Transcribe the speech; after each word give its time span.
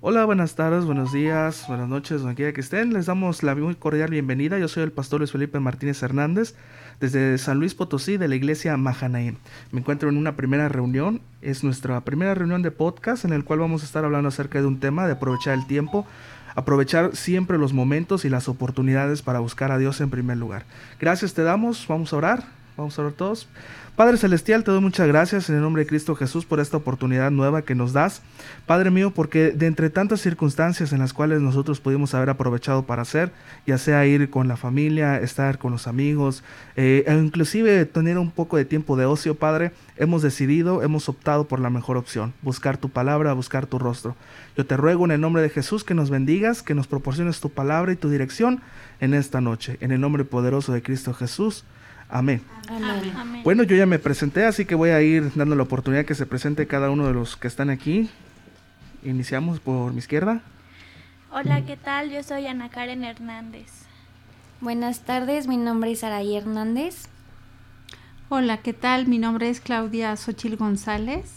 Hola, 0.00 0.24
buenas 0.24 0.54
tardes, 0.54 0.84
buenos 0.84 1.12
días, 1.12 1.64
buenas 1.66 1.88
noches, 1.88 2.20
donde 2.20 2.36
quiera 2.36 2.52
que 2.52 2.60
estén. 2.60 2.92
Les 2.92 3.06
damos 3.06 3.42
la 3.42 3.56
muy 3.56 3.74
cordial 3.74 4.10
bienvenida. 4.10 4.56
Yo 4.56 4.68
soy 4.68 4.84
el 4.84 4.92
pastor 4.92 5.18
Luis 5.18 5.32
Felipe 5.32 5.58
Martínez 5.58 6.00
Hernández, 6.04 6.54
desde 7.00 7.36
San 7.36 7.58
Luis 7.58 7.74
Potosí, 7.74 8.16
de 8.16 8.28
la 8.28 8.36
iglesia 8.36 8.76
Mahanaim. 8.76 9.38
Me 9.72 9.80
encuentro 9.80 10.08
en 10.08 10.16
una 10.16 10.36
primera 10.36 10.68
reunión. 10.68 11.20
Es 11.42 11.64
nuestra 11.64 12.00
primera 12.02 12.32
reunión 12.36 12.62
de 12.62 12.70
podcast 12.70 13.24
en 13.24 13.32
el 13.32 13.42
cual 13.42 13.58
vamos 13.58 13.82
a 13.82 13.86
estar 13.86 14.04
hablando 14.04 14.28
acerca 14.28 14.60
de 14.60 14.68
un 14.68 14.78
tema 14.78 15.04
de 15.04 15.14
aprovechar 15.14 15.54
el 15.54 15.66
tiempo 15.66 16.06
aprovechar 16.54 17.14
siempre 17.14 17.56
los 17.56 17.72
momentos 17.72 18.24
y 18.24 18.28
las 18.28 18.48
oportunidades 18.48 19.22
para 19.22 19.38
buscar 19.38 19.70
a 19.70 19.78
Dios 19.78 20.00
en 20.00 20.10
primer 20.10 20.38
lugar. 20.38 20.64
Gracias 20.98 21.34
te 21.34 21.42
damos, 21.42 21.86
vamos 21.86 22.12
a 22.12 22.16
orar, 22.16 22.44
vamos 22.76 22.98
a 22.98 23.02
orar 23.02 23.14
todos. 23.14 23.48
Padre 23.98 24.16
Celestial, 24.16 24.62
te 24.62 24.70
doy 24.70 24.80
muchas 24.80 25.08
gracias 25.08 25.48
en 25.48 25.56
el 25.56 25.60
nombre 25.60 25.82
de 25.82 25.88
Cristo 25.88 26.14
Jesús 26.14 26.46
por 26.46 26.60
esta 26.60 26.76
oportunidad 26.76 27.32
nueva 27.32 27.62
que 27.62 27.74
nos 27.74 27.92
das. 27.92 28.22
Padre 28.64 28.92
mío, 28.92 29.10
porque 29.10 29.50
de 29.50 29.66
entre 29.66 29.90
tantas 29.90 30.20
circunstancias 30.20 30.92
en 30.92 31.00
las 31.00 31.12
cuales 31.12 31.40
nosotros 31.40 31.80
pudimos 31.80 32.14
haber 32.14 32.30
aprovechado 32.30 32.84
para 32.84 33.02
hacer, 33.02 33.32
ya 33.66 33.76
sea 33.76 34.06
ir 34.06 34.30
con 34.30 34.46
la 34.46 34.56
familia, 34.56 35.18
estar 35.18 35.58
con 35.58 35.72
los 35.72 35.88
amigos, 35.88 36.44
eh, 36.76 37.02
e 37.08 37.14
inclusive 37.14 37.86
tener 37.86 38.18
un 38.18 38.30
poco 38.30 38.56
de 38.56 38.64
tiempo 38.64 38.96
de 38.96 39.04
ocio, 39.04 39.34
Padre, 39.34 39.72
hemos 39.96 40.22
decidido, 40.22 40.84
hemos 40.84 41.08
optado 41.08 41.48
por 41.48 41.58
la 41.58 41.68
mejor 41.68 41.96
opción, 41.96 42.34
buscar 42.40 42.76
tu 42.76 42.90
palabra, 42.90 43.32
buscar 43.32 43.66
tu 43.66 43.80
rostro. 43.80 44.14
Yo 44.56 44.64
te 44.64 44.76
ruego 44.76 45.06
en 45.06 45.10
el 45.10 45.20
nombre 45.20 45.42
de 45.42 45.50
Jesús 45.50 45.82
que 45.82 45.94
nos 45.94 46.08
bendigas, 46.08 46.62
que 46.62 46.76
nos 46.76 46.86
proporciones 46.86 47.40
tu 47.40 47.50
palabra 47.50 47.90
y 47.90 47.96
tu 47.96 48.08
dirección 48.08 48.60
en 49.00 49.12
esta 49.12 49.40
noche. 49.40 49.76
En 49.80 49.90
el 49.90 50.00
nombre 50.00 50.24
poderoso 50.24 50.72
de 50.72 50.82
Cristo 50.82 51.14
Jesús. 51.14 51.64
Amén. 52.08 52.42
Bueno, 53.44 53.62
yo 53.62 53.76
ya 53.76 53.86
me 53.86 53.98
presenté, 53.98 54.44
así 54.44 54.64
que 54.64 54.74
voy 54.74 54.90
a 54.90 55.00
ir 55.02 55.32
dando 55.34 55.54
la 55.54 55.62
oportunidad 55.62 56.04
que 56.04 56.14
se 56.14 56.26
presente 56.26 56.66
cada 56.66 56.90
uno 56.90 57.06
de 57.06 57.14
los 57.14 57.36
que 57.36 57.48
están 57.48 57.70
aquí. 57.70 58.10
Iniciamos 59.02 59.60
por 59.60 59.92
mi 59.92 59.98
izquierda. 59.98 60.40
Hola, 61.30 61.64
¿qué 61.64 61.76
tal? 61.76 62.10
Yo 62.10 62.22
soy 62.22 62.46
Ana 62.46 62.70
Karen 62.70 63.04
Hernández. 63.04 63.88
Buenas 64.60 65.00
tardes, 65.00 65.46
mi 65.46 65.56
nombre 65.56 65.92
es 65.92 66.02
Araí 66.02 66.36
Hernández. 66.36 67.08
Hola, 68.30 68.58
¿qué 68.58 68.72
tal? 68.72 69.06
Mi 69.06 69.18
nombre 69.18 69.48
es 69.48 69.60
Claudia 69.60 70.16
Xochil 70.16 70.56
González. 70.56 71.32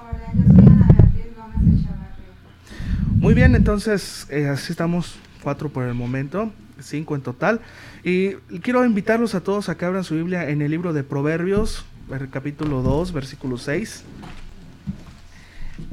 Hola, 0.00 0.32
yo 0.34 0.54
soy 0.54 0.66
Ana 0.66 0.88
Beatriz 0.92 1.36
Gómez 1.36 1.76
de 1.76 1.84
Chavarría. 1.84 3.16
Muy 3.16 3.34
bien, 3.34 3.54
entonces 3.54 4.26
eh, 4.30 4.48
así 4.48 4.72
estamos 4.72 5.16
cuatro 5.42 5.68
por 5.68 5.86
el 5.86 5.94
momento, 5.94 6.52
cinco 6.82 7.14
en 7.14 7.22
total. 7.22 7.60
Y 8.04 8.32
quiero 8.62 8.84
invitarlos 8.84 9.34
a 9.34 9.40
todos 9.42 9.68
a 9.68 9.76
que 9.76 9.84
abran 9.84 10.04
su 10.04 10.14
Biblia 10.14 10.48
en 10.48 10.62
el 10.62 10.70
libro 10.70 10.92
de 10.92 11.02
Proverbios, 11.02 11.84
capítulo 12.30 12.82
2, 12.82 13.12
versículo 13.12 13.58
6. 13.58 14.04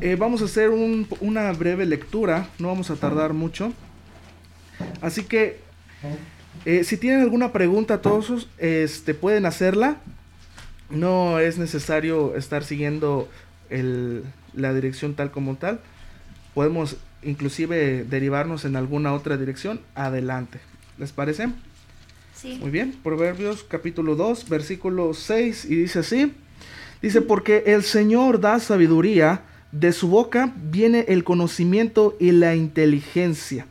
Eh, 0.02 0.16
vamos 0.16 0.42
a 0.42 0.46
hacer 0.46 0.70
una 0.70 1.52
breve 1.54 1.86
lectura, 1.86 2.50
no 2.60 2.68
vamos 2.68 2.90
a 2.92 2.96
tardar 2.96 3.34
mucho. 3.34 3.74
Así 5.02 5.24
que, 5.24 5.60
eh, 6.66 6.84
si 6.84 6.98
tienen 6.98 7.22
alguna 7.22 7.52
pregunta, 7.52 8.02
todos 8.02 8.48
este, 8.58 9.14
pueden 9.14 9.46
hacerla. 9.46 9.98
No 10.90 11.40
es 11.40 11.58
necesario 11.58 12.36
estar 12.36 12.64
siguiendo 12.64 13.28
la 14.54 14.74
dirección 14.74 15.16
tal 15.16 15.32
como 15.32 15.56
tal. 15.56 15.82
Podemos 16.54 16.98
inclusive 17.24 18.04
derivarnos 18.04 18.66
en 18.66 18.76
alguna 18.76 19.14
otra 19.14 19.38
dirección. 19.38 19.82
Adelante. 19.96 20.60
¿Les 20.98 21.12
parece? 21.12 21.50
Muy 22.59 22.70
bien, 22.70 22.95
Proverbios 23.03 23.64
capítulo 23.64 24.16
2, 24.16 24.50
versículo 24.50 25.14
6, 25.14 25.66
y 25.66 25.76
dice 25.76 26.00
así, 26.00 26.34
dice, 27.02 27.22
porque 27.22 27.64
el 27.67 27.84
Señor 27.84 28.40
da 28.40 28.59
sabiduría, 28.59 29.42
de 29.72 29.92
su 29.92 30.08
boca 30.08 30.53
viene 30.56 31.06
el 31.08 31.23
conocimiento 31.23 32.16
y 32.20 32.31
la 32.31 32.56
inteligencia. 32.56 33.68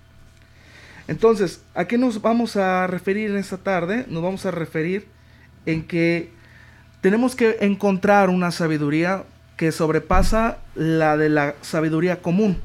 Entonces, 1.08 1.62
¿a 1.74 1.86
qué 1.86 1.96
nos 1.96 2.20
vamos 2.22 2.56
a 2.56 2.86
referir 2.86 3.30
en 3.30 3.36
esta 3.36 3.56
tarde? 3.56 4.04
Nos 4.08 4.22
vamos 4.22 4.46
a 4.46 4.50
referir 4.50 5.06
en 5.64 5.84
que 5.84 6.30
tenemos 7.00 7.34
que 7.34 7.56
encontrar 7.60 8.30
una 8.30 8.50
sabiduría 8.50 9.24
que 9.56 9.72
sobrepasa 9.72 10.58
la 10.74 11.16
de 11.16 11.28
la 11.28 11.54
sabiduría 11.62 12.20
común. 12.20 12.58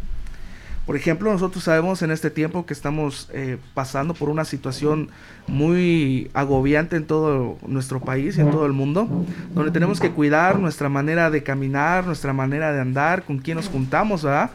Por 0.85 0.95
ejemplo, 0.95 1.31
nosotros 1.31 1.63
sabemos 1.63 2.01
en 2.01 2.09
este 2.11 2.31
tiempo 2.31 2.65
que 2.65 2.73
estamos 2.73 3.29
eh, 3.33 3.57
pasando 3.73 4.13
por 4.15 4.29
una 4.29 4.45
situación 4.45 5.09
muy 5.47 6.31
agobiante 6.33 6.95
en 6.95 7.05
todo 7.05 7.57
nuestro 7.67 7.99
país 7.99 8.37
y 8.37 8.41
en 8.41 8.49
todo 8.49 8.65
el 8.65 8.73
mundo, 8.73 9.07
donde 9.53 9.71
tenemos 9.71 9.99
que 9.99 10.09
cuidar 10.09 10.59
nuestra 10.59 10.89
manera 10.89 11.29
de 11.29 11.43
caminar, 11.43 12.05
nuestra 12.05 12.33
manera 12.33 12.73
de 12.73 12.81
andar, 12.81 13.23
con 13.23 13.37
quién 13.37 13.57
nos 13.57 13.69
juntamos, 13.69 14.23
¿verdad? 14.23 14.49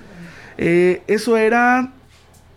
Eh, 0.59 1.03
eso 1.07 1.37
era 1.37 1.93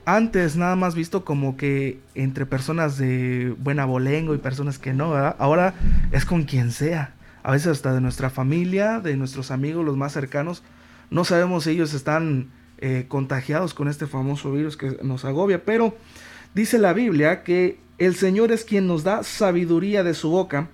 antes 0.05 0.55
nada 0.55 0.75
más 0.75 0.95
visto 0.95 1.23
como 1.23 1.55
que 1.55 1.99
entre 2.15 2.47
personas 2.47 2.97
de 2.97 3.55
buen 3.59 3.79
abolengo 3.79 4.33
y 4.33 4.39
personas 4.39 4.79
que 4.79 4.93
no, 4.93 5.11
¿verdad? 5.11 5.35
Ahora 5.37 5.75
es 6.11 6.25
con 6.25 6.43
quien 6.43 6.71
sea. 6.71 7.13
A 7.43 7.51
veces 7.51 7.67
hasta 7.67 7.93
de 7.93 8.01
nuestra 8.01 8.31
familia, 8.31 8.99
de 8.99 9.15
nuestros 9.15 9.51
amigos, 9.51 9.85
los 9.85 9.95
más 9.95 10.13
cercanos. 10.13 10.63
No 11.11 11.23
sabemos 11.23 11.63
si 11.65 11.71
ellos 11.71 11.93
están 11.93 12.47
eh, 12.81 13.05
contagiados 13.07 13.73
con 13.73 13.87
este 13.87 14.07
famoso 14.07 14.51
virus 14.51 14.77
que 14.77 14.97
nos 15.03 15.25
agobia, 15.25 15.65
pero 15.65 15.97
dice 16.53 16.77
la 16.79 16.93
Biblia 16.93 17.43
que 17.43 17.77
el 17.97 18.15
Señor 18.15 18.53
es 18.53 18.63
quien 18.63 18.87
nos 18.87 19.03
da 19.03 19.23
sabiduría 19.23 20.03
de 20.03 20.13
su 20.13 20.29
boca, 20.29 20.69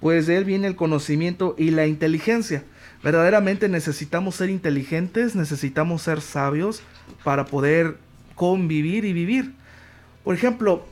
pues 0.00 0.28
de 0.28 0.36
Él 0.36 0.44
viene 0.44 0.68
el 0.68 0.76
conocimiento 0.76 1.56
y 1.58 1.72
la 1.72 1.88
inteligencia. 1.88 2.62
Verdaderamente 3.02 3.68
necesitamos 3.68 4.36
ser 4.36 4.50
inteligentes, 4.50 5.34
necesitamos 5.34 6.02
ser 6.02 6.20
sabios 6.20 6.82
para 7.24 7.46
poder 7.46 7.96
convivir 8.36 9.04
y 9.04 9.12
vivir. 9.12 9.54
Por 10.22 10.36
ejemplo, 10.36 10.84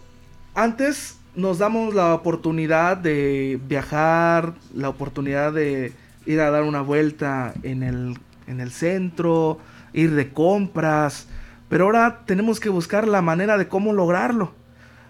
antes 0.55 1.19
nos 1.37 1.59
damos 1.59 1.95
la 1.95 2.15
oportunidad 2.15 2.97
de 2.97 3.61
viajar, 3.69 4.55
la 4.75 4.89
oportunidad 4.89 5.53
de 5.53 5.93
ir 6.27 6.41
a 6.41 6.51
dar 6.51 6.65
una 6.65 6.81
vuelta 6.81 7.55
en 7.63 7.83
el, 7.83 8.19
en 8.49 8.61
el 8.61 8.73
centro, 8.73 9.61
ir 9.97 10.15
de 10.15 10.33
compras, 10.33 11.27
pero 11.69 11.87
ahora 11.87 12.23
tenemos 12.27 12.61
que 12.61 12.69
buscar 12.69 13.09
la 13.09 13.23
manera 13.23 13.59
de 13.59 13.67
cómo 13.67 13.93
lograrlo. 13.93 14.53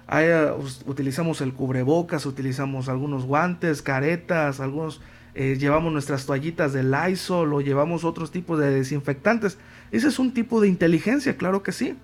Ahí, 0.07 0.27
eh, 0.29 0.53
utilizamos 0.87 1.41
el 1.41 1.53
cubrebocas, 1.53 2.25
utilizamos 2.25 2.89
algunos 2.89 3.25
guantes, 3.25 3.83
caretas, 3.83 4.61
algunos 4.61 5.03
eh, 5.35 5.57
llevamos 5.59 5.93
nuestras 5.93 6.25
toallitas 6.25 6.73
de 6.73 6.85
Lysol 6.85 7.53
o 7.53 7.61
llevamos 7.61 8.05
otros 8.05 8.31
tipos 8.31 8.59
de 8.59 8.71
desinfectantes. 8.71 9.59
Ese 9.91 10.09
es 10.09 10.19
un 10.19 10.33
tipo 10.33 10.61
de 10.61 10.69
inteligencia, 10.69 11.37
claro 11.37 11.63
que 11.63 11.73
sí. 11.73 11.97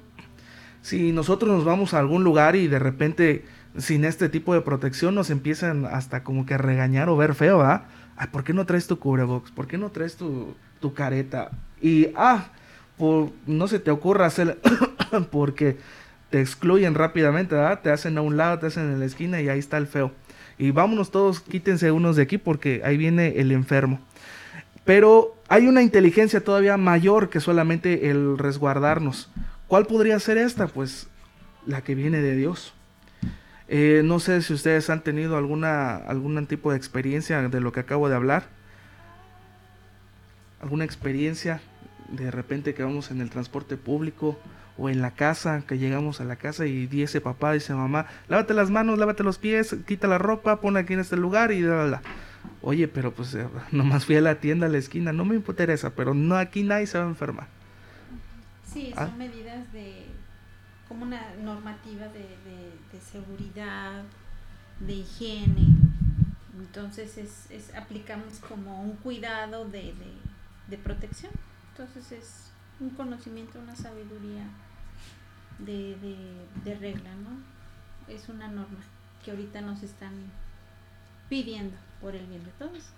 Si 0.82 1.12
nosotros 1.12 1.50
nos 1.50 1.64
vamos 1.64 1.94
a 1.94 2.00
algún 2.00 2.24
lugar 2.24 2.56
y 2.56 2.66
de 2.66 2.80
repente 2.80 3.44
sin 3.78 4.04
este 4.04 4.28
tipo 4.28 4.52
de 4.52 4.60
protección 4.60 5.14
nos 5.14 5.30
empiezan 5.30 5.86
hasta 5.86 6.24
como 6.24 6.44
que 6.44 6.54
a 6.54 6.58
regañar 6.58 7.08
o 7.08 7.16
ver 7.16 7.34
feo, 7.34 7.62
¿ah? 7.62 7.86
¿Por 8.32 8.44
qué 8.44 8.52
no 8.52 8.66
traes 8.66 8.86
tu 8.86 8.98
cubrebocas? 8.98 9.52
¿Por 9.52 9.66
qué 9.66 9.78
no 9.78 9.90
traes 9.90 10.16
tu, 10.16 10.54
tu 10.80 10.92
careta? 10.92 11.52
Y, 11.80 12.08
ah, 12.16 12.48
no 12.98 13.68
se 13.68 13.78
te 13.78 13.90
ocurra 13.90 14.26
hacer 14.26 14.58
porque 15.30 15.76
te 16.30 16.40
excluyen 16.40 16.94
rápidamente, 16.94 17.56
te 17.82 17.90
hacen 17.90 18.16
a 18.16 18.22
un 18.22 18.36
lado, 18.36 18.58
te 18.58 18.66
hacen 18.66 18.84
en 18.84 19.00
la 19.00 19.06
esquina 19.06 19.40
y 19.40 19.48
ahí 19.48 19.58
está 19.58 19.76
el 19.76 19.86
feo. 19.86 20.12
Y 20.58 20.70
vámonos 20.70 21.10
todos, 21.10 21.40
quítense 21.40 21.90
unos 21.90 22.16
de 22.16 22.22
aquí 22.22 22.38
porque 22.38 22.82
ahí 22.84 22.96
viene 22.96 23.40
el 23.40 23.52
enfermo. 23.52 24.00
Pero 24.84 25.36
hay 25.48 25.66
una 25.66 25.82
inteligencia 25.82 26.42
todavía 26.42 26.76
mayor 26.76 27.28
que 27.28 27.40
solamente 27.40 28.10
el 28.10 28.38
resguardarnos. 28.38 29.30
¿Cuál 29.68 29.86
podría 29.86 30.18
ser 30.20 30.38
esta? 30.38 30.66
Pues 30.66 31.08
la 31.66 31.82
que 31.82 31.94
viene 31.94 32.20
de 32.20 32.36
Dios. 32.36 32.74
Eh, 33.68 34.02
no 34.04 34.18
sé 34.18 34.42
si 34.42 34.52
ustedes 34.52 34.90
han 34.90 35.02
tenido 35.02 35.36
alguna, 35.36 35.96
algún 35.96 36.46
tipo 36.46 36.72
de 36.72 36.76
experiencia 36.76 37.48
de 37.48 37.60
lo 37.60 37.72
que 37.72 37.80
acabo 37.80 38.08
de 38.08 38.16
hablar. 38.16 38.44
¿Alguna 40.60 40.84
experiencia 40.84 41.60
de 42.12 42.30
repente 42.30 42.74
que 42.74 42.82
vamos 42.82 43.10
en 43.10 43.20
el 43.20 43.30
transporte 43.30 43.76
público 43.76 44.38
o 44.78 44.88
en 44.88 45.02
la 45.02 45.12
casa, 45.12 45.62
que 45.66 45.78
llegamos 45.78 46.20
a 46.20 46.24
la 46.24 46.36
casa 46.36 46.66
y 46.66 46.86
dice 46.86 47.20
papá, 47.20 47.52
dice 47.52 47.74
mamá, 47.74 48.06
lávate 48.28 48.54
las 48.54 48.70
manos, 48.70 48.98
lávate 48.98 49.22
los 49.22 49.38
pies, 49.38 49.76
quita 49.86 50.06
la 50.08 50.18
ropa, 50.18 50.60
pon 50.60 50.76
aquí 50.76 50.94
en 50.94 51.00
este 51.00 51.16
lugar 51.16 51.52
y 51.52 51.62
bla, 51.62 52.00
Oye, 52.60 52.88
pero 52.88 53.12
pues 53.12 53.34
eh, 53.34 53.46
nomás 53.72 54.04
fui 54.06 54.16
a 54.16 54.20
la 54.20 54.36
tienda 54.36 54.66
a 54.66 54.70
la 54.70 54.78
esquina, 54.78 55.12
no 55.12 55.24
me 55.24 55.34
interesa, 55.34 55.90
pero 55.90 56.14
no 56.14 56.36
aquí 56.36 56.62
nadie 56.62 56.86
se 56.86 56.98
va 56.98 57.04
a 57.04 57.08
enfermar. 57.08 57.48
Sí, 58.72 58.92
son 58.94 59.10
¿Ah? 59.10 59.14
medidas 59.16 59.70
de, 59.72 60.06
como 60.88 61.04
una 61.04 61.34
normativa 61.42 62.06
de, 62.08 62.20
de, 62.20 63.00
seguridad, 63.00 64.02
de 64.80 64.92
higiene. 64.92 65.66
Entonces 66.58 67.18
es, 67.18 67.50
es, 67.50 67.74
aplicamos 67.74 68.38
como 68.48 68.82
un 68.82 68.96
cuidado 68.96 69.66
de, 69.66 69.92
de 70.68 70.78
protección. 70.78 71.32
Entonces 71.72 72.12
es 72.12 72.50
un 72.80 72.90
conocimiento, 72.90 73.58
una 73.58 73.74
sabiduría 73.74 74.44
de, 75.58 75.96
de, 76.64 76.74
regla, 76.74 77.10
¿no? 77.14 78.12
Es 78.12 78.28
una 78.28 78.48
norma 78.48 78.78
que 79.24 79.30
ahorita 79.30 79.60
nos 79.62 79.82
están 79.82 80.12
pidiendo 81.28 81.76
por 82.00 82.14
el 82.14 82.26
bien 82.26 82.44
de 82.44 82.50
todos. 82.58 82.90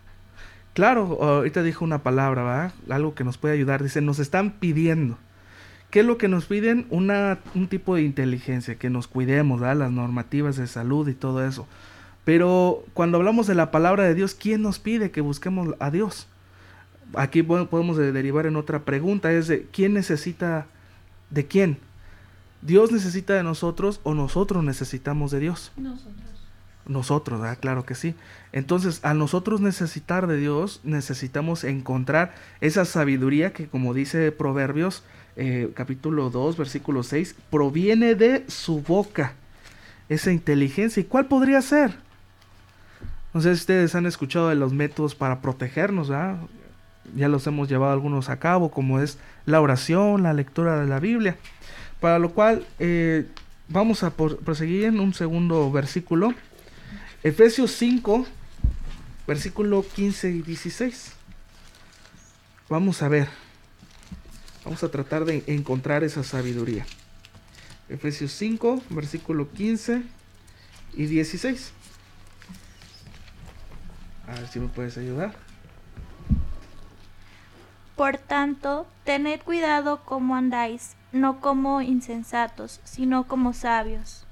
Claro, 0.73 1.23
ahorita 1.23 1.63
dijo 1.63 1.85
una 1.85 2.03
palabra, 2.03 2.43
¿verdad? 2.43 2.73
Algo 2.91 3.15
que 3.15 3.23
nos 3.23 3.39
puede 3.39 3.55
ayudar. 3.55 3.83
Dice, 3.83 4.01
nos 4.01 4.19
están 4.19 4.53
pidiendo. 4.53 5.19
¿Qué 5.91 6.01
es 6.01 6.07
lo 6.07 6.19
que 6.19 6.27
nos 6.27 6.47
piden? 6.47 6.87
Una, 6.91 7.39
un 7.55 7.69
tipo 7.69 7.95
de 7.95 8.03
inteligencia, 8.03 8.75
que 8.75 8.91
nos 8.91 9.07
cuidemos, 9.07 9.61
¿verdad? 9.61 9.77
Las 9.77 9.93
normativas 9.93 10.57
de 10.57 10.67
salud 10.67 11.07
y 11.09 11.15
todo 11.15 11.47
eso. 11.47 11.69
Pero 12.25 12.85
cuando 12.95 13.19
hablamos 13.19 13.47
de 13.47 13.55
la 13.55 13.71
palabra 13.71 14.03
de 14.03 14.15
Dios, 14.15 14.35
¿quién 14.35 14.63
nos 14.63 14.81
pide 14.81 15.13
que 15.13 15.21
busquemos 15.21 15.77
a 15.79 15.93
Dios? 15.93 16.27
Aquí 17.17 17.43
podemos 17.43 17.97
derivar 17.97 18.47
en 18.47 18.57
otra 18.57 18.81
pregunta, 18.85 19.33
es 19.33 19.49
de 19.49 19.67
¿quién 19.73 19.95
necesita 19.95 20.67
de 21.31 21.47
quién? 21.47 21.79
¿Dios 22.63 22.93
necesita 22.93 23.35
de 23.35 23.43
nosotros 23.43 24.01
o 24.05 24.15
nosotros 24.15 24.65
necesitamos 24.65 25.31
de 25.31 25.41
Dios? 25.41 25.73
Nosotros. 25.77 26.15
Nosotros, 26.87 27.41
¿verdad? 27.41 27.59
Claro 27.61 27.85
que 27.85 27.95
sí. 27.95 28.15
Entonces, 28.53 29.01
a 29.05 29.15
nosotros 29.15 29.61
necesitar 29.61 30.27
de 30.27 30.37
Dios, 30.37 30.81
necesitamos 30.83 31.65
encontrar 31.65 32.35
esa 32.61 32.85
sabiduría 32.85 33.53
que, 33.53 33.69
como 33.69 33.95
dice 33.95 34.33
Proverbios, 34.33 35.03
eh, 35.37 35.71
capítulo 35.75 36.31
2, 36.31 36.57
versículo 36.57 37.03
6, 37.03 37.37
proviene 37.51 38.15
de 38.15 38.45
su 38.49 38.81
boca. 38.81 39.35
Esa 40.09 40.31
inteligencia. 40.31 41.01
¿Y 41.01 41.05
cuál 41.05 41.27
podría 41.27 41.63
ser? 41.63 41.97
No 43.33 43.41
sé 43.41 43.55
si 43.55 43.61
ustedes 43.61 43.95
han 43.95 44.07
escuchado 44.07 44.49
de 44.51 44.55
los 44.55 44.73
métodos 44.73 45.15
para 45.15 45.41
protegernos, 45.41 46.09
¿verdad? 46.09 46.37
Ya 47.15 47.29
los 47.29 47.47
hemos 47.47 47.69
llevado 47.69 47.93
algunos 47.93 48.29
a 48.29 48.39
cabo, 48.39 48.71
como 48.71 49.01
es 49.01 49.19
la 49.47 49.61
oración, 49.61 50.23
la 50.23 50.33
lectura 50.33 50.81
de 50.81 50.87
la 50.87 51.01
Biblia. 51.01 51.37
Para 52.01 52.19
lo 52.19 52.33
cual, 52.33 52.67
eh, 52.79 53.27
vamos 53.69 54.03
a 54.03 54.11
proseguir 54.11 54.85
en 54.85 55.01
un 55.01 55.15
segundo 55.15 55.71
versículo 55.71 56.35
Efesios 57.25 57.71
5, 57.73 58.27
versículo 59.27 59.83
15 59.83 60.31
y 60.31 60.43
16. 60.43 61.13
Vamos 62.69 63.03
a 63.03 63.09
ver. 63.09 63.29
Vamos 64.63 64.85
a 64.85 64.91
tratar 64.91 65.25
de 65.25 65.43
encontrar 65.47 66.05
esa 66.05 66.23
sabiduría. 66.23 66.85
Efesios 67.89 68.33
5, 68.33 68.83
versículo 68.91 69.51
15 69.51 70.03
y 70.95 71.07
16. 71.07 71.73
A 74.29 74.35
ver 74.35 74.49
si 74.49 74.61
me 74.61 74.69
puedes 74.69 74.99
ayudar. 74.99 75.35
Por 77.97 78.19
tanto, 78.19 78.87
tened 79.05 79.41
cuidado 79.41 80.05
como 80.05 80.37
andáis, 80.37 80.97
no 81.13 81.41
como 81.41 81.81
insensatos, 81.81 82.81
sino 82.85 83.25
como 83.29 83.53
sabios 83.53 84.25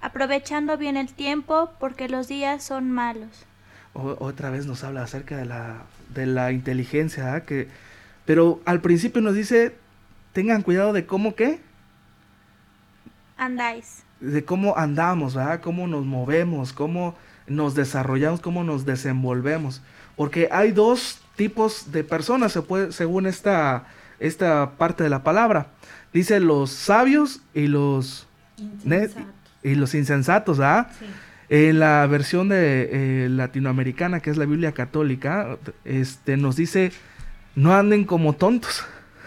aprovechando 0.00 0.76
bien 0.76 0.96
el 0.96 1.12
tiempo 1.12 1.70
porque 1.78 2.08
los 2.08 2.28
días 2.28 2.62
son 2.62 2.90
malos. 2.90 3.44
otra 3.94 4.50
vez 4.50 4.66
nos 4.66 4.84
habla 4.84 5.02
acerca 5.02 5.36
de 5.36 5.46
la, 5.46 5.82
de 6.14 6.26
la 6.26 6.52
inteligencia, 6.52 7.34
¿ah? 7.34 7.40
que, 7.42 7.68
pero 8.24 8.60
al 8.66 8.80
principio 8.80 9.20
nos 9.22 9.34
dice, 9.34 9.74
tengan 10.32 10.62
cuidado 10.62 10.92
de 10.92 11.06
cómo 11.06 11.34
qué. 11.34 11.60
Andáis. 13.36 14.04
De 14.20 14.44
cómo 14.44 14.76
andamos, 14.76 15.34
¿verdad? 15.34 15.60
Cómo 15.60 15.86
nos 15.86 16.04
movemos, 16.04 16.72
cómo 16.72 17.16
nos 17.46 17.74
desarrollamos, 17.74 18.40
cómo 18.40 18.64
nos 18.64 18.86
desenvolvemos. 18.86 19.82
Porque 20.14 20.48
hay 20.50 20.72
dos 20.72 21.20
tipos 21.36 21.92
de 21.92 22.04
personas, 22.04 22.52
se 22.52 22.62
puede, 22.62 22.92
según 22.92 23.26
esta, 23.26 23.86
esta 24.18 24.72
parte 24.78 25.04
de 25.04 25.10
la 25.10 25.22
palabra. 25.22 25.68
Dice 26.12 26.40
los 26.40 26.70
sabios 26.70 27.42
y 27.54 27.66
los 27.66 28.26
y 29.62 29.74
los 29.74 29.94
insensatos, 29.94 30.60
¿ah? 30.60 30.88
En 31.48 31.78
la 31.78 32.06
versión 32.06 32.48
de 32.48 32.88
eh, 32.90 33.28
latinoamericana, 33.28 34.20
que 34.20 34.30
es 34.30 34.36
la 34.36 34.46
Biblia 34.46 34.72
católica, 34.72 35.58
este, 35.84 36.36
nos 36.36 36.56
dice, 36.56 36.92
no 37.54 37.74
anden 37.74 38.04
como 38.04 38.32
tontos. 38.32 38.84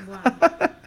Yo, 0.08 0.79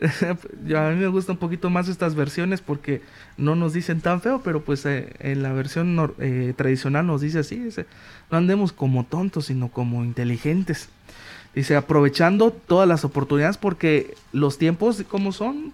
a 0.76 0.90
mí 0.90 0.96
me 0.96 1.08
gustan 1.08 1.34
un 1.34 1.40
poquito 1.40 1.70
más 1.70 1.88
estas 1.88 2.14
versiones 2.14 2.60
porque 2.60 3.02
no 3.36 3.54
nos 3.54 3.72
dicen 3.72 4.00
tan 4.00 4.20
feo, 4.20 4.40
pero 4.42 4.62
pues 4.62 4.84
eh, 4.86 5.12
en 5.18 5.42
la 5.42 5.52
versión 5.52 6.14
eh, 6.18 6.54
tradicional 6.56 7.06
nos 7.06 7.20
dice 7.20 7.40
así, 7.40 7.56
dice, 7.56 7.86
no 8.30 8.38
andemos 8.38 8.72
como 8.72 9.04
tontos, 9.04 9.46
sino 9.46 9.68
como 9.68 10.04
inteligentes. 10.04 10.88
Dice, 11.54 11.76
aprovechando 11.76 12.52
todas 12.52 12.88
las 12.88 13.04
oportunidades 13.04 13.58
porque 13.58 14.14
los 14.32 14.56
tiempos, 14.56 15.04
¿cómo 15.08 15.32
son? 15.32 15.72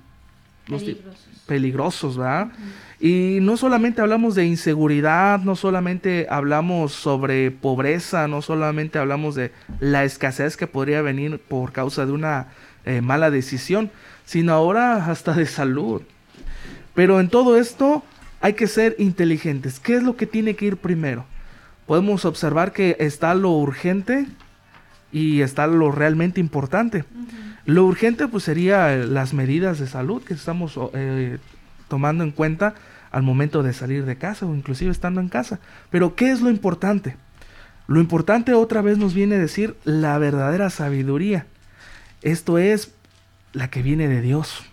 Peligrosos 0.67 1.27
peligrosos, 1.47 2.17
¿verdad? 2.17 2.49
Y 3.01 3.39
no 3.41 3.57
solamente 3.57 4.01
hablamos 4.01 4.35
de 4.35 4.47
inseguridad, 4.47 5.41
no 5.41 5.55
solamente 5.55 6.27
hablamos 6.29 6.93
sobre 6.93 7.51
pobreza, 7.51 8.27
no 8.27 8.43
solamente 8.43 8.99
hablamos 8.99 9.35
de 9.35 9.53
la 9.81 10.05
escasez 10.05 10.57
que 10.57 10.67
podría 10.67 11.03
venir 11.03 11.39
por 11.39 11.73
causa 11.73 12.05
de 12.05 12.13
una 12.13 12.49
eh, 12.85 13.01
mala 13.01 13.31
decisión, 13.31 13.91
sino 14.27 14.53
ahora 14.53 15.07
hasta 15.07 15.33
de 15.33 15.47
salud. 15.47 16.03
Pero 16.95 17.21
en 17.21 17.31
todo 17.31 17.57
esto 17.57 18.03
hay 18.43 18.53
que 18.53 18.67
ser 18.67 18.95
inteligentes. 18.99 19.81
¿Qué 19.81 19.95
es 19.95 20.03
lo 20.03 20.17
que 20.17 20.27
tiene 20.27 20.55
que 20.55 20.67
ir 20.67 20.77
primero? 20.77 21.25
Podemos 21.87 22.27
observar 22.27 22.73
que 22.73 22.97
está 23.01 23.35
lo 23.35 23.53
urgente 23.53 24.27
y 25.13 25.41
está 25.41 25.67
lo 25.67 25.91
realmente 25.93 26.41
importante. 26.41 27.05
Lo 27.65 27.85
urgente 27.85 28.29
pues 28.29 28.45
sería 28.45 28.95
eh, 28.95 29.07
las 29.07 29.33
medidas 29.33 29.79
de 29.79 29.87
salud 29.87 30.23
que 30.23 30.35
estamos 30.35 30.79
eh, 30.93 31.39
tomando 31.89 32.25
en 32.25 32.33
cuenta 32.33 32.75
al 33.11 33.23
momento 33.23 33.63
de 33.63 33.73
salir 33.73 34.05
de 34.05 34.17
casa 34.17 34.47
o 34.47 34.55
inclusive 34.55 34.91
estando 34.91 35.21
en 35.21 35.29
casa. 35.29 35.61
Pero 35.91 36.17
¿qué 36.17 36.31
es 36.31 36.41
lo 36.41 36.51
importante? 36.51 37.17
Lo 37.87 38.01
importante 38.01 38.53
otra 38.53 38.83
vez 38.83 38.99
nos 38.99 39.15
viene 39.15 39.37
a 39.37 39.39
decir 39.39 39.77
la 39.85 40.19
verdadera 40.19 40.71
sabiduría. 40.71 41.47
Esto 42.23 42.59
es 42.59 42.87
la 43.57 43.71
que 43.71 43.81
viene 43.81 44.07
de 44.07 44.21
Dios. 44.21 44.65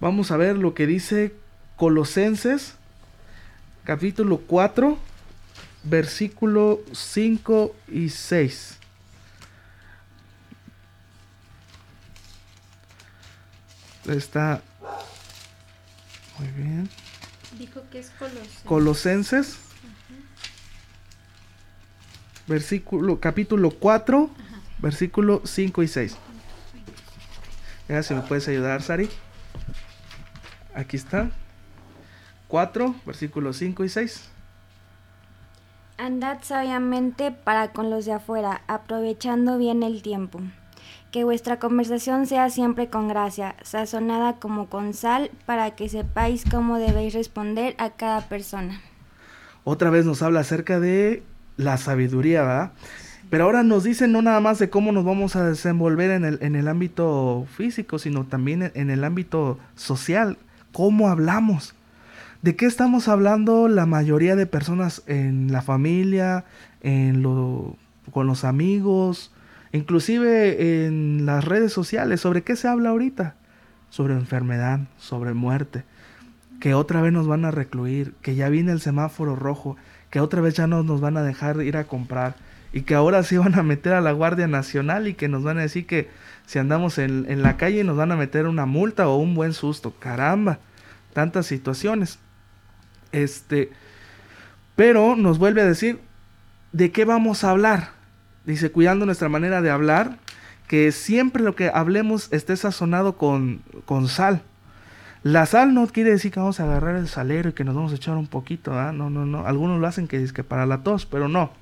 Vamos 0.00 0.30
a 0.30 0.36
ver 0.36 0.56
lo 0.56 0.72
que 0.72 0.86
dice 0.86 1.34
Colosenses 1.76 2.76
capítulo 3.82 4.38
4 4.46 4.96
versículo 5.82 6.80
5 6.92 7.74
y 7.88 8.08
6. 8.10 8.76
está 14.06 14.60
muy 16.38 16.48
bien. 16.48 16.88
Dijo 17.58 17.82
que 17.90 18.00
es 18.00 18.10
Colosenses. 18.10 18.62
Colosenses. 18.64 19.58
Versículo, 22.48 23.20
capítulo 23.20 23.70
4, 23.70 24.28
versículo 24.78 25.42
5 25.44 25.82
y 25.84 25.88
6. 25.88 26.16
Ya, 27.90 28.04
si 28.04 28.14
me 28.14 28.20
puedes 28.20 28.46
ayudar, 28.46 28.82
Sari. 28.82 29.10
Aquí 30.76 30.96
está. 30.96 31.28
4, 32.46 32.94
versículos 33.04 33.56
5 33.56 33.82
y 33.82 33.88
6. 33.88 34.28
Andad 35.98 36.38
sabiamente 36.42 37.32
para 37.32 37.72
con 37.72 37.90
los 37.90 38.04
de 38.04 38.12
afuera, 38.12 38.62
aprovechando 38.68 39.58
bien 39.58 39.82
el 39.82 40.02
tiempo. 40.02 40.40
Que 41.10 41.24
vuestra 41.24 41.58
conversación 41.58 42.28
sea 42.28 42.48
siempre 42.48 42.88
con 42.88 43.08
gracia, 43.08 43.56
sazonada 43.62 44.36
como 44.36 44.68
con 44.68 44.94
sal, 44.94 45.32
para 45.44 45.72
que 45.72 45.88
sepáis 45.88 46.44
cómo 46.48 46.78
debéis 46.78 47.12
responder 47.12 47.74
a 47.78 47.90
cada 47.90 48.28
persona. 48.28 48.80
Otra 49.64 49.90
vez 49.90 50.06
nos 50.06 50.22
habla 50.22 50.40
acerca 50.40 50.78
de 50.78 51.24
la 51.56 51.76
sabiduría, 51.76 52.42
¿verdad? 52.42 52.72
Pero 53.30 53.44
ahora 53.44 53.62
nos 53.62 53.84
dice 53.84 54.08
no 54.08 54.22
nada 54.22 54.40
más 54.40 54.58
de 54.58 54.70
cómo 54.70 54.92
nos 54.92 55.04
vamos 55.04 55.36
a 55.36 55.44
desenvolver 55.44 56.10
en 56.10 56.24
el, 56.24 56.38
en 56.42 56.56
el 56.56 56.68
ámbito 56.68 57.46
físico, 57.56 57.98
sino 57.98 58.24
también 58.24 58.72
en 58.74 58.90
el 58.90 59.04
ámbito 59.04 59.58
social, 59.76 60.36
cómo 60.72 61.08
hablamos. 61.08 61.74
¿De 62.42 62.56
qué 62.56 62.66
estamos 62.66 63.06
hablando 63.06 63.68
la 63.68 63.86
mayoría 63.86 64.34
de 64.34 64.46
personas 64.46 65.02
en 65.06 65.52
la 65.52 65.62
familia, 65.62 66.44
en 66.82 67.22
lo, 67.22 67.76
con 68.10 68.26
los 68.26 68.44
amigos, 68.44 69.30
Inclusive 69.72 70.86
en 70.86 71.26
las 71.26 71.44
redes 71.44 71.72
sociales, 71.72 72.20
¿sobre 72.20 72.42
qué 72.42 72.56
se 72.56 72.66
habla 72.66 72.90
ahorita? 72.90 73.36
Sobre 73.88 74.14
enfermedad, 74.14 74.80
sobre 74.98 75.32
muerte, 75.32 75.84
que 76.58 76.74
otra 76.74 77.00
vez 77.00 77.12
nos 77.12 77.28
van 77.28 77.44
a 77.44 77.52
recluir, 77.52 78.14
que 78.20 78.34
ya 78.34 78.48
viene 78.48 78.72
el 78.72 78.80
semáforo 78.80 79.36
rojo, 79.36 79.76
que 80.10 80.20
otra 80.20 80.40
vez 80.40 80.54
ya 80.54 80.66
no 80.66 80.82
nos 80.82 81.00
van 81.00 81.16
a 81.16 81.22
dejar 81.22 81.62
ir 81.62 81.76
a 81.76 81.84
comprar 81.84 82.34
y 82.72 82.82
que 82.82 82.94
ahora 82.94 83.22
sí 83.22 83.36
van 83.36 83.58
a 83.58 83.62
meter 83.62 83.92
a 83.94 84.00
la 84.00 84.12
Guardia 84.12 84.46
Nacional 84.46 85.08
y 85.08 85.14
que 85.14 85.28
nos 85.28 85.42
van 85.42 85.58
a 85.58 85.62
decir 85.62 85.86
que 85.86 86.08
si 86.46 86.58
andamos 86.58 86.98
en, 86.98 87.26
en 87.28 87.42
la 87.42 87.56
calle 87.56 87.84
nos 87.84 87.96
van 87.96 88.12
a 88.12 88.16
meter 88.16 88.46
una 88.46 88.66
multa 88.66 89.08
o 89.08 89.16
un 89.16 89.34
buen 89.34 89.52
susto. 89.52 89.94
Caramba, 89.98 90.58
tantas 91.12 91.46
situaciones. 91.46 92.18
Este, 93.12 93.70
pero 94.76 95.16
nos 95.16 95.38
vuelve 95.38 95.62
a 95.62 95.66
decir, 95.66 96.00
¿de 96.72 96.92
qué 96.92 97.04
vamos 97.04 97.44
a 97.44 97.50
hablar? 97.50 97.90
Dice, 98.44 98.70
cuidando 98.70 99.06
nuestra 99.06 99.28
manera 99.28 99.60
de 99.60 99.70
hablar, 99.70 100.18
que 100.66 100.92
siempre 100.92 101.42
lo 101.42 101.54
que 101.56 101.70
hablemos 101.72 102.32
esté 102.32 102.56
sazonado 102.56 103.16
con, 103.16 103.62
con 103.84 104.08
sal. 104.08 104.42
La 105.22 105.44
sal 105.44 105.74
no 105.74 105.86
quiere 105.88 106.10
decir 106.10 106.32
que 106.32 106.40
vamos 106.40 106.60
a 106.60 106.64
agarrar 106.64 106.96
el 106.96 107.08
salero 107.08 107.50
y 107.50 107.52
que 107.52 107.64
nos 107.64 107.74
vamos 107.74 107.92
a 107.92 107.96
echar 107.96 108.16
un 108.16 108.26
poquito, 108.26 108.72
¿ah? 108.78 108.92
no, 108.92 109.10
no, 109.10 109.26
no. 109.26 109.46
Algunos 109.46 109.80
lo 109.80 109.86
hacen 109.86 110.08
que 110.08 110.22
es 110.22 110.32
que 110.32 110.44
para 110.44 110.64
la 110.64 110.82
tos, 110.82 111.04
pero 111.04 111.28
no. 111.28 111.52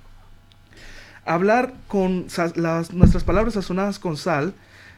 Hablar 1.29 1.75
con 1.87 2.27
las, 2.57 2.93
nuestras 2.93 3.25
palabras 3.25 3.55
sazonadas 3.55 3.99
con 3.99 4.17
sal, 4.17 4.55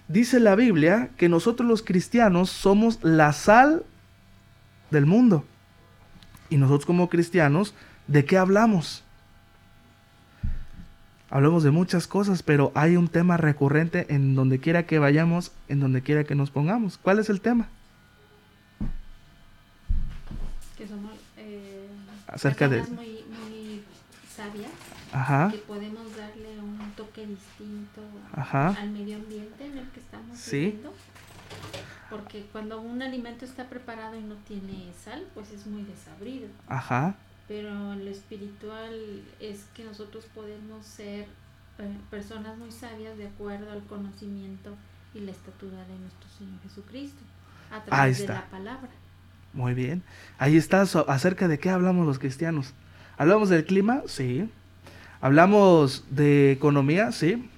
dice 0.08 0.40
la 0.40 0.54
Biblia 0.54 1.10
que 1.16 1.28
nosotros 1.28 1.68
los 1.68 1.82
cristianos 1.82 2.50
somos 2.50 2.98
la 3.02 3.32
sal 3.32 3.84
del 4.90 5.06
mundo. 5.06 5.44
Y 6.48 6.56
nosotros 6.56 6.86
como 6.86 7.08
cristianos, 7.08 7.74
¿de 8.06 8.24
qué 8.24 8.36
hablamos? 8.36 9.04
Hablamos 11.30 11.62
de 11.62 11.70
muchas 11.70 12.08
cosas, 12.08 12.42
pero 12.42 12.72
hay 12.74 12.96
un 12.96 13.06
tema 13.06 13.36
recurrente 13.36 14.06
en 14.12 14.34
donde 14.34 14.58
quiera 14.58 14.84
que 14.84 14.98
vayamos, 14.98 15.52
en 15.68 15.78
donde 15.78 16.02
quiera 16.02 16.24
que 16.24 16.34
nos 16.34 16.50
pongamos. 16.50 16.98
¿Cuál 16.98 17.20
es 17.20 17.30
el 17.30 17.40
tema? 17.40 17.68
Que 20.76 20.88
somos 20.88 21.12
eh, 21.36 21.86
acerca 22.26 22.68
de 22.68 22.82
muy, 22.82 23.24
muy 23.28 23.84
sabias, 24.34 24.72
Ajá. 25.12 25.50
que 25.52 25.58
podemos 25.58 26.09
toque 27.00 27.26
distinto 27.26 28.02
Ajá. 28.32 28.68
al 28.78 28.90
medio 28.90 29.16
ambiente 29.16 29.64
en 29.66 29.78
el 29.78 29.88
que 29.90 30.00
estamos 30.00 30.38
Sí. 30.38 30.56
viviendo. 30.66 30.92
Porque 32.10 32.46
cuando 32.52 32.80
un 32.80 33.00
alimento 33.02 33.44
está 33.44 33.68
preparado 33.68 34.18
y 34.18 34.22
no 34.22 34.34
tiene 34.46 34.92
sal, 35.04 35.24
pues 35.34 35.50
es 35.52 35.66
muy 35.66 35.82
desabrido. 35.84 36.48
Ajá. 36.68 37.14
Pero 37.48 37.94
lo 37.94 38.10
espiritual 38.10 39.22
es 39.40 39.64
que 39.74 39.84
nosotros 39.84 40.26
podemos 40.34 40.84
ser 40.86 41.26
eh, 41.78 41.96
personas 42.10 42.58
muy 42.58 42.70
sabias 42.70 43.16
de 43.16 43.26
acuerdo 43.28 43.72
al 43.72 43.82
conocimiento 43.84 44.74
y 45.14 45.20
la 45.20 45.30
estatura 45.30 45.78
de 45.86 45.98
nuestro 45.98 46.28
Señor 46.36 46.60
Jesucristo 46.62 47.20
a 47.72 47.82
través 47.82 48.18
de 48.18 48.28
la 48.28 48.44
palabra. 48.50 48.90
Muy 49.52 49.74
bien. 49.74 50.02
Ahí 50.38 50.56
está 50.56 50.82
acerca 50.82 51.48
de 51.48 51.58
qué 51.58 51.70
hablamos 51.70 52.06
los 52.06 52.18
cristianos. 52.18 52.74
¿Hablamos 53.16 53.48
del 53.48 53.64
clima? 53.64 54.02
Sí. 54.06 54.48
¿Hablamos 55.20 56.04
de 56.10 56.52
economía? 56.52 57.12
Sí. 57.12 57.48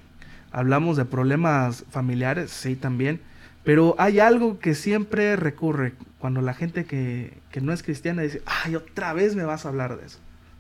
¿Hablamos 0.51 0.97
de 0.97 1.05
problemas 1.05 1.85
familiares? 1.91 2.51
Sí, 2.51 2.77
también. 2.77 3.21
Pero 3.65 3.95
hay 3.99 4.19
algo 4.19 4.59
que 4.59 4.75
siempre 4.75 5.37
recurre 5.37 5.95
cuando 6.19 6.41
la 6.41 6.55
gente 6.55 6.85
que, 6.85 7.39
que 7.51 7.61
no 7.61 7.73
es 7.73 7.83
cristiana 7.83 8.23
dice, 8.23 8.43
ay, 8.47 8.75
otra 8.75 9.13
vez 9.13 9.37
me 9.37 9.45
vas 9.45 9.65
a 9.65 9.69
hablar 9.69 9.97
de 9.97 10.07
eso. 10.07 10.19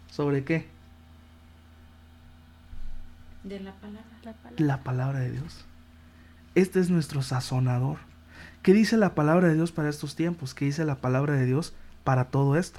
¿Sobre 0.08 0.44
qué? 0.44 0.66
De 3.44 3.58
la 3.58 3.72
palabra. 3.72 4.04
La 4.22 4.32
palabra. 4.32 4.64
La 4.64 4.82
palabra 4.84 5.18
de 5.18 5.32
Dios. 5.32 5.64
Este 6.54 6.80
es 6.80 6.90
nuestro 6.90 7.22
sazonador. 7.22 7.98
¿Qué 8.62 8.72
dice 8.72 8.96
la 8.96 9.14
palabra 9.14 9.48
de 9.48 9.54
Dios 9.54 9.72
para 9.72 9.88
estos 9.88 10.14
tiempos? 10.14 10.54
¿Qué 10.54 10.66
dice 10.66 10.84
la 10.84 10.96
palabra 10.96 11.34
de 11.34 11.46
Dios 11.46 11.74
para 12.04 12.26
todo 12.26 12.56
esto? 12.56 12.78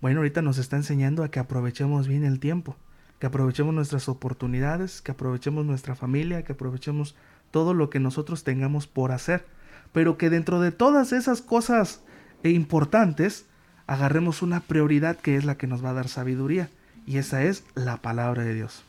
Bueno, 0.00 0.20
ahorita 0.20 0.40
nos 0.40 0.56
está 0.56 0.76
enseñando 0.76 1.22
a 1.22 1.30
que 1.30 1.38
aprovechemos 1.38 2.08
bien 2.08 2.24
el 2.24 2.40
tiempo, 2.40 2.76
que 3.20 3.26
aprovechemos 3.26 3.74
nuestras 3.74 4.08
oportunidades, 4.08 5.02
que 5.02 5.12
aprovechemos 5.12 5.64
nuestra 5.64 5.94
familia, 5.94 6.42
que 6.42 6.52
aprovechemos 6.52 7.14
todo 7.50 7.74
lo 7.74 7.90
que 7.90 8.00
nosotros 8.00 8.42
tengamos 8.42 8.86
por 8.86 9.12
hacer, 9.12 9.44
pero 9.92 10.18
que 10.18 10.30
dentro 10.30 10.60
de 10.60 10.72
todas 10.72 11.12
esas 11.12 11.42
cosas 11.42 12.00
importantes, 12.42 13.44
agarremos 13.86 14.42
una 14.42 14.60
prioridad 14.60 15.16
que 15.16 15.36
es 15.36 15.44
la 15.44 15.56
que 15.56 15.66
nos 15.66 15.84
va 15.84 15.90
a 15.90 15.94
dar 15.94 16.08
sabiduría, 16.08 16.70
y 17.06 17.18
esa 17.18 17.42
es 17.42 17.64
la 17.74 17.98
palabra 17.98 18.42
de 18.42 18.54
Dios. 18.54 18.82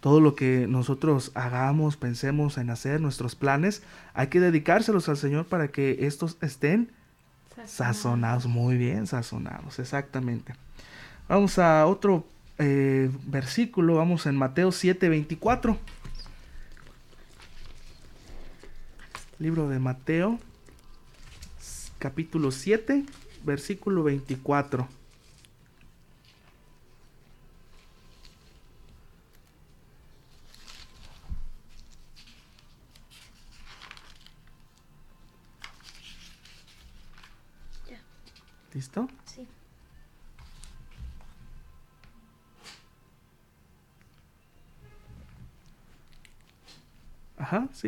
Todo 0.00 0.20
lo 0.20 0.34
que 0.34 0.66
nosotros 0.68 1.32
hagamos, 1.34 1.96
pensemos 1.96 2.58
en 2.58 2.70
hacer, 2.70 3.00
nuestros 3.00 3.34
planes, 3.34 3.82
hay 4.14 4.26
que 4.28 4.40
dedicárselos 4.40 5.08
al 5.08 5.16
Señor 5.16 5.46
para 5.46 5.68
que 5.68 6.06
estos 6.06 6.36
estén 6.42 6.90
Sazonados, 7.64 8.46
muy 8.46 8.76
bien, 8.76 9.06
sazonados, 9.06 9.78
exactamente. 9.78 10.54
Vamos 11.28 11.58
a 11.58 11.86
otro 11.86 12.26
eh, 12.58 13.10
versículo, 13.26 13.96
vamos 13.96 14.26
en 14.26 14.36
Mateo 14.36 14.72
7, 14.72 15.08
24. 15.08 15.78
Libro 19.38 19.68
de 19.68 19.78
Mateo, 19.78 20.38
capítulo 21.98 22.50
7, 22.50 23.04
versículo 23.44 24.02
24. 24.02 24.88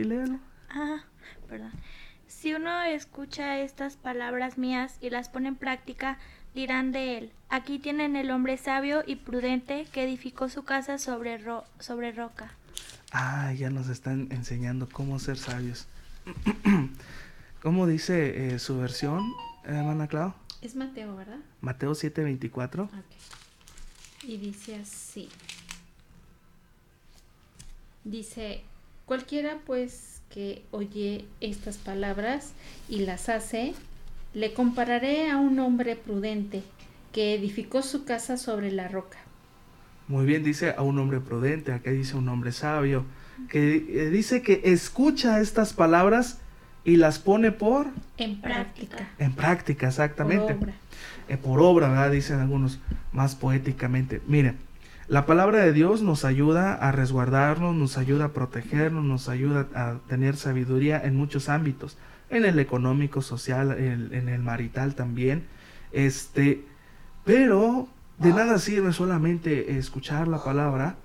Sí, 0.02 0.08
léelo. 0.08 0.38
Ah, 0.70 1.02
perdón. 1.48 1.72
Si 2.26 2.54
uno 2.54 2.82
escucha 2.82 3.58
estas 3.60 3.96
palabras 3.96 4.58
mías 4.58 4.98
y 5.00 5.10
las 5.10 5.28
pone 5.28 5.48
en 5.48 5.56
práctica, 5.56 6.18
dirán 6.54 6.92
de 6.92 7.18
él, 7.18 7.32
aquí 7.48 7.78
tienen 7.78 8.16
el 8.16 8.30
hombre 8.30 8.56
sabio 8.58 9.02
y 9.06 9.16
prudente 9.16 9.86
que 9.92 10.04
edificó 10.04 10.48
su 10.48 10.62
casa 10.64 10.98
sobre, 10.98 11.38
ro- 11.38 11.64
sobre 11.78 12.12
roca. 12.12 12.50
Ah, 13.12 13.52
ya 13.54 13.70
nos 13.70 13.88
están 13.88 14.28
enseñando 14.30 14.88
cómo 14.90 15.18
ser 15.18 15.38
sabios. 15.38 15.86
¿Cómo 17.62 17.86
dice 17.86 18.54
eh, 18.54 18.58
su 18.58 18.78
versión, 18.78 19.32
hermana 19.64 20.06
Clau? 20.06 20.34
Es 20.60 20.76
Mateo, 20.76 21.16
¿verdad? 21.16 21.38
Mateo 21.60 21.92
7:24. 21.92 22.82
Ok. 22.84 22.92
Y 24.24 24.36
dice 24.36 24.76
así. 24.76 25.28
Dice, 28.04 28.62
cualquiera 29.08 29.56
pues 29.66 30.20
que 30.30 30.62
oye 30.70 31.24
estas 31.40 31.78
palabras 31.78 32.52
y 32.88 33.00
las 33.00 33.28
hace, 33.30 33.74
le 34.34 34.52
compararé 34.52 35.30
a 35.30 35.38
un 35.38 35.58
hombre 35.58 35.96
prudente 35.96 36.62
que 37.12 37.34
edificó 37.34 37.82
su 37.82 38.04
casa 38.04 38.36
sobre 38.36 38.70
la 38.70 38.86
roca. 38.86 39.16
Muy 40.06 40.26
bien, 40.26 40.44
dice 40.44 40.74
a 40.76 40.82
un 40.82 40.98
hombre 40.98 41.20
prudente, 41.20 41.72
acá 41.72 41.90
dice 41.90 42.16
un 42.16 42.28
hombre 42.28 42.52
sabio, 42.52 43.04
que 43.50 43.76
eh, 43.88 44.10
dice 44.10 44.42
que 44.42 44.60
escucha 44.64 45.40
estas 45.40 45.72
palabras 45.72 46.38
y 46.84 46.96
las 46.96 47.18
pone 47.18 47.50
por 47.52 47.86
En 48.18 48.40
Práctica. 48.40 48.96
práctica. 48.96 49.08
en 49.18 49.32
práctica, 49.32 49.88
exactamente. 49.88 50.54
Por 50.54 50.64
obra. 50.64 50.74
Eh, 51.28 51.36
por 51.36 51.60
obra, 51.60 51.88
¿verdad? 51.88 52.10
Dicen 52.10 52.40
algunos 52.40 52.78
más 53.12 53.34
poéticamente. 53.34 54.20
Miren, 54.26 54.56
la 55.08 55.26
palabra 55.26 55.60
de 55.60 55.72
Dios 55.72 56.02
nos 56.02 56.24
ayuda 56.24 56.74
a 56.74 56.92
resguardarnos, 56.92 57.74
nos 57.74 57.98
ayuda 57.98 58.26
a 58.26 58.32
protegernos, 58.32 59.04
nos 59.04 59.28
ayuda 59.28 59.66
a 59.74 59.96
tener 60.08 60.36
sabiduría 60.36 61.00
en 61.02 61.16
muchos 61.16 61.48
ámbitos, 61.48 61.96
en 62.30 62.44
el 62.44 62.58
económico, 62.58 63.22
social, 63.22 63.72
en, 63.72 64.28
el 64.28 64.42
marital 64.42 64.94
también. 64.94 65.44
Este, 65.92 66.64
pero 67.24 67.88
de 68.18 68.30
nada 68.30 68.58
sirve 68.58 68.92
solamente 68.92 69.78
escuchar 69.78 70.28
la 70.28 70.44
palabra, 70.44 70.96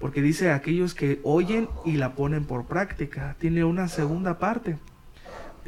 porque 0.00 0.20
dice 0.20 0.50
aquellos 0.50 0.94
que 0.94 1.20
oyen 1.22 1.68
y 1.84 1.92
la 1.92 2.14
ponen 2.14 2.44
por 2.44 2.66
práctica. 2.66 3.36
Tiene 3.38 3.64
una 3.64 3.88
segunda 3.88 4.38
parte 4.38 4.76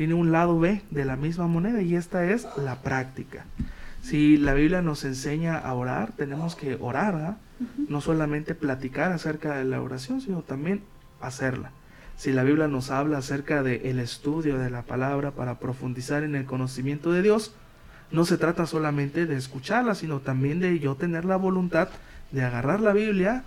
tiene 0.00 0.14
un 0.14 0.32
lado 0.32 0.58
B 0.58 0.80
de 0.90 1.04
la 1.04 1.16
misma 1.16 1.46
moneda 1.46 1.82
y 1.82 1.94
esta 1.94 2.24
es 2.24 2.48
la 2.56 2.76
práctica. 2.76 3.44
Si 4.00 4.38
la 4.38 4.54
Biblia 4.54 4.80
nos 4.80 5.04
enseña 5.04 5.58
a 5.58 5.74
orar, 5.74 6.12
tenemos 6.16 6.56
que 6.56 6.78
orar, 6.80 7.16
¿verdad? 7.16 7.36
No 7.88 8.00
solamente 8.00 8.54
platicar 8.54 9.12
acerca 9.12 9.56
de 9.56 9.64
la 9.64 9.82
oración, 9.82 10.20
sino 10.20 10.42
también 10.42 10.82
hacerla. 11.20 11.72
Si 12.16 12.32
la 12.32 12.44
Biblia 12.44 12.68
nos 12.68 12.90
habla 12.90 13.18
acerca 13.18 13.62
del 13.62 13.98
estudio 13.98 14.58
de 14.58 14.70
la 14.70 14.82
palabra 14.82 15.30
para 15.30 15.58
profundizar 15.58 16.22
en 16.22 16.34
el 16.34 16.44
conocimiento 16.44 17.12
de 17.12 17.22
Dios, 17.22 17.54
no 18.10 18.24
se 18.24 18.36
trata 18.38 18.66
solamente 18.66 19.26
de 19.26 19.36
escucharla, 19.36 19.94
sino 19.94 20.20
también 20.20 20.60
de 20.60 20.78
yo 20.78 20.96
tener 20.96 21.24
la 21.24 21.36
voluntad 21.36 21.88
de 22.32 22.42
agarrar 22.42 22.80
la 22.80 22.92
Biblia 22.92 23.44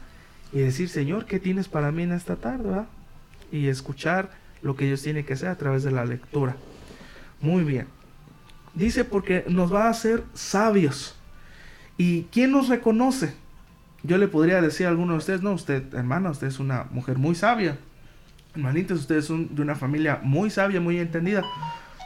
y 0.51 0.59
decir, 0.59 0.89
Señor, 0.89 1.25
¿qué 1.25 1.39
tienes 1.39 1.67
para 1.67 1.91
mí 1.91 2.03
en 2.03 2.13
esta 2.13 2.35
tarde? 2.35 2.85
Y 3.51 3.67
escuchar 3.67 4.31
lo 4.61 4.75
que 4.75 4.85
Dios 4.85 5.01
tiene 5.01 5.25
que 5.25 5.33
hacer 5.33 5.49
a 5.49 5.57
través 5.57 5.83
de 5.83 5.91
la 5.91 6.05
lectura. 6.05 6.55
Muy 7.41 7.63
bien. 7.63 7.87
Dice 8.73 9.05
porque 9.05 9.43
nos 9.47 9.73
va 9.73 9.85
a 9.85 9.89
hacer 9.89 10.23
sabios. 10.33 11.15
¿Y 11.97 12.23
quién 12.31 12.51
nos 12.51 12.69
reconoce? 12.69 13.35
Yo 14.03 14.17
le 14.17 14.27
podría 14.27 14.61
decir 14.61 14.85
a 14.85 14.89
alguno 14.89 15.13
de 15.13 15.19
ustedes, 15.19 15.41
no, 15.41 15.53
usted, 15.53 15.93
hermana, 15.93 16.29
usted 16.29 16.47
es 16.47 16.59
una 16.59 16.87
mujer 16.91 17.17
muy 17.17 17.35
sabia. 17.35 17.77
Hermanitos, 18.53 18.99
ustedes 18.99 19.25
son 19.25 19.55
de 19.55 19.61
una 19.61 19.75
familia 19.75 20.19
muy 20.21 20.49
sabia, 20.49 20.81
muy 20.81 20.99
entendida. 20.99 21.41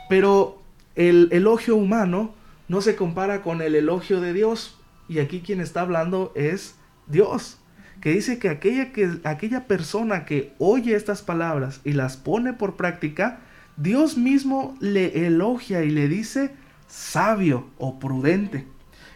Pero 0.08 0.62
el 0.96 1.28
elogio 1.32 1.76
humano 1.76 2.36
no 2.68 2.82
se 2.82 2.96
compara 2.96 3.42
con 3.42 3.64
el 3.64 3.74
elogio 3.74 4.22
de 4.22 4.34
Dios. 4.34 4.80
Y 5.10 5.20
aquí 5.20 5.42
quien 5.42 5.60
está 5.60 5.82
hablando 5.82 6.32
es 6.36 6.76
Dios. 7.08 7.58
Que 8.00 8.12
dice 8.12 8.38
que 8.38 8.50
aquella, 8.50 8.94
que 8.94 9.20
aquella 9.24 9.66
persona 9.66 10.24
que 10.26 10.54
oye 10.60 10.96
estas 10.96 11.24
palabras 11.24 11.82
y 11.84 11.94
las 11.94 12.16
pone 12.16 12.54
por 12.54 12.76
práctica, 12.76 13.40
Dios 13.76 14.18
mismo 14.18 14.78
le 14.80 15.26
elogia 15.26 15.84
y 15.84 15.90
le 15.90 16.08
dice 16.08 16.52
sabio 16.88 17.68
o 17.80 18.00
prudente. 18.00 18.68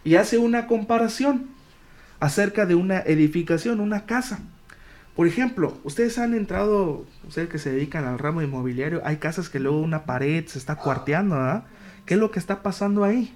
Y 0.03 0.15
hace 0.15 0.39
una 0.39 0.65
comparación 0.65 1.60
acerca 2.21 2.67
de 2.67 2.75
una 2.75 2.99
edificación, 2.99 3.81
una 3.81 4.05
casa. 4.05 4.39
Por 5.15 5.27
ejemplo, 5.27 5.77
ustedes 5.83 6.17
han 6.19 6.33
entrado, 6.33 7.05
ustedes 7.27 7.49
que 7.49 7.57
se 7.57 7.71
dedican 7.71 8.05
al 8.05 8.19
ramo 8.19 8.41
inmobiliario, 8.41 9.01
hay 9.03 9.17
casas 9.17 9.49
que 9.49 9.59
luego 9.59 9.81
una 9.81 10.05
pared 10.05 10.45
se 10.45 10.59
está 10.59 10.75
cuarteando, 10.75 11.35
¿verdad? 11.35 11.63
¿Qué 12.05 12.13
es 12.13 12.19
lo 12.19 12.31
que 12.31 12.39
está 12.39 12.61
pasando 12.61 13.03
ahí? 13.03 13.33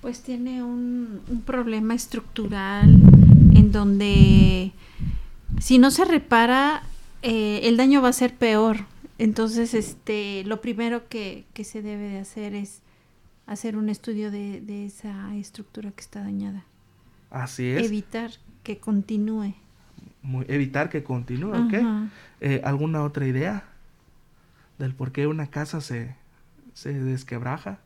Pues 0.00 0.22
tiene 0.22 0.62
un, 0.62 1.20
problema 1.44 1.94
estructural 1.94 2.96
en 3.54 3.70
donde 3.70 4.72
si 5.60 5.78
no 5.78 5.90
se 5.90 6.04
repara, 6.06 6.82
eh, 7.22 7.60
el 7.64 7.76
daño 7.76 8.00
va 8.00 8.08
a 8.08 8.14
ser 8.14 8.34
peor. 8.34 8.78
Entonces, 9.18 9.74
este, 9.74 10.42
lo 10.44 10.60
primero 10.62 11.06
que, 11.08 11.44
que 11.52 11.64
se 11.64 11.82
debe 11.82 12.08
de 12.08 12.18
hacer 12.18 12.54
es 12.54 12.80
hacer 13.46 13.76
un 13.76 13.90
estudio 13.90 14.30
de 14.30 14.86
esa 14.86 15.36
estructura 15.36 15.90
que 15.90 16.00
está 16.00 16.22
dañada. 16.22 16.64
Así 17.30 17.66
es. 17.68 17.84
Evitar 17.86 18.30
que 18.62 18.78
continúe. 18.78 19.54
Muy- 20.22 20.44
evitar 20.48 20.88
que 20.88 21.02
continúe, 21.04 21.52
¿ok? 21.52 21.74
Eh, 22.40 22.60
¿Alguna 22.64 23.02
otra 23.04 23.26
idea 23.26 23.64
del 24.78 24.94
por 24.94 25.12
qué 25.12 25.26
una 25.26 25.46
casa 25.48 25.80
se, 25.80 26.16
se 26.74 26.92
desquebraja? 26.92 27.78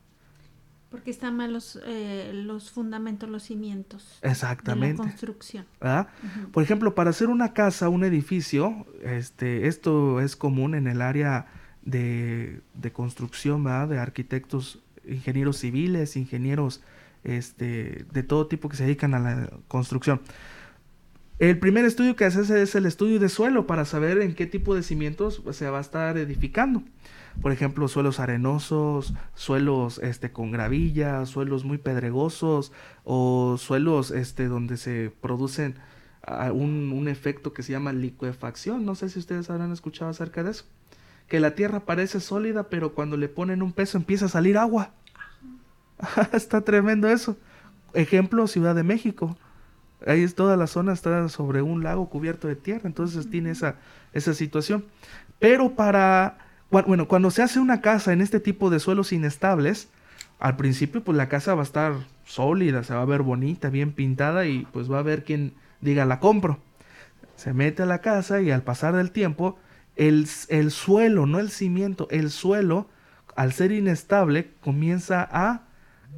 Porque 0.91 1.11
están 1.13 1.37
mal 1.37 1.53
los, 1.53 1.79
eh, 1.87 2.33
los 2.35 2.71
fundamentos, 2.73 3.29
los 3.29 3.45
cimientos 3.45 4.19
de 4.23 4.29
Exactamente. 4.31 4.99
la 5.03 5.09
construcción. 5.09 5.65
¿verdad? 5.81 6.09
Por 6.53 6.65
ejemplo, 6.65 6.95
para 6.97 7.11
hacer 7.11 7.29
una 7.29 7.53
casa, 7.53 7.89
un 7.89 8.03
edificio, 8.03 8.87
este, 9.05 9.69
esto 9.69 10.21
es 10.21 10.35
común 10.35 10.75
en 10.75 10.89
el 10.89 11.01
área 11.01 11.47
de, 11.83 12.61
de 12.75 12.93
construcción, 12.93 13.63
¿verdad? 13.63 13.87
De 13.89 13.99
arquitectos, 14.01 14.81
ingenieros 15.07 15.59
civiles, 15.59 16.17
ingenieros 16.17 16.81
este, 17.25 18.07
de 18.13 18.23
todo 18.23 18.47
tipo 18.47 18.69
que 18.69 18.77
se 18.77 18.85
dedican 18.85 19.15
a 19.15 19.19
la 19.19 19.51
construcción. 19.69 20.21
El 21.41 21.59
primer 21.59 21.87
estudio 21.87 22.17
que 22.17 22.31
se 22.31 22.41
hace 22.41 22.61
es 22.61 22.75
el 22.75 22.85
estudio 22.85 23.19
de 23.19 23.31
suelo 23.31 23.67
para 23.67 23.87
saber 23.87 24.21
en 24.21 24.35
qué 24.35 24.47
tipo 24.47 24.75
de 24.75 24.83
cimientos 24.83 25.43
se 25.53 25.71
va 25.71 25.79
a 25.79 25.81
estar 25.81 26.19
edificando. 26.19 26.83
Por 27.41 27.51
ejemplo, 27.51 27.89
suelos 27.89 28.21
arenosos, 28.21 29.15
suelos 29.35 29.99
este, 30.03 30.33
con 30.33 30.51
gravilla, 30.51 31.25
suelos 31.25 31.65
muy 31.65 31.79
pedregosos 31.79 32.73
o 33.05 33.57
suelos 33.57 34.11
este, 34.11 34.49
donde 34.49 34.77
se 34.77 35.13
producen 35.23 35.77
ah, 36.23 36.53
un, 36.53 36.93
un 36.93 37.09
efecto 37.09 37.55
que 37.55 37.63
se 37.63 37.73
llama 37.73 37.95
licuefacción. 37.95 38.85
No 38.85 38.95
sé 38.95 39.09
si 39.09 39.19
ustedes 39.19 39.49
habrán 39.49 39.73
escuchado 39.73 40.11
acerca 40.11 40.43
de 40.43 40.51
eso. 40.51 40.67
Que 41.27 41.41
la 41.41 41.55
tierra 41.55 41.87
parece 41.87 42.21
sólida, 42.21 42.69
pero 42.69 42.93
cuando 42.93 43.17
le 43.17 43.31
ponen 43.31 43.63
un 43.63 43.73
peso 43.73 43.97
empieza 43.97 44.27
a 44.27 44.29
salir 44.29 44.59
agua. 44.59 44.93
está 46.33 46.61
tremendo 46.63 47.09
eso. 47.09 47.37
Ejemplo, 47.95 48.47
Ciudad 48.47 48.75
de 48.75 48.83
México. 48.83 49.37
Ahí 50.07 50.23
es 50.23 50.35
toda 50.35 50.57
la 50.57 50.67
zona 50.67 50.93
está 50.93 51.29
sobre 51.29 51.61
un 51.61 51.83
lago 51.83 52.09
cubierto 52.09 52.49
de 52.49 52.57
tierra, 52.57 52.83
entonces 52.85 53.29
tiene 53.29 53.51
esa, 53.51 53.77
esa 54.15 54.33
situación. 54.33 54.85
Pero 55.39 55.75
para, 55.75 56.39
bueno, 56.71 57.07
cuando 57.07 57.31
se 57.31 57.43
hace 57.43 57.61
una 57.61 57.83
casa 57.83 58.13
en 58.13 58.23
este 58.23 58.41
tipo 58.41 58.71
de 58.71 58.81
suelos 58.81 59.13
inestables, 59.13 59.91
al 60.39 60.57
principio 60.57 61.05
pues 61.05 61.19
la 61.19 61.29
casa 61.29 61.55
va 61.55 61.61
a 61.61 61.65
estar 61.65 61.93
sólida, 62.25 62.83
se 62.83 62.95
va 62.95 63.03
a 63.03 63.07
ver 63.07 63.23
bonita, 63.23 63.69
bien 63.69 63.93
pintada 63.93 64.47
y 64.47 64.67
pues 64.73 64.91
va 64.91 64.97
a 64.97 65.01
haber 65.01 65.23
quien 65.25 65.53
diga 65.83 66.07
la 66.07 66.19
compro. 66.19 66.59
Se 67.37 67.53
mete 67.53 67.83
a 67.83 67.87
la 67.87 68.01
casa 68.01 68.41
y 68.41 68.51
al 68.51 68.63
pasar 68.63 68.97
del 68.97 69.11
tiempo, 69.11 69.59
el, 69.97 70.27
el 70.49 70.71
suelo, 70.71 71.27
no 71.27 71.41
el 71.41 71.51
cimiento, 71.51 72.09
el 72.11 72.31
suelo, 72.31 72.89
al 73.37 73.53
ser 73.53 73.73
inestable, 73.73 74.53
comienza 74.63 75.29
a 75.31 75.63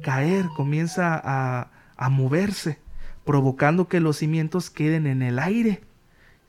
caer, 0.01 0.47
comienza 0.55 1.19
a, 1.23 1.69
moverse, 2.09 2.79
provocando 3.25 3.87
que 3.87 3.99
los 3.99 4.17
cimientos 4.17 4.69
queden 4.69 5.07
en 5.07 5.21
el 5.21 5.39
aire. 5.39 5.81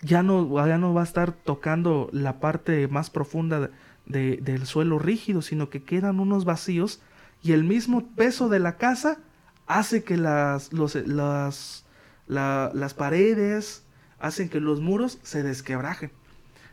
Ya 0.02 0.22
no, 0.22 0.66
ya 0.66 0.78
no 0.78 0.92
va 0.92 1.02
a 1.02 1.04
estar 1.04 1.32
tocando 1.32 2.08
la 2.12 2.40
parte 2.40 2.88
más 2.88 3.10
profunda 3.10 3.60
de- 3.60 3.70
de- 4.06 4.36
del 4.42 4.66
suelo 4.66 4.98
rígido, 4.98 5.40
sino 5.42 5.70
que 5.70 5.82
quedan 5.82 6.20
unos 6.20 6.44
vacíos 6.44 7.00
y 7.42 7.52
el 7.52 7.64
mismo 7.64 8.06
peso 8.16 8.48
de 8.48 8.58
la 8.58 8.76
casa 8.76 9.18
hace 9.66 10.02
que 10.04 10.16
las, 10.16 10.72
las, 10.72 11.84
la- 12.26 12.70
las 12.74 12.94
paredes, 12.94 13.82
hacen 14.18 14.48
que 14.48 14.60
los 14.60 14.80
muros 14.80 15.18
se 15.22 15.42
desquebrajen. 15.42 16.10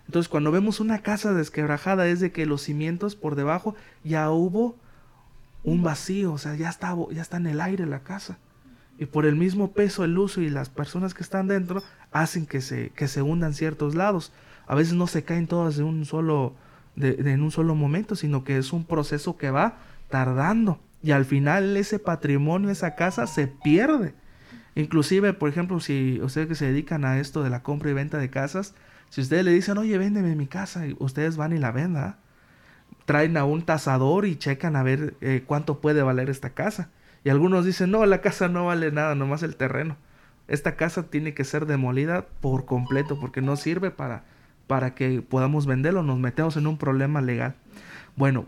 Entonces 0.08 0.28
cuando 0.30 0.52
vemos 0.52 0.80
una 0.80 1.00
casa 1.02 1.34
desquebrajada 1.34 2.08
es 2.08 2.20
de 2.20 2.32
que 2.32 2.46
los 2.46 2.64
cimientos 2.64 3.16
por 3.16 3.36
debajo 3.36 3.76
ya 4.04 4.30
hubo 4.30 4.76
un 5.64 5.84
vacío, 5.84 6.34
o 6.34 6.38
sea, 6.38 6.56
ya 6.56 6.70
está, 6.70 6.96
ya 7.12 7.22
está 7.22 7.38
en 7.38 7.48
el 7.48 7.62
aire 7.62 7.86
la 7.86 8.00
casa. 8.00 8.38
Y 8.98 9.06
por 9.06 9.26
el 9.26 9.36
mismo 9.36 9.72
peso, 9.72 10.04
el 10.04 10.18
uso 10.18 10.42
y 10.42 10.50
las 10.50 10.70
personas 10.70 11.14
que 11.14 11.24
están 11.24 11.48
dentro 11.48 11.82
hacen 12.12 12.46
que 12.46 12.62
se, 12.62 12.90
que 12.90 13.08
se 13.08 13.22
hundan 13.22 13.54
ciertos 13.54 13.96
lados. 13.96 14.32
A 14.68 14.76
veces 14.76 14.94
no 14.94 15.08
se 15.08 15.24
caen 15.24 15.48
todas 15.48 15.76
de 15.76 15.84
un 15.84 16.06
solo, 16.06 16.56
de, 16.96 17.16
en 17.32 17.42
un 17.42 17.52
solo 17.52 17.74
momento, 17.74 18.16
sino 18.16 18.44
que 18.44 18.58
es 18.58 18.74
un 18.74 18.86
proceso 18.86 19.38
que 19.38 19.50
va 19.50 19.78
tardando. 20.10 20.80
Y 21.02 21.12
al 21.12 21.26
final 21.26 21.78
ese 21.78 21.98
patrimonio, 21.98 22.70
esa 22.70 22.96
casa 22.96 23.26
se 23.26 23.48
pierde. 23.48 24.14
Inclusive, 24.76 25.34
por 25.34 25.50
ejemplo, 25.50 25.80
si 25.80 26.20
ustedes 26.22 26.48
que 26.48 26.56
se 26.56 26.66
dedican 26.66 27.04
a 27.04 27.20
esto 27.20 27.44
de 27.44 27.50
la 27.50 27.64
compra 27.64 27.90
y 27.90 27.94
venta 27.94 28.18
de 28.18 28.30
casas, 28.30 28.76
si 29.10 29.22
ustedes 29.22 29.44
le 29.44 29.52
dicen, 29.52 29.78
oye, 29.78 29.98
véndeme 29.98 30.36
mi 30.36 30.48
casa, 30.48 30.88
y 30.88 30.96
ustedes 31.00 31.36
van 31.38 31.54
y 31.54 31.58
la 31.58 31.72
venden, 31.72 32.14
traen 33.06 33.38
a 33.38 33.46
un 33.46 33.64
tasador 33.64 34.26
y 34.26 34.36
checan 34.36 34.76
a 34.76 34.84
ver 34.84 35.16
eh, 35.22 35.44
cuánto 35.46 35.82
puede 35.82 36.04
valer 36.04 36.30
esta 36.30 36.52
casa. 36.52 36.90
Y 37.24 37.30
algunos 37.30 37.66
dicen, 37.66 37.92
no, 37.92 38.06
la 38.06 38.22
casa 38.22 38.48
no 38.48 38.66
vale 38.66 38.92
nada, 38.92 39.16
nomás 39.16 39.44
el 39.44 39.56
terreno. 39.56 39.98
Esta 40.48 40.76
casa 40.76 41.04
tiene 41.04 41.34
que 41.34 41.44
ser 41.44 41.66
demolida 41.66 42.26
por 42.42 42.66
completo 42.66 43.20
porque 43.20 43.42
no 43.42 43.56
sirve 43.56 43.92
para, 43.92 44.24
para 44.68 44.96
que 44.96 45.22
podamos 45.22 45.66
venderlo, 45.66 46.04
nos 46.04 46.20
metemos 46.20 46.58
en 46.58 46.68
un 46.68 46.78
problema 46.78 47.22
legal. 47.22 47.56
Bueno, 48.16 48.46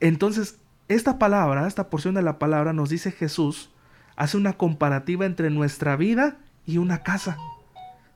entonces, 0.00 0.58
esta 0.88 1.18
palabra, 1.18 1.66
esta 1.66 1.88
porción 1.88 2.14
de 2.14 2.22
la 2.22 2.38
palabra 2.38 2.72
nos 2.72 2.90
dice 2.90 3.10
Jesús, 3.10 3.70
hace 4.16 4.36
una 4.36 4.52
comparativa 4.54 5.26
entre 5.26 5.50
nuestra 5.50 5.96
vida 5.96 6.36
y 6.66 6.78
una 6.78 7.02
casa. 7.02 7.36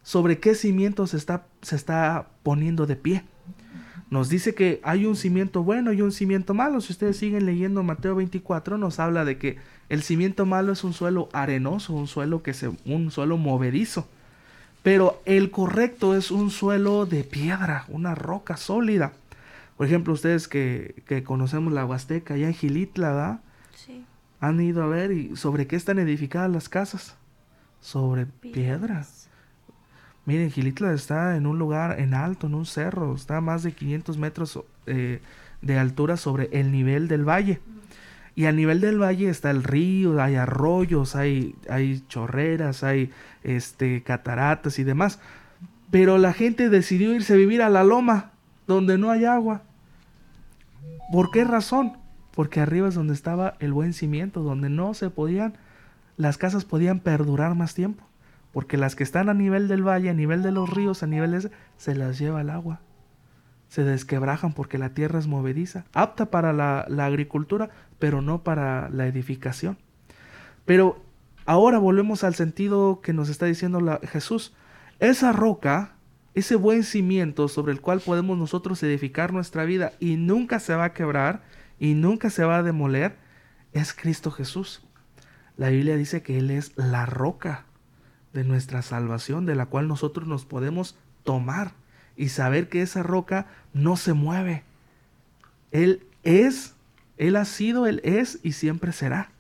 Sobre 0.03 0.39
qué 0.39 0.55
cimiento 0.55 1.07
se 1.07 1.17
está, 1.17 1.47
se 1.63 1.77
está 1.77 2.29
poniendo 2.43 2.87
de 2.87 2.97
pie. 2.97 3.25
Nos 4.11 4.31
dice 4.31 4.55
que 4.55 4.81
hay 4.85 5.05
un 5.05 5.17
cimiento 5.17 5.63
bueno 5.63 5.93
y 5.93 6.01
un 6.01 6.13
cimiento 6.13 6.55
malo. 6.55 6.81
Si 6.81 6.93
ustedes 6.93 7.19
siguen 7.19 7.45
leyendo 7.45 7.83
Mateo 7.83 8.15
24, 8.15 8.79
nos 8.79 9.01
habla 9.01 9.25
de 9.25 9.37
que 9.37 9.59
el 9.91 10.03
cimiento 10.03 10.47
malo 10.47 10.73
es 10.73 10.83
un 10.83 10.95
suelo 10.95 11.29
arenoso, 11.33 11.93
un 11.93 12.07
suelo 12.07 12.43
que 12.43 12.55
se, 12.55 12.71
un 12.87 13.11
suelo 13.11 13.37
movedizo. 13.37 14.09
Pero 14.83 15.21
el 15.27 15.51
correcto 15.51 16.15
es 16.15 16.31
un 16.31 16.51
suelo 16.51 17.05
de 17.05 17.23
piedra, 17.23 17.85
una 17.89 18.15
roca 18.15 18.57
sólida. 18.57 19.13
Por 19.77 19.87
ejemplo, 19.87 20.15
ustedes 20.15 20.49
que, 20.49 21.03
que 21.07 21.23
conocemos 21.23 21.73
la 21.73 21.85
Huasteca, 21.85 22.35
allá 22.35 22.47
en 22.47 22.55
Gilitla, 22.55 23.09
¿verdad? 23.13 23.41
Sí. 23.75 24.05
Han 24.41 24.61
ido 24.61 24.83
a 24.83 24.87
ver 24.87 25.13
y 25.13 25.37
sobre 25.37 25.67
qué 25.67 25.77
están 25.77 25.99
edificadas 25.99 26.51
las 26.51 26.69
casas. 26.69 27.15
Sobre 27.81 28.27
piedra. 28.27 29.07
Miren, 30.29 30.51
Gilitla 30.51 30.93
está 30.93 31.37
en 31.37 31.47
un 31.47 31.59
lugar 31.59 32.01
en 32.01 32.13
alto, 32.13 32.49
en 32.49 32.55
un 32.55 32.67
cerro, 32.67 33.15
está 33.15 33.39
a 33.39 33.41
más 33.41 33.63
de 33.63 33.73
500 33.73 34.19
metros 34.19 34.61
eh, 34.85 35.23
de 35.63 35.79
altura 35.79 36.19
sobre 36.19 36.51
el 36.53 36.71
nivel 36.71 37.09
del 37.09 37.27
valle. 37.27 37.61
Y 38.35 38.45
a 38.45 38.53
nivel 38.53 38.83
del 38.83 39.01
valle 39.01 39.31
está 39.31 39.51
el 39.51 39.65
río, 39.65 40.21
hay 40.23 40.35
arroyos, 40.35 41.17
hay, 41.17 41.55
hay 41.71 42.05
chorreras, 42.09 42.85
hay 42.85 43.11
este, 43.43 44.03
cataratas 44.03 44.79
y 44.79 44.85
demás. 44.85 45.19
Pero 45.91 46.19
la 46.19 46.35
gente 46.35 46.69
decidió 46.69 47.15
irse 47.15 47.33
a 47.33 47.37
vivir 47.37 47.63
a 47.63 47.71
la 47.71 47.83
loma, 47.83 48.33
donde 48.67 48.99
no 48.99 49.11
hay 49.11 49.25
agua. 49.25 49.63
¿Por 51.11 51.31
qué 51.31 51.45
razón? 51.45 51.97
Porque 52.35 52.61
arriba 52.61 52.89
es 52.89 52.95
donde 52.95 53.15
estaba 53.15 53.55
el 53.61 53.73
buen 53.73 53.95
cimiento, 53.95 54.43
donde 54.43 54.69
no 54.69 54.93
se 54.93 55.09
podían, 55.09 55.55
las 56.19 56.37
casas 56.37 56.67
podían 56.67 57.01
perdurar 57.01 57.55
más 57.55 57.73
tiempo. 57.73 58.08
Porque 58.53 58.77
las 58.77 58.97
que 58.97 59.05
están 59.05 59.29
a 59.29 59.35
nivel 59.35 59.69
del 59.69 59.87
valle, 59.87 60.11
a 60.11 60.15
nivel 60.15 60.43
de 60.43 60.53
los 60.53 60.71
ríos, 60.71 61.03
a 61.03 61.07
nivel 61.07 61.33
de 61.33 61.39
ese, 61.39 61.51
se 61.77 61.95
las 61.95 62.19
lleva 62.19 62.41
el 62.41 62.51
agua. 62.51 62.81
Se 63.69 63.85
desquebrajan 63.85 64.55
porque 64.55 64.79
la 64.79 64.95
tierra 64.95 65.19
es 65.19 65.27
movediza, 65.27 65.85
apta 65.93 66.31
para 66.31 66.53
la, 66.53 66.81
agricultura, 67.05 67.69
pero 67.99 68.23
no 68.23 68.43
para 68.43 68.89
la 68.89 69.07
edificación. 69.07 69.77
Pero 70.65 71.03
ahora 71.45 71.79
volvemos 71.79 72.25
al 72.25 72.35
sentido 72.35 73.01
que 73.03 73.13
nos 73.13 73.29
está 73.29 73.45
diciendo 73.45 74.01
Jesús. 74.05 74.55
Esa 75.01 75.33
roca, 75.33 75.93
ese 76.35 76.57
buen 76.57 76.83
cimiento 76.83 77.49
sobre 77.49 77.73
el 77.73 77.83
cual 77.83 78.01
podemos 78.01 78.39
nosotros 78.39 78.83
edificar 78.83 79.35
nuestra 79.35 79.65
vida 79.65 79.93
y 80.01 80.17
nunca 80.17 80.61
se 80.61 80.75
va 80.75 80.85
a 80.85 80.95
quebrar 80.95 81.43
y 81.79 81.95
nunca 81.95 82.31
se 82.31 82.45
va 82.45 82.57
a 82.57 82.63
demoler, 82.63 83.17
es 83.73 83.93
Cristo 83.93 84.31
Jesús. 84.31 84.83
La 85.59 85.69
Biblia 85.69 85.97
dice 85.97 86.23
que 86.23 86.39
Él 86.39 86.51
es 86.51 86.73
la 86.77 87.05
roca 87.05 87.68
de 88.39 88.45
nuestra 88.45 88.83
salvación, 88.83 89.47
de 89.47 89.57
la 89.57 89.67
cual 89.67 89.89
nosotros 89.89 90.29
nos 90.29 90.45
podemos 90.45 90.97
tomar 91.25 91.73
y 92.17 92.29
saber 92.29 92.69
que 92.69 92.83
esa 92.83 93.03
roca 93.03 93.49
no 93.73 93.97
se 93.97 94.13
mueve. 94.13 94.63
Él 95.73 96.07
es, 96.23 96.77
Él 97.17 97.35
ha 97.35 97.45
sido, 97.45 97.89
Él 97.89 98.01
es 98.05 98.39
y 98.45 98.53
siempre 98.53 98.93
será. 98.93 99.33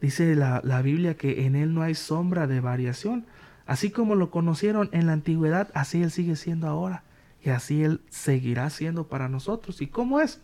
Dice 0.00 0.34
la, 0.34 0.60
la 0.64 0.82
Biblia 0.82 1.16
que 1.16 1.46
en 1.46 1.54
Él 1.54 1.74
no 1.74 1.82
hay 1.82 1.94
sombra 1.94 2.48
de 2.48 2.58
variación. 2.58 3.24
Así 3.66 3.92
como 3.92 4.16
lo 4.16 4.32
conocieron 4.32 4.88
en 4.90 5.06
la 5.06 5.12
antigüedad, 5.12 5.70
así 5.74 6.02
Él 6.02 6.10
sigue 6.10 6.34
siendo 6.34 6.66
ahora. 6.66 7.04
Y 7.40 7.50
así 7.50 7.84
Él 7.84 8.00
seguirá 8.10 8.68
siendo 8.68 9.06
para 9.06 9.28
nosotros. 9.28 9.80
¿Y 9.80 9.86
cómo 9.86 10.18
es? 10.18 10.40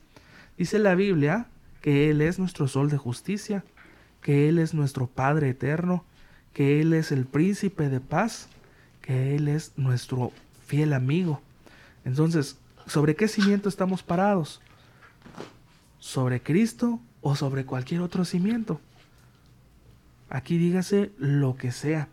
Dice 0.57 0.79
la 0.79 0.94
Biblia 0.94 1.48
que 1.83 2.09
Él 2.09 2.20
es 2.20 2.38
nuestro 2.38 2.68
sol 2.68 2.88
de 2.88 2.98
justicia, 2.98 3.64
que 4.22 4.48
Él 4.48 4.61
es 4.61 4.74
nuestro 4.74 5.09
Padre 5.09 5.48
eterno, 5.48 6.05
que 6.53 6.81
Él 6.81 6.93
es 6.93 7.13
el 7.13 7.27
príncipe 7.27 7.89
de 7.89 8.01
paz, 8.01 8.49
que 9.03 9.37
Él 9.37 9.49
es 9.49 9.73
nuestro 9.77 10.33
fiel 10.67 10.93
amigo. 10.93 11.41
Entonces, 12.05 12.59
¿sobre 12.87 13.15
qué 13.17 13.29
cimiento 13.29 13.69
estamos 13.69 14.03
parados? 14.03 14.61
¿Sobre 15.99 16.43
Cristo 16.43 17.01
o 17.21 17.37
sobre 17.37 17.65
cualquier 17.65 18.01
otro 18.01 18.25
cimiento? 18.25 18.81
Aquí 20.29 20.59
dígase 20.59 21.13
lo 21.19 21.57
que 21.57 21.73
sea. 21.73 22.09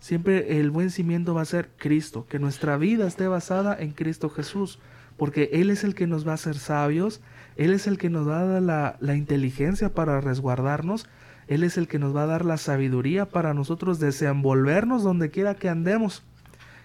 Siempre 0.00 0.58
el 0.58 0.70
buen 0.70 0.90
cimiento 0.90 1.34
va 1.34 1.42
a 1.42 1.46
ser 1.46 1.70
Cristo, 1.76 2.26
que 2.26 2.38
nuestra 2.38 2.76
vida 2.76 3.06
esté 3.06 3.28
basada 3.28 3.76
en 3.78 3.92
Cristo 3.92 4.30
Jesús, 4.30 4.78
porque 5.16 5.50
Él 5.52 5.70
es 5.70 5.84
el 5.84 5.94
que 5.94 6.06
nos 6.06 6.26
va 6.26 6.32
a 6.32 6.34
hacer 6.34 6.56
sabios, 6.56 7.20
Él 7.56 7.72
es 7.72 7.86
el 7.86 7.98
que 7.98 8.08
nos 8.08 8.26
va 8.26 8.40
a 8.40 8.46
dar 8.46 8.62
la, 8.62 8.96
la 9.00 9.14
inteligencia 9.14 9.94
para 9.94 10.20
resguardarnos, 10.20 11.06
Él 11.50 11.64
es 11.64 11.76
el 11.76 11.88
que 11.88 11.98
nos 11.98 12.14
va 12.14 12.22
a 12.22 12.26
dar 12.26 12.44
la 12.44 12.56
sabiduría 12.56 13.28
para 13.28 13.54
nosotros 13.54 13.98
desenvolvernos 13.98 15.02
donde 15.02 15.32
quiera 15.32 15.56
que 15.56 15.68
andemos, 15.68 16.22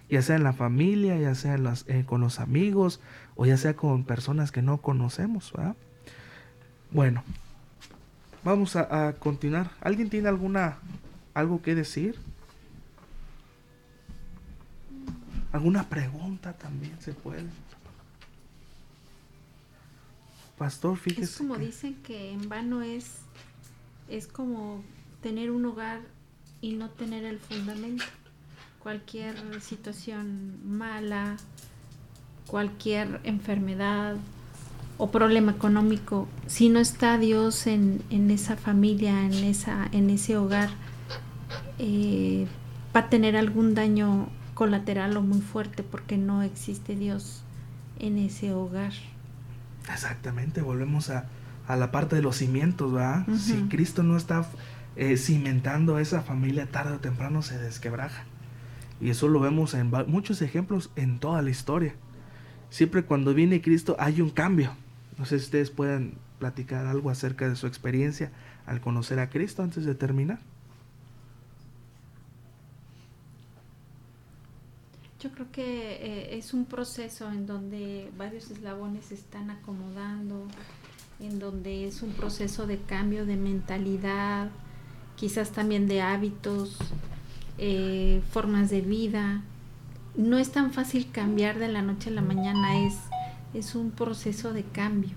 ya 0.09 0.23
sea 0.23 0.37
en 0.37 0.43
la 0.43 0.53
familia, 0.53 1.15
ya 1.19 1.35
sea 1.35 1.59
eh, 1.85 2.03
con 2.07 2.21
los 2.21 2.39
amigos 2.39 2.99
o 3.35 3.45
ya 3.45 3.57
sea 3.57 3.75
con 3.75 4.05
personas 4.05 4.51
que 4.51 4.63
no 4.63 4.81
conocemos. 4.81 5.53
Bueno, 6.89 7.23
vamos 8.43 8.75
a, 8.75 9.07
a 9.07 9.13
continuar. 9.13 9.69
¿Alguien 9.81 10.09
tiene 10.09 10.29
alguna 10.29 10.79
algo 11.35 11.61
que 11.61 11.75
decir? 11.75 12.15
¿Alguna 15.51 15.87
pregunta 15.89 16.53
también 16.53 16.99
se 17.01 17.13
puede? 17.13 17.45
Pastor, 20.57 20.97
fíjese. 20.97 21.23
Es 21.33 21.37
como 21.37 21.55
dicen 21.57 21.93
que 22.01 22.31
en 22.31 22.49
vano 22.49 22.81
es, 22.81 23.24
es 24.09 24.27
como 24.27 24.83
tener 25.21 25.51
un 25.51 25.65
hogar 25.65 26.01
y 26.61 26.73
no 26.73 26.89
tener 26.89 27.25
el 27.25 27.39
fundamento. 27.39 28.05
Cualquier 28.79 29.61
situación 29.61 30.59
mala, 30.63 31.37
cualquier 32.47 33.19
enfermedad 33.23 34.17
o 34.97 35.11
problema 35.11 35.51
económico, 35.51 36.27
si 36.47 36.69
no 36.69 36.79
está 36.79 37.17
Dios 37.17 37.67
en, 37.67 38.01
en 38.09 38.31
esa 38.31 38.55
familia, 38.55 39.25
en, 39.25 39.33
esa, 39.33 39.89
en 39.91 40.09
ese 40.09 40.37
hogar, 40.37 40.69
eh, 41.79 42.47
va 42.95 43.01
a 43.01 43.09
tener 43.09 43.35
algún 43.35 43.73
daño 43.73 44.29
colateral 44.53 45.17
o 45.17 45.21
muy 45.21 45.41
fuerte 45.41 45.83
porque 45.83 46.17
no 46.17 46.43
existe 46.43 46.95
Dios 46.95 47.43
en 47.99 48.17
ese 48.17 48.53
hogar. 48.53 48.93
Exactamente, 49.91 50.61
volvemos 50.61 51.09
a, 51.09 51.25
a 51.67 51.75
la 51.75 51.91
parte 51.91 52.15
de 52.15 52.21
los 52.21 52.37
cimientos, 52.37 52.91
¿verdad? 52.91 53.25
Si 53.37 53.53
Cristo 53.69 54.03
no 54.03 54.17
está 54.17 54.47
eh, 54.95 55.17
cimentando 55.17 55.99
esa 55.99 56.21
familia, 56.21 56.67
tarde 56.67 56.95
o 56.95 56.99
temprano 56.99 57.41
se 57.41 57.57
desquebraja. 57.57 58.23
Y 59.01 59.09
eso 59.09 59.27
lo 59.27 59.39
vemos 59.39 59.73
en 59.73 59.91
muchos 60.07 60.41
ejemplos 60.41 60.91
en 60.95 61.19
toda 61.19 61.41
la 61.41 61.49
historia. 61.49 61.95
Siempre 62.69 63.03
cuando 63.03 63.33
viene 63.33 63.61
Cristo 63.61 63.95
hay 63.99 64.21
un 64.21 64.29
cambio. 64.29 64.75
No 65.17 65.25
sé 65.25 65.39
si 65.39 65.45
ustedes 65.45 65.69
pueden 65.69 66.17
platicar 66.39 66.85
algo 66.87 67.09
acerca 67.09 67.47
de 67.47 67.55
su 67.55 67.67
experiencia 67.67 68.31
al 68.65 68.81
conocer 68.81 69.19
a 69.19 69.29
Cristo 69.29 69.63
antes 69.63 69.85
de 69.85 69.95
terminar. 69.95 70.39
Yo 75.19 75.31
creo 75.31 75.51
que 75.51 75.93
eh, 75.93 76.37
es 76.37 76.53
un 76.53 76.65
proceso 76.65 77.31
en 77.31 77.47
donde 77.47 78.11
varios 78.17 78.51
eslabones 78.51 79.05
se 79.05 79.15
están 79.15 79.49
acomodando, 79.49 80.47
en 81.19 81.39
donde 81.39 81.87
es 81.87 82.01
un 82.01 82.11
proceso 82.11 82.67
de 82.67 82.79
cambio 82.79 83.25
de 83.25 83.37
mentalidad, 83.37 84.49
quizás 85.15 85.51
también 85.51 85.87
de 85.87 86.01
hábitos, 86.01 86.77
eh, 87.57 88.21
formas 88.31 88.69
de 88.69 88.81
vida. 88.81 89.41
No 90.15 90.37
es 90.37 90.51
tan 90.51 90.71
fácil 90.71 91.09
cambiar 91.11 91.59
de 91.59 91.67
la 91.67 91.81
noche 91.81 92.09
a 92.09 92.13
la 92.13 92.21
mañana, 92.21 92.85
es, 92.85 92.95
es 93.53 93.75
un 93.75 93.91
proceso 93.91 94.53
de 94.53 94.63
cambio. 94.63 95.11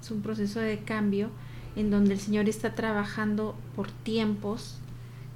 Es 0.00 0.10
un 0.10 0.22
proceso 0.22 0.60
de 0.60 0.78
cambio 0.78 1.30
en 1.76 1.90
donde 1.90 2.14
el 2.14 2.20
Señor 2.20 2.48
está 2.48 2.74
trabajando 2.74 3.54
por 3.74 3.90
tiempos. 3.90 4.78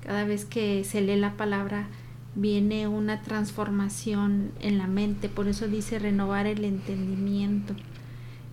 Cada 0.03 0.25
vez 0.25 0.45
que 0.45 0.85
se 0.85 1.01
lee 1.01 1.16
la 1.16 1.37
palabra, 1.37 1.88
viene 2.35 2.87
una 2.88 3.23
transformación 3.23 4.53
en 4.61 4.79
la 4.79 4.87
mente, 4.87 5.29
por 5.29 5.49
eso 5.49 5.69
dice 5.69 5.99
renovar 5.99 6.47
el 6.47 6.64
entendimiento. 6.64 7.75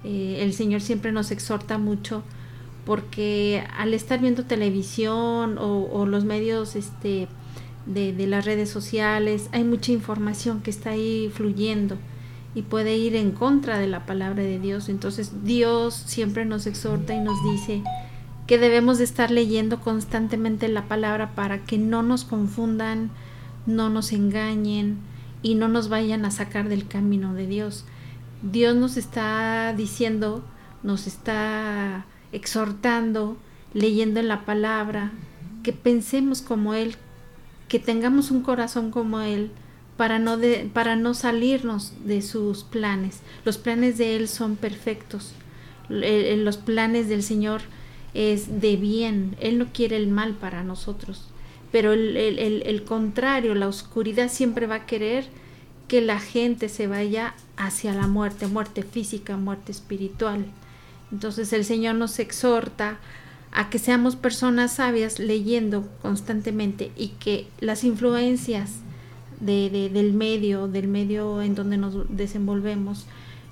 Eh, 0.04 0.40
el 0.42 0.54
Señor 0.54 0.82
siempre 0.82 1.12
nos 1.12 1.32
exhorta 1.32 1.78
mucho 1.78 2.24
porque 2.86 3.64
al 3.78 3.94
estar 3.94 4.20
viendo 4.20 4.46
televisión 4.46 5.58
o, 5.60 6.06
los 6.06 6.24
medios 6.24 6.76
este, 6.76 7.28
de, 7.86 8.14
de, 8.14 8.28
las 8.28 8.46
redes 8.46 8.70
sociales, 8.70 9.50
hay 9.52 9.66
mucha 9.66 9.92
información 9.92 10.62
que 10.62 10.70
está 10.70 10.92
ahí 10.92 11.30
fluyendo 11.34 11.98
y 12.56 12.62
puede 12.62 12.96
ir 12.96 13.16
en 13.16 13.32
contra 13.32 13.78
de 13.78 13.88
la 13.88 14.06
palabra 14.06 14.44
de 14.44 14.60
Dios. 14.60 14.88
Entonces 14.88 15.44
Dios 15.44 15.94
siempre 15.94 16.46
nos 16.46 16.66
exhorta 16.66 17.14
y 17.14 17.20
nos 17.20 17.38
dice 17.44 17.84
que 18.48 18.58
debemos 18.58 19.00
de 19.00 19.04
estar 19.04 19.32
leyendo 19.32 19.82
constantemente 19.82 20.70
la 20.70 20.88
palabra 20.88 21.36
para 21.36 21.66
que 21.66 21.78
no 21.78 22.04
nos 22.04 22.24
confundan 22.24 23.12
no 23.68 23.90
nos 23.90 24.14
engañen 24.14 24.98
y 25.44 25.54
no 25.54 25.68
nos 25.68 25.90
vayan 25.90 26.26
a 26.26 26.32
sacar 26.32 26.70
del 26.70 26.88
camino 26.88 27.36
de 27.36 27.46
Dios. 27.46 27.86
Dios 28.42 28.76
nos 28.76 28.98
está 28.98 29.74
diciendo, 29.76 30.44
nos 30.84 31.08
está 31.08 32.06
exhortando, 32.32 33.38
leyendo 33.74 34.20
en 34.20 34.28
la 34.28 34.46
palabra, 34.46 35.12
que 35.64 35.74
pensemos 35.74 36.42
como 36.42 36.74
Él, 36.74 36.96
que 37.68 37.80
tengamos 37.80 38.32
un 38.32 38.42
corazón 38.42 38.92
como 38.92 39.22
Él, 39.22 39.52
para 39.98 40.20
no, 40.20 40.38
para 40.74 40.96
no 40.96 41.14
salirnos 41.14 41.94
de 42.06 42.22
sus 42.22 42.64
planes. 42.64 43.22
Los 43.46 43.58
planes 43.58 43.98
de 43.98 44.16
Él 44.16 44.28
son 44.28 44.56
perfectos. 44.56 45.34
Los 45.90 46.58
planes 46.58 47.10
del 47.10 47.24
Señor 47.24 47.62
es 48.14 48.62
de 48.62 48.76
bien. 48.76 49.36
Él 49.40 49.58
no 49.58 49.68
quiere 49.74 49.98
el 49.98 50.08
mal 50.08 50.34
para 50.36 50.64
nosotros 50.64 51.30
pero 51.72 51.94
el, 51.94 52.84
contrario, 52.86 53.54
la 53.56 53.68
oscuridad 53.68 54.30
siempre 54.30 54.68
va 54.68 54.76
a 54.76 54.86
querer 54.86 55.26
que 55.88 56.02
la 56.02 56.20
gente 56.20 56.70
se 56.70 56.88
vaya 56.88 57.34
hacia 57.56 57.94
la 57.94 58.08
muerte, 58.08 58.48
muerte 58.48 58.84
física, 58.84 59.38
muerte 59.38 59.72
espiritual. 59.72 60.46
Entonces 61.12 61.54
el 61.54 61.66
Señor 61.66 61.96
nos 61.96 62.20
exhorta 62.20 62.98
a 63.52 63.70
que 63.70 63.80
seamos 63.80 64.16
personas 64.16 64.74
sabias 64.74 65.20
leyendo 65.20 65.88
constantemente 66.02 66.92
y 66.96 67.10
que 67.20 67.48
las 67.60 67.84
influencias 67.84 68.82
del 69.40 70.14
medio, 70.14 70.68
del 70.68 70.88
medio 70.88 71.42
en 71.42 71.56
donde 71.56 71.78
nos 71.78 72.16
desenvolvemos, 72.16 73.06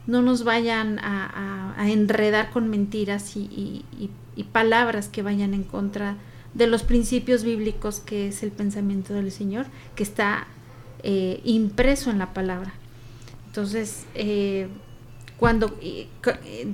no 0.08 0.22
nos 0.22 0.44
vayan 0.44 1.00
a, 1.00 1.76
enredar 1.88 2.52
con 2.52 2.70
mentiras 2.70 3.36
y, 3.36 3.86
y, 4.00 4.44
palabras 4.52 5.08
que 5.08 5.22
vayan 5.22 5.54
en 5.54 5.64
contra 5.64 6.18
de 6.54 6.68
los 6.68 6.84
principios 6.84 7.44
bíblicos 7.44 8.00
que 8.00 8.28
es 8.28 8.44
el 8.44 8.52
pensamiento 8.52 9.14
del 9.14 9.32
Señor, 9.32 9.66
que 9.96 10.04
está 10.04 10.48
eh, 11.08 11.40
impreso 11.44 12.10
en 12.10 12.18
la 12.18 12.34
palabra. 12.34 12.74
Entonces, 13.46 14.08
eh, 14.16 14.68
cuando 15.38 15.78
eh, 15.80 16.08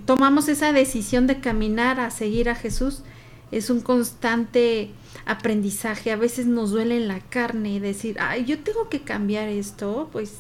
tomamos 0.05 0.47
esa 0.47 0.71
decisión 0.71 1.27
de 1.27 1.41
caminar 1.41 1.99
a 1.99 2.11
seguir 2.11 2.47
a 2.47 2.55
Jesús, 2.55 3.03
es 3.51 3.69
un 3.69 3.81
constante 3.81 4.91
aprendizaje. 5.25 6.13
A 6.13 6.15
veces 6.15 6.45
nos 6.45 6.71
duele 6.71 6.95
en 6.95 7.09
la 7.09 7.19
carne 7.19 7.81
decir, 7.81 8.15
ay, 8.21 8.45
yo 8.45 8.59
tengo 8.59 8.87
que 8.87 9.01
cambiar 9.01 9.49
esto, 9.49 10.07
pues 10.13 10.35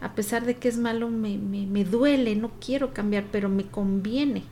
a 0.00 0.12
pesar 0.16 0.44
de 0.44 0.56
que 0.56 0.66
es 0.66 0.76
malo, 0.76 1.08
me, 1.08 1.38
me, 1.38 1.84
duele, 1.84 2.34
no 2.34 2.50
quiero 2.60 2.92
cambiar, 2.92 3.26
pero 3.30 3.48
me 3.48 3.64
conviene, 3.64 4.42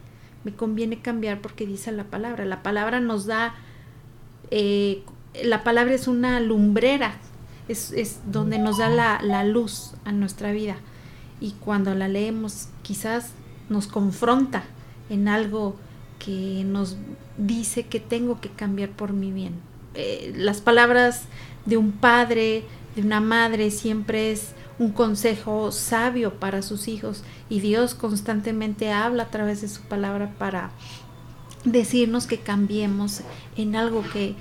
me 0.44 0.54
conviene 0.54 1.02
cambiar 1.02 1.40
porque 1.40 1.66
dice 1.66 1.90
la 1.90 2.04
palabra. 2.04 2.44
La 2.44 2.62
palabra 2.62 3.00
nos 3.00 3.26
da 3.26 3.56
la 5.42 5.64
palabra 5.64 5.94
es 5.94 6.08
una 6.08 6.40
lumbrera, 6.40 7.18
es, 7.68 7.92
es 7.92 8.20
donde 8.26 8.58
nos 8.58 8.78
da 8.78 8.88
la, 8.88 9.20
la, 9.22 9.44
luz 9.44 9.92
a 10.04 10.12
nuestra 10.12 10.52
vida. 10.52 10.76
Y 11.40 11.52
cuando 11.52 11.94
la 11.94 12.08
leemos 12.08 12.68
quizás 12.82 13.30
nos 13.68 13.86
confronta 13.86 14.64
en 15.10 15.28
algo 15.28 15.76
que 16.18 16.64
nos 16.64 16.96
dice 17.36 17.84
que 17.84 18.00
tengo 18.00 18.40
que 18.40 18.50
cambiar 18.50 18.90
por 18.90 19.12
mi 19.12 19.32
bien. 19.32 19.54
Eh, 19.94 20.32
las 20.36 20.60
palabras 20.60 21.22
de 21.64 21.76
un 21.76 21.92
padre, 21.92 22.64
de 22.96 23.02
una 23.02 23.20
madre, 23.20 23.70
siempre 23.70 24.32
es 24.32 24.52
un 24.78 24.92
consejo 24.92 25.72
sabio 25.72 26.34
para 26.34 26.62
sus 26.62 26.88
hijos 26.88 27.24
y 27.48 27.60
Dios 27.60 27.94
constantemente 27.94 28.92
habla 28.92 29.24
a 29.24 29.30
través 29.30 29.60
de 29.60 29.68
su 29.68 29.82
palabra 29.82 30.32
para 30.38 30.70
decirnos 31.64 32.26
que 32.26 32.38
cambiemos 32.38 33.22
en 33.56 33.76
algo 33.76 34.04
que, 34.12 34.34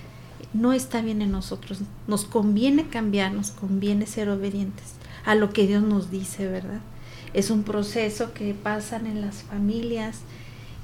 no 0.54 0.74
está 0.74 1.02
bien 1.02 1.22
en 1.22 1.32
nosotros. 1.32 1.80
Nos 2.08 2.26
conviene 2.26 2.88
cambiar, 2.88 3.34
nos 3.34 3.52
conviene 3.52 4.06
ser 4.06 4.30
obedientes 4.30 4.94
a 5.26 5.36
lo 5.36 5.52
que 5.52 5.68
Dios 5.68 5.84
nos 5.84 6.10
dice, 6.10 6.48
¿verdad? 6.48 6.82
Es 7.34 7.50
un 7.50 7.64
proceso 7.64 8.34
que 8.34 8.54
pasan 8.54 9.06
en 9.08 9.22
las 9.22 9.44
familias 9.44 10.22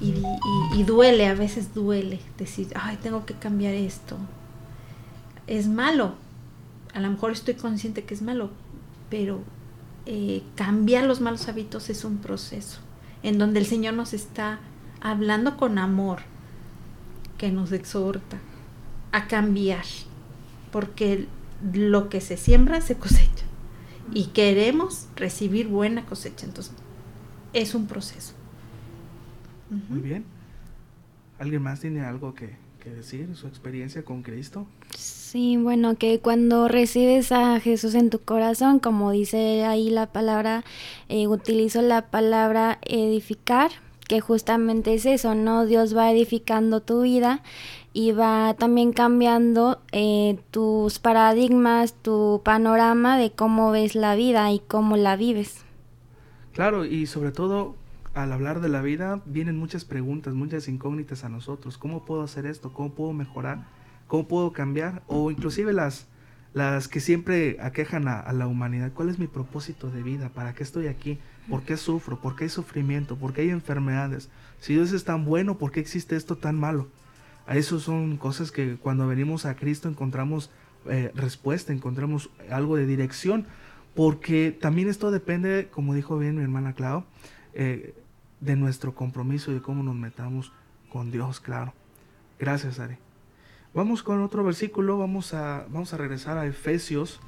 y, 0.00 0.82
duele, 0.82 1.26
a 1.26 1.34
veces 1.34 1.72
duele 1.72 2.20
decir, 2.36 2.68
ay, 2.74 2.98
tengo 3.02 3.24
que 3.24 3.34
cambiar 3.34 3.74
esto. 3.74 4.18
Es 5.46 5.66
malo, 5.66 6.14
a 6.92 7.00
lo 7.00 7.10
mejor 7.10 7.32
estoy 7.32 7.54
consciente 7.54 8.04
que 8.04 8.14
es 8.14 8.22
malo, 8.22 8.50
pero 9.08 9.40
eh, 10.06 10.42
cambiar 10.56 11.04
los 11.04 11.20
malos 11.20 11.48
hábitos 11.48 11.88
es 11.88 12.04
un 12.04 12.18
proceso 12.18 12.80
en 13.22 13.38
donde 13.38 13.60
el 13.60 13.66
Señor 13.66 13.94
nos 13.94 14.12
está 14.12 14.58
hablando 15.00 15.56
con 15.56 15.78
amor, 15.78 16.20
que 17.38 17.50
nos 17.50 17.72
exhorta 17.72 18.38
a 19.14 19.28
cambiar, 19.28 19.84
porque 20.72 21.28
lo 21.72 22.08
que 22.08 22.20
se 22.20 22.36
siembra 22.36 22.80
se 22.80 22.96
cosecha 22.96 23.44
y 24.12 24.26
queremos 24.26 25.06
recibir 25.14 25.68
buena 25.68 26.04
cosecha, 26.04 26.44
entonces 26.44 26.74
es 27.52 27.76
un 27.76 27.86
proceso. 27.86 28.34
Muy 29.88 30.00
bien. 30.00 30.24
¿Alguien 31.38 31.62
más 31.62 31.80
tiene 31.80 32.00
algo 32.00 32.34
que, 32.34 32.56
que 32.82 32.90
decir, 32.90 33.36
su 33.36 33.46
experiencia 33.46 34.04
con 34.04 34.22
Cristo? 34.22 34.66
Sí, 34.96 35.56
bueno, 35.58 35.96
que 35.96 36.18
cuando 36.18 36.66
recibes 36.66 37.30
a 37.30 37.60
Jesús 37.60 37.94
en 37.94 38.10
tu 38.10 38.18
corazón, 38.18 38.80
como 38.80 39.12
dice 39.12 39.64
ahí 39.64 39.90
la 39.90 40.06
palabra, 40.06 40.64
eh, 41.08 41.28
utilizo 41.28 41.82
la 41.82 42.10
palabra 42.10 42.78
edificar, 42.82 43.70
que 44.08 44.20
justamente 44.20 44.92
es 44.94 45.06
eso, 45.06 45.34
¿no? 45.36 45.66
Dios 45.66 45.96
va 45.96 46.10
edificando 46.10 46.82
tu 46.82 47.02
vida 47.02 47.42
y 47.94 48.10
va 48.10 48.54
también 48.54 48.92
cambiando 48.92 49.80
eh, 49.92 50.40
tus 50.50 50.98
paradigmas, 50.98 51.94
tu 51.94 52.42
panorama 52.44 53.16
de 53.16 53.30
cómo 53.30 53.70
ves 53.70 53.94
la 53.94 54.16
vida 54.16 54.50
y 54.52 54.58
cómo 54.58 54.96
la 54.96 55.14
vives. 55.14 55.64
Claro, 56.52 56.84
y 56.84 57.06
sobre 57.06 57.30
todo 57.30 57.76
al 58.12 58.32
hablar 58.32 58.60
de 58.60 58.68
la 58.68 58.82
vida 58.82 59.22
vienen 59.26 59.56
muchas 59.56 59.84
preguntas, 59.84 60.34
muchas 60.34 60.66
incógnitas 60.66 61.22
a 61.22 61.28
nosotros. 61.28 61.78
¿Cómo 61.78 62.04
puedo 62.04 62.22
hacer 62.22 62.46
esto? 62.46 62.72
¿Cómo 62.72 62.94
puedo 62.94 63.12
mejorar? 63.12 63.64
¿Cómo 64.08 64.26
puedo 64.26 64.52
cambiar? 64.52 65.04
O 65.06 65.30
inclusive 65.30 65.72
las, 65.72 66.08
las 66.52 66.88
que 66.88 66.98
siempre 66.98 67.58
aquejan 67.60 68.08
a, 68.08 68.32
la 68.32 68.48
humanidad. 68.48 68.90
¿Cuál 68.92 69.08
es 69.08 69.20
mi 69.20 69.28
propósito 69.28 69.88
de 69.90 70.02
vida? 70.02 70.30
¿Para 70.30 70.52
qué 70.52 70.64
estoy 70.64 70.88
aquí? 70.88 71.18
¿Por 71.48 71.62
qué 71.62 71.76
sufro? 71.76 72.20
¿Por 72.20 72.34
qué 72.34 72.44
hay 72.44 72.50
sufrimiento? 72.50 73.16
¿Por 73.16 73.32
qué 73.32 73.42
hay 73.42 73.50
enfermedades? 73.50 74.30
Si 74.58 74.74
Dios 74.74 74.90
es 74.90 75.04
tan 75.04 75.24
bueno, 75.24 75.58
¿por 75.58 75.70
qué 75.70 75.78
existe 75.78 76.16
esto 76.16 76.36
tan 76.36 76.58
malo? 76.58 76.88
A 77.46 77.56
eso 77.56 77.78
son 77.78 78.16
cosas 78.16 78.50
que 78.50 78.76
cuando 78.76 79.06
venimos 79.06 79.44
a 79.44 79.56
Cristo 79.56 79.88
encontramos 79.88 80.50
eh, 80.86 81.12
respuesta, 81.14 81.72
encontramos 81.72 82.30
algo 82.50 82.76
de 82.76 82.86
dirección, 82.86 83.46
porque 83.94 84.56
también 84.58 84.88
esto 84.88 85.10
depende, 85.10 85.68
como 85.70 85.94
dijo 85.94 86.18
bien 86.18 86.36
mi 86.36 86.42
hermana 86.42 86.74
Clau, 86.74 87.04
eh, 87.54 87.94
de 88.40 88.56
nuestro 88.56 88.94
compromiso 88.94 89.50
y 89.50 89.54
de 89.54 89.62
cómo 89.62 89.82
nos 89.82 89.94
metamos 89.94 90.52
con 90.90 91.10
Dios, 91.10 91.40
claro. 91.40 91.72
Gracias, 92.38 92.78
Ari. 92.78 92.96
Vamos 93.72 94.02
con 94.02 94.22
otro 94.22 94.44
versículo, 94.44 94.98
vamos 94.98 95.34
a, 95.34 95.66
vamos 95.68 95.92
a 95.92 95.96
regresar 95.96 96.38
a 96.38 96.46
Efesios, 96.46 97.20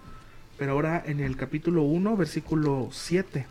pero 0.59 0.73
ahora 0.73 1.03
en 1.05 1.21
el 1.21 1.37
capítulo 1.37 1.83
1, 1.83 2.17
versículo 2.17 2.89
7. 2.93 3.47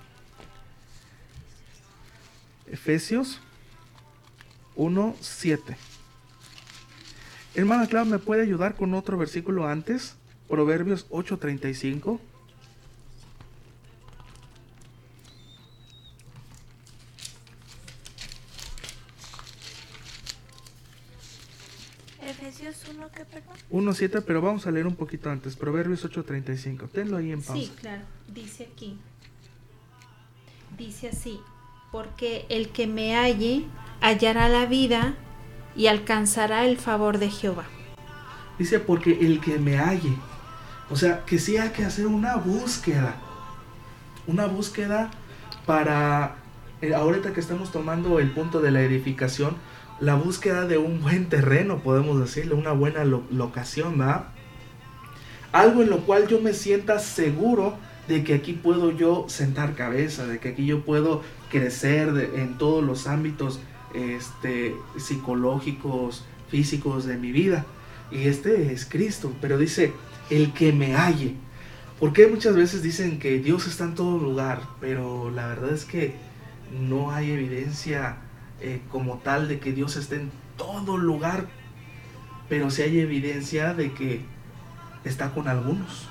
Efesios 2.67 3.41
1, 4.75 5.15
7. 5.19 5.77
Hermana 7.55 7.87
Clau, 7.87 8.05
¿me 8.05 8.19
puede 8.19 8.41
ayudar 8.41 8.75
con 8.75 8.93
otro 8.93 9.17
versículo 9.17 9.65
antes? 9.65 10.17
Proverbios 10.49 11.05
8, 11.09 11.37
35. 11.37 12.19
Efesios 22.21 22.83
1, 22.93 23.09
¿qué 23.15 23.23
perdón? 23.23 23.55
1.7, 23.71 24.23
pero 24.27 24.41
vamos 24.41 24.67
a 24.67 24.71
leer 24.71 24.85
un 24.85 24.97
poquito 24.97 25.29
antes. 25.29 25.55
Proverbios 25.55 26.03
8.35. 26.03 26.89
Tenlo 26.89 27.15
ahí 27.15 27.31
en 27.31 27.41
pausa. 27.41 27.61
Sí, 27.61 27.71
claro. 27.79 28.03
Dice 28.27 28.67
aquí. 28.73 28.99
Dice 30.77 31.07
así. 31.07 31.39
Porque 31.93 32.45
el 32.49 32.69
que 32.69 32.85
me 32.85 33.15
halle 33.15 33.65
hallará 34.01 34.49
la 34.49 34.65
vida 34.65 35.15
y 35.75 35.87
alcanzará 35.87 36.65
el 36.65 36.77
favor 36.77 37.17
de 37.17 37.29
Jehová. 37.29 37.65
Dice 38.57 38.79
porque 38.79 39.19
el 39.21 39.41
que 39.41 39.59
me 39.59 39.77
halle. 39.77 40.13
O 40.89 40.95
sea, 40.95 41.25
que 41.25 41.39
sí 41.39 41.57
hay 41.57 41.69
que 41.69 41.83
hacer 41.83 42.07
una 42.07 42.35
búsqueda. 42.35 43.15
Una 44.27 44.45
búsqueda 44.45 45.11
para... 45.65 46.37
Eh, 46.81 46.93
ahorita 46.93 47.33
que 47.33 47.39
estamos 47.39 47.71
tomando 47.71 48.19
el 48.19 48.31
punto 48.31 48.61
de 48.61 48.71
la 48.71 48.81
edificación, 48.81 49.55
la 49.99 50.15
búsqueda 50.15 50.65
de 50.65 50.77
un 50.77 51.01
buen 51.01 51.29
terreno, 51.29 51.79
podemos 51.79 52.19
decirle, 52.19 52.53
una 52.53 52.71
buena 52.71 53.03
locación, 53.05 53.97
¿verdad? 53.97 54.25
Algo 55.51 55.81
en 55.81 55.89
lo 55.89 55.99
cual 56.01 56.27
yo 56.27 56.41
me 56.41 56.53
sienta 56.53 56.99
seguro 56.99 57.77
de 58.07 58.23
que 58.23 58.33
aquí 58.33 58.53
puedo 58.53 58.91
yo 58.91 59.25
sentar 59.29 59.73
cabeza, 59.73 60.27
de 60.27 60.39
que 60.39 60.49
aquí 60.49 60.65
yo 60.65 60.83
puedo 60.83 61.21
crecer 61.49 62.31
en 62.35 62.57
todos 62.57 62.83
los 62.83 63.07
ámbitos 63.07 63.61
este, 63.95 64.75
psicológicos, 64.97 66.25
físicos 66.49 67.05
de 67.05 67.17
mi 67.17 67.31
vida. 67.31 67.65
Y 68.11 68.27
este 68.27 68.71
es 68.73 68.85
Cristo, 68.85 69.33
pero 69.41 69.57
dice, 69.57 69.93
el 70.29 70.53
que 70.53 70.73
me 70.73 70.95
halle. 70.95 71.35
Porque 71.99 72.27
muchas 72.27 72.55
veces 72.55 72.83
dicen 72.83 73.19
que 73.19 73.39
Dios 73.39 73.67
está 73.67 73.85
en 73.85 73.95
todo 73.95 74.17
lugar, 74.17 74.61
pero 74.81 75.31
la 75.31 75.47
verdad 75.47 75.71
es 75.71 75.85
que 75.85 76.15
no 76.71 77.11
hay 77.11 77.31
evidencia 77.31 78.17
eh, 78.61 78.81
como 78.91 79.19
tal 79.19 79.47
de 79.47 79.59
que 79.59 79.71
Dios 79.71 79.95
esté 79.95 80.17
en 80.17 80.31
todo 80.57 80.97
lugar, 80.97 81.47
pero 82.49 82.69
si 82.69 82.81
hay 82.81 82.99
evidencia 82.99 83.73
de 83.73 83.93
que 83.93 84.21
está 85.03 85.31
con 85.33 85.47
algunos. 85.47 86.09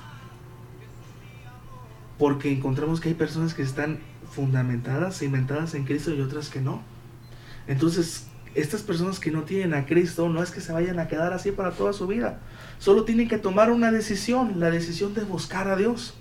Porque 2.17 2.51
encontramos 2.51 2.99
que 2.99 3.09
hay 3.09 3.15
personas 3.15 3.53
que 3.53 3.61
están 3.61 3.99
fundamentadas, 4.31 5.19
cimentadas 5.19 5.75
en 5.75 5.85
Cristo 5.85 6.13
y 6.13 6.21
otras 6.21 6.49
que 6.49 6.61
no. 6.61 6.81
Entonces, 7.67 8.27
estas 8.55 8.81
personas 8.81 9.19
que 9.19 9.31
no 9.31 9.43
tienen 9.43 9.73
a 9.73 9.85
Cristo 9.85 10.29
no 10.29 10.41
es 10.41 10.51
que 10.51 10.61
se 10.61 10.71
vayan 10.71 10.99
a 10.99 11.07
quedar 11.07 11.33
así 11.33 11.51
para 11.51 11.71
toda 11.71 11.93
su 11.93 12.07
vida. 12.07 12.39
Solo 12.79 13.03
tienen 13.03 13.27
que 13.27 13.37
tomar 13.37 13.69
una 13.69 13.91
decisión, 13.91 14.59
la 14.59 14.71
decisión 14.71 15.13
de 15.13 15.23
buscar 15.23 15.67
a 15.67 15.75
Dios. 15.75 16.15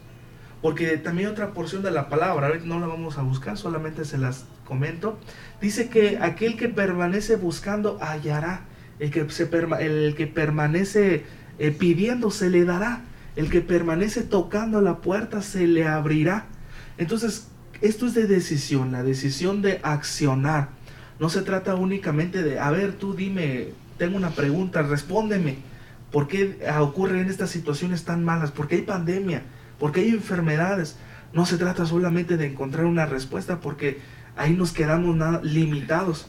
Porque 0.61 0.97
también 0.97 1.29
otra 1.29 1.53
porción 1.53 1.83
de 1.83 1.91
la 1.91 2.09
palabra, 2.09 2.51
no 2.65 2.81
la 2.81 2.87
vamos 2.87 3.19
a 3.19 3.23
buscar, 3.23 3.59
solamente 3.59 4.05
se 4.07 4.17
las 4.17 4.47
comento. 4.65 5.19
Dice 5.61 5.91
que 5.91 6.19
aquel 6.19 6.57
que 6.57 6.69
permanece 6.69 7.37
buscando 7.37 7.99
hallará. 8.01 8.63
El 8.99 9.11
que, 9.11 9.29
se 9.29 9.51
el 9.81 10.15
que 10.17 10.27
permanece 10.27 11.25
eh, 11.59 11.71
pidiendo 11.71 12.31
se 12.31 12.49
le 12.49 12.65
dará. 12.65 13.03
El 13.37 13.51
que 13.51 13.61
permanece 13.61 14.23
tocando 14.23 14.81
la 14.81 15.03
puerta 15.03 15.43
se 15.43 15.67
le 15.67 15.87
abrirá. 15.87 16.47
Entonces, 16.97 17.49
esto 17.81 18.07
es 18.07 18.15
de 18.15 18.27
decisión, 18.27 18.93
la 18.93 19.03
decisión 19.03 19.61
de 19.61 19.81
accionar. 19.83 20.71
No 21.19 21.29
se 21.29 21.43
trata 21.43 21.75
únicamente 21.75 22.43
de, 22.43 22.59
a 22.59 22.71
ver, 22.71 22.95
tú 22.95 23.15
dime, 23.15 23.69
tengo 23.99 24.17
una 24.17 24.31
pregunta, 24.31 24.83
respóndeme. 24.83 25.59
¿Por 26.11 26.29
qué 26.29 26.59
ocurren 26.79 27.29
estas 27.29 27.51
situaciones 27.51 28.05
tan 28.05 28.25
malas? 28.25 28.51
¿Por 28.51 28.69
qué 28.69 28.77
hay 28.77 28.83
pandemia? 28.83 29.43
¿Por 29.79 29.93
qué 29.93 30.01
hay 30.01 30.11
enfermedades? 30.11 30.97
No 31.33 31.47
se 31.47 31.59
trata 31.59 31.87
solamente 31.87 32.37
de 32.37 32.47
encontrar 32.47 32.85
una 32.85 33.07
respuesta 33.07 33.61
porque 33.61 33.99
ahí 34.37 34.53
nos 34.53 34.73
quedamos 34.73 35.17
nada, 35.17 35.41
limitados. 35.43 36.29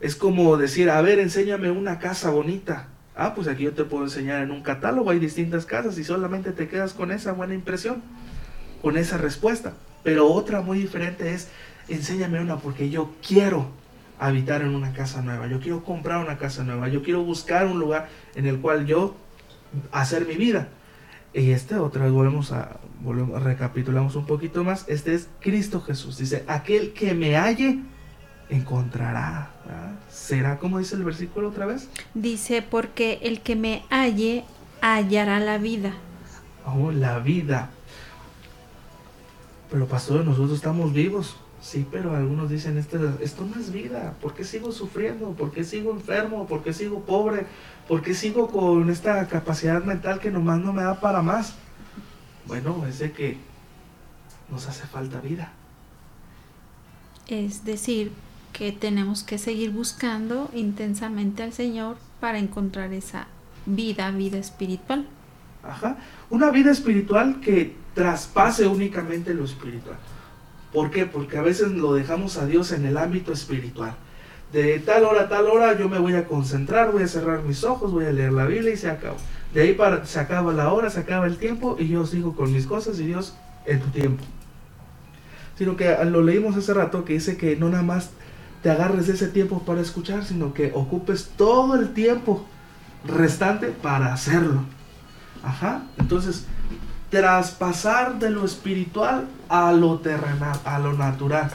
Es 0.00 0.16
como 0.16 0.56
decir, 0.56 0.88
a 0.88 1.02
ver, 1.02 1.18
enséñame 1.18 1.70
una 1.70 1.98
casa 1.98 2.30
bonita. 2.30 2.88
Ah, 3.14 3.34
pues 3.34 3.48
aquí 3.48 3.64
yo 3.64 3.74
te 3.74 3.84
puedo 3.84 4.04
enseñar 4.04 4.42
en 4.42 4.50
un 4.50 4.62
catálogo, 4.62 5.10
hay 5.10 5.18
distintas 5.18 5.66
casas 5.66 5.98
y 5.98 6.04
solamente 6.04 6.52
te 6.52 6.68
quedas 6.68 6.94
con 6.94 7.12
esa 7.12 7.32
buena 7.32 7.52
impresión, 7.52 8.02
con 8.80 8.96
esa 8.96 9.18
respuesta. 9.18 9.74
Pero 10.02 10.32
otra 10.32 10.62
muy 10.62 10.78
diferente 10.78 11.34
es, 11.34 11.48
enséñame 11.90 12.40
una 12.40 12.56
porque 12.56 12.90
yo 12.90 13.10
quiero 13.26 13.68
habitar 14.18 14.62
en 14.62 14.74
una 14.74 14.92
casa 14.92 15.22
nueva, 15.22 15.46
yo 15.46 15.60
quiero 15.60 15.82
comprar 15.82 16.22
una 16.22 16.38
casa 16.38 16.62
nueva, 16.62 16.88
yo 16.88 17.02
quiero 17.02 17.22
buscar 17.22 17.66
un 17.66 17.78
lugar 17.78 18.08
en 18.34 18.46
el 18.46 18.60
cual 18.60 18.86
yo 18.86 19.16
hacer 19.92 20.26
mi 20.26 20.34
vida. 20.34 20.68
Y 21.32 21.52
este 21.52 21.76
otra 21.76 22.04
vez 22.04 22.12
volvemos 22.12 22.52
a, 22.52 22.80
volvemos, 23.00 23.42
recapitulamos 23.42 24.16
un 24.16 24.26
poquito 24.26 24.64
más. 24.64 24.84
Este 24.88 25.14
es 25.14 25.28
Cristo 25.40 25.80
Jesús. 25.80 26.18
Dice, 26.18 26.44
aquel 26.48 26.92
que 26.92 27.14
me 27.14 27.36
halle, 27.36 27.78
encontrará. 28.50 29.50
¿Será 30.10 30.58
como 30.58 30.78
dice 30.78 30.96
el 30.96 31.04
versículo 31.04 31.48
otra 31.48 31.66
vez? 31.66 31.88
Dice, 32.14 32.62
porque 32.62 33.20
el 33.22 33.40
que 33.40 33.54
me 33.54 33.84
halle, 33.90 34.44
hallará 34.80 35.38
la 35.38 35.58
vida. 35.58 35.92
Oh, 36.66 36.90
la 36.90 37.20
vida. 37.20 37.70
Pero 39.70 39.86
pastor, 39.86 40.24
nosotros 40.24 40.52
estamos 40.52 40.92
vivos. 40.92 41.36
Sí, 41.60 41.86
pero 41.90 42.16
algunos 42.16 42.48
dicen, 42.48 42.78
esto, 42.78 43.18
esto 43.20 43.44
no 43.44 43.60
es 43.60 43.70
vida, 43.70 44.14
¿por 44.22 44.34
qué 44.34 44.44
sigo 44.44 44.72
sufriendo? 44.72 45.32
¿Por 45.32 45.52
qué 45.52 45.62
sigo 45.62 45.92
enfermo? 45.92 46.46
¿Por 46.46 46.62
qué 46.62 46.72
sigo 46.72 47.00
pobre? 47.00 47.46
¿Por 47.86 48.02
qué 48.02 48.14
sigo 48.14 48.48
con 48.48 48.88
esta 48.88 49.26
capacidad 49.28 49.84
mental 49.84 50.20
que 50.20 50.30
nomás 50.30 50.58
no 50.60 50.72
me 50.72 50.82
da 50.82 51.00
para 51.00 51.20
más? 51.20 51.54
Bueno, 52.46 52.86
es 52.86 52.98
de 52.98 53.12
que 53.12 53.36
nos 54.50 54.66
hace 54.68 54.86
falta 54.86 55.20
vida. 55.20 55.52
Es 57.28 57.64
decir, 57.64 58.12
que 58.52 58.72
tenemos 58.72 59.22
que 59.22 59.38
seguir 59.38 59.70
buscando 59.70 60.50
intensamente 60.54 61.42
al 61.42 61.52
Señor 61.52 61.96
para 62.20 62.38
encontrar 62.38 62.92
esa 62.92 63.28
vida, 63.66 64.10
vida 64.10 64.38
espiritual. 64.38 65.06
Ajá, 65.62 65.98
una 66.30 66.50
vida 66.50 66.70
espiritual 66.70 67.40
que 67.40 67.76
traspase 67.94 68.66
únicamente 68.66 69.34
lo 69.34 69.44
espiritual. 69.44 69.98
¿Por 70.72 70.90
qué? 70.90 71.06
Porque 71.06 71.36
a 71.36 71.42
veces 71.42 71.72
lo 71.72 71.94
dejamos 71.94 72.36
a 72.36 72.46
Dios 72.46 72.72
en 72.72 72.84
el 72.86 72.96
ámbito 72.96 73.32
espiritual. 73.32 73.94
De 74.52 74.80
tal 74.80 75.04
hora 75.04 75.22
a 75.22 75.28
tal 75.28 75.46
hora 75.46 75.78
yo 75.78 75.88
me 75.88 75.98
voy 75.98 76.14
a 76.14 76.26
concentrar, 76.26 76.90
voy 76.90 77.04
a 77.04 77.08
cerrar 77.08 77.42
mis 77.42 77.62
ojos, 77.62 77.92
voy 77.92 78.06
a 78.06 78.12
leer 78.12 78.32
la 78.32 78.46
Biblia 78.46 78.72
y 78.72 78.76
se 78.76 78.90
acabó. 78.90 79.16
De 79.54 79.62
ahí 79.62 79.74
para, 79.74 80.04
se 80.06 80.18
acaba 80.18 80.52
la 80.52 80.72
hora, 80.72 80.90
se 80.90 81.00
acaba 81.00 81.26
el 81.26 81.36
tiempo 81.36 81.76
y 81.78 81.88
yo 81.88 82.06
sigo 82.06 82.34
con 82.34 82.52
mis 82.52 82.66
cosas 82.66 82.98
y 82.98 83.06
Dios 83.06 83.34
en 83.66 83.80
tu 83.80 83.88
tiempo. 83.88 84.24
Sino 85.56 85.76
que 85.76 85.96
lo 86.04 86.22
leímos 86.22 86.56
hace 86.56 86.72
rato 86.74 87.04
que 87.04 87.14
dice 87.14 87.36
que 87.36 87.56
no 87.56 87.68
nada 87.68 87.82
más 87.82 88.10
te 88.62 88.70
agarres 88.70 89.08
ese 89.08 89.28
tiempo 89.28 89.62
para 89.62 89.80
escuchar, 89.80 90.24
sino 90.24 90.52
que 90.52 90.72
ocupes 90.74 91.30
todo 91.36 91.76
el 91.76 91.92
tiempo 91.92 92.44
restante 93.06 93.68
para 93.68 94.12
hacerlo. 94.12 94.62
Ajá. 95.42 95.82
Entonces, 95.98 96.46
traspasar 97.10 98.18
de 98.18 98.30
lo 98.30 98.44
espiritual 98.44 99.26
a 99.48 99.72
lo 99.72 99.98
terrenal, 99.98 100.58
a 100.64 100.78
lo 100.78 100.92
natural. 100.94 101.50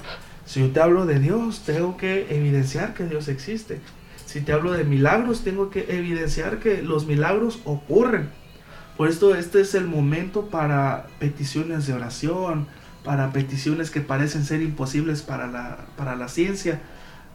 Si 0.46 0.60
yo 0.60 0.72
te 0.72 0.82
hablo 0.82 1.06
de 1.06 1.20
Dios, 1.20 1.62
tengo 1.66 1.98
que 1.98 2.28
evidenciar 2.36 2.94
que 2.94 3.06
Dios 3.06 3.30
existe. 3.30 3.80
Si 4.26 4.42
te 4.42 4.52
hablo 4.52 4.74
de 4.74 4.84
milagros, 4.84 5.44
tengo 5.44 5.70
que 5.70 5.86
evidenciar 5.98 6.60
que 6.60 6.82
los 6.82 7.08
milagros 7.08 7.60
ocurren. 7.64 8.30
Por 8.98 9.10
esto 9.10 9.34
este 9.36 9.62
es 9.62 9.76
el 9.76 9.88
momento 9.88 10.48
para 10.48 11.08
peticiones 11.20 11.88
de 11.88 11.94
oración, 11.94 12.68
para 13.04 13.32
peticiones 13.32 13.92
que 13.92 14.02
parecen 14.02 14.46
ser 14.46 14.62
imposibles 14.62 15.22
para 15.22 15.48
la, 15.48 15.86
para 15.96 16.16
la 16.16 16.28
ciencia, 16.28 16.82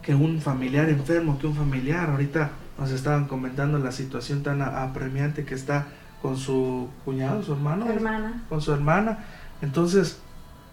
que 0.01 0.15
un 0.15 0.41
familiar 0.41 0.89
enfermo, 0.89 1.39
que 1.39 1.47
un 1.47 1.55
familiar, 1.55 2.09
ahorita 2.09 2.51
nos 2.77 2.91
estaban 2.91 3.25
comentando 3.25 3.79
la 3.79 3.91
situación 3.91 4.43
tan 4.43 4.61
apremiante 4.61 5.45
que 5.45 5.55
está 5.55 5.87
con 6.21 6.37
su 6.37 6.89
cuñado, 7.03 7.43
su 7.43 7.53
hermano, 7.53 7.87
hermana. 7.87 8.43
con 8.49 8.61
su 8.61 8.73
hermana. 8.73 9.25
Entonces, 9.61 10.19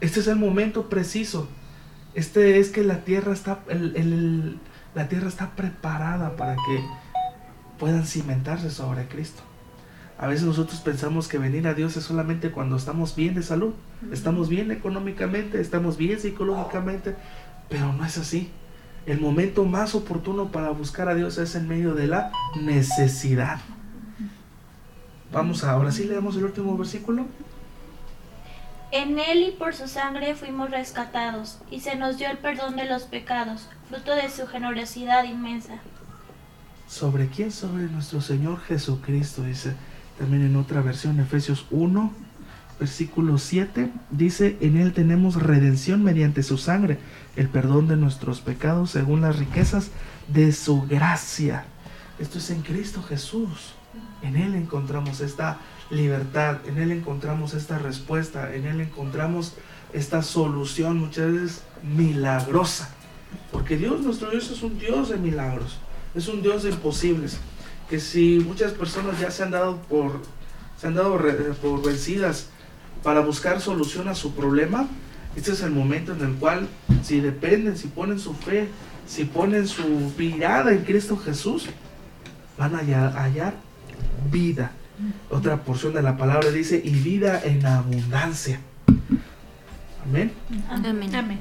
este 0.01 0.21
es 0.21 0.27
el 0.29 0.37
momento 0.37 0.89
preciso. 0.89 1.49
Este 2.15 2.59
es 2.59 2.71
que 2.71 2.85
la 2.85 3.05
tierra 3.05 3.33
está, 3.33 3.61
el, 3.69 4.59
la 4.95 5.09
tierra 5.09 5.29
está 5.29 5.51
preparada 5.51 6.37
para 6.37 6.55
que 6.55 6.85
puedan 7.79 8.07
cimentarse 8.07 8.71
sobre 8.71 9.07
Cristo. 9.07 9.43
A 10.19 10.27
veces 10.27 10.47
nosotros 10.47 10.81
pensamos 10.81 11.29
que 11.29 11.39
venir 11.39 11.69
a 11.69 11.75
Dios 11.75 11.97
es 11.97 12.05
solamente 12.05 12.51
cuando 12.51 12.77
estamos 12.77 13.15
bien 13.15 13.35
de 13.35 13.43
salud, 13.43 13.73
estamos 14.11 14.49
bien 14.49 14.73
económicamente, 14.73 15.61
estamos 15.61 15.97
bien 15.97 16.19
psicológicamente, 16.19 17.15
pero 17.69 17.93
no 17.93 18.05
es 18.05 18.19
así. 18.19 18.51
El 19.07 19.21
momento 19.21 19.65
más 19.65 19.95
oportuno 19.95 20.51
para 20.51 20.71
buscar 20.71 21.09
a 21.09 21.15
Dios 21.15 21.39
es 21.39 21.55
en 21.55 21.69
medio 21.69 21.95
de 21.95 22.09
la 22.09 22.33
necesidad. 22.61 23.61
Vamos 25.33 25.65
a, 25.65 25.73
ahora 25.73 25.93
sí 25.93 26.05
leemos 26.05 26.37
el 26.37 26.45
último 26.45 26.77
versículo. 26.77 27.27
En 28.91 29.19
él 29.19 29.43
y 29.43 29.51
por 29.51 29.75
su 29.75 29.87
sangre 29.87 30.35
fuimos 30.35 30.71
rescatados, 30.71 31.59
y 31.71 31.81
se 31.81 31.97
nos 31.97 32.17
dio 32.17 32.31
el 32.31 32.39
perdón 32.39 32.77
de 32.77 32.87
los 32.87 33.03
pecados, 33.03 33.69
fruto 33.91 34.15
de 34.15 34.31
su 34.31 34.47
generosidad 34.47 35.25
inmensa. 35.25 35.75
¿Sobre 36.89 37.29
quién? 37.29 37.53
Sobre 37.53 37.83
nuestro 37.85 38.23
Señor 38.23 38.61
Jesucristo, 38.61 39.43
dice 39.43 39.75
también 40.19 40.43
en 40.45 40.57
otra 40.57 40.81
versión, 40.81 41.21
Efesios 41.21 41.67
1, 41.71 42.13
versículo 42.81 43.39
7, 43.39 43.91
dice, 44.11 44.57
en 44.61 44.77
Él 44.77 44.93
tenemos 44.93 45.37
redención 45.37 46.03
mediante 46.03 46.43
su 46.43 46.59
sangre, 46.59 46.99
el 47.37 47.49
perdón 47.49 47.89
de 47.89 47.97
nuestros 47.97 48.41
pecados 48.41 48.91
según 48.91 49.21
las 49.21 49.39
riquezas 49.39 49.91
de 50.29 50.53
su 50.53 50.83
gracia. 50.83 51.65
Esto 52.19 52.39
es 52.39 52.51
en 52.51 52.63
Cristo 52.63 53.03
Jesús. 53.03 53.75
En 54.23 54.37
Él 54.37 54.55
encontramos 54.55 55.21
esta 55.21 55.59
libertad, 55.91 56.59
en 56.67 56.79
Él 56.79 56.91
encontramos 56.91 57.55
esta 57.55 57.79
respuesta, 57.79 58.55
en 58.55 58.67
Él 58.67 58.81
encontramos 58.81 59.55
esta 59.93 60.23
solución 60.23 60.99
muchas 60.99 61.33
veces 61.33 61.63
milagrosa. 61.83 62.91
Porque 63.53 63.77
Dios, 63.77 64.01
nuestro 64.01 64.31
Dios 64.31 64.51
es 64.51 64.63
un 64.63 64.79
Dios 64.79 65.09
de 65.11 65.17
milagros, 65.17 65.79
es 66.15 66.29
un 66.29 66.43
Dios 66.43 66.63
de 66.63 66.71
imposibles. 66.71 67.39
Que 67.89 68.01
si 68.01 68.41
muchas 68.41 68.73
personas 68.73 69.19
ya 69.19 69.31
se 69.31 69.43
han 69.43 69.51
dado 69.51 69.77
por, 69.83 70.21
se 70.79 70.87
han 70.87 70.95
dado 70.95 71.19
por 71.63 71.83
vencidas 71.83 72.49
para 73.03 73.21
buscar 73.21 73.61
solución 73.61 74.09
a 74.09 74.15
su 74.15 74.35
problema, 74.35 74.89
este 75.37 75.53
es 75.53 75.63
el 75.63 75.71
momento 75.71 76.13
en 76.13 76.21
el 76.21 76.35
cual 76.35 76.69
si 77.03 77.21
dependen, 77.21 77.77
si 77.77 77.89
ponen 77.89 78.19
su 78.19 78.35
fe, 78.35 78.69
si 79.07 79.25
ponen 79.25 79.67
su 79.69 80.13
mirada 80.19 80.73
en 80.73 80.85
Cristo 80.85 81.17
Jesús, 81.17 81.67
van 82.59 82.75
a 82.75 82.79
hallar 82.79 83.68
vida. 84.31 84.73
Otra 85.31 85.59
porción 85.59 85.95
de 85.95 86.03
la 86.03 86.17
palabra 86.17 86.51
dice, 86.51 86.81
y 86.83 86.91
vida 86.91 87.41
en 87.45 87.65
abundancia. 87.65 88.61
Amén. 90.05 90.33
Amén. 90.71 91.15
Amén. 91.15 91.41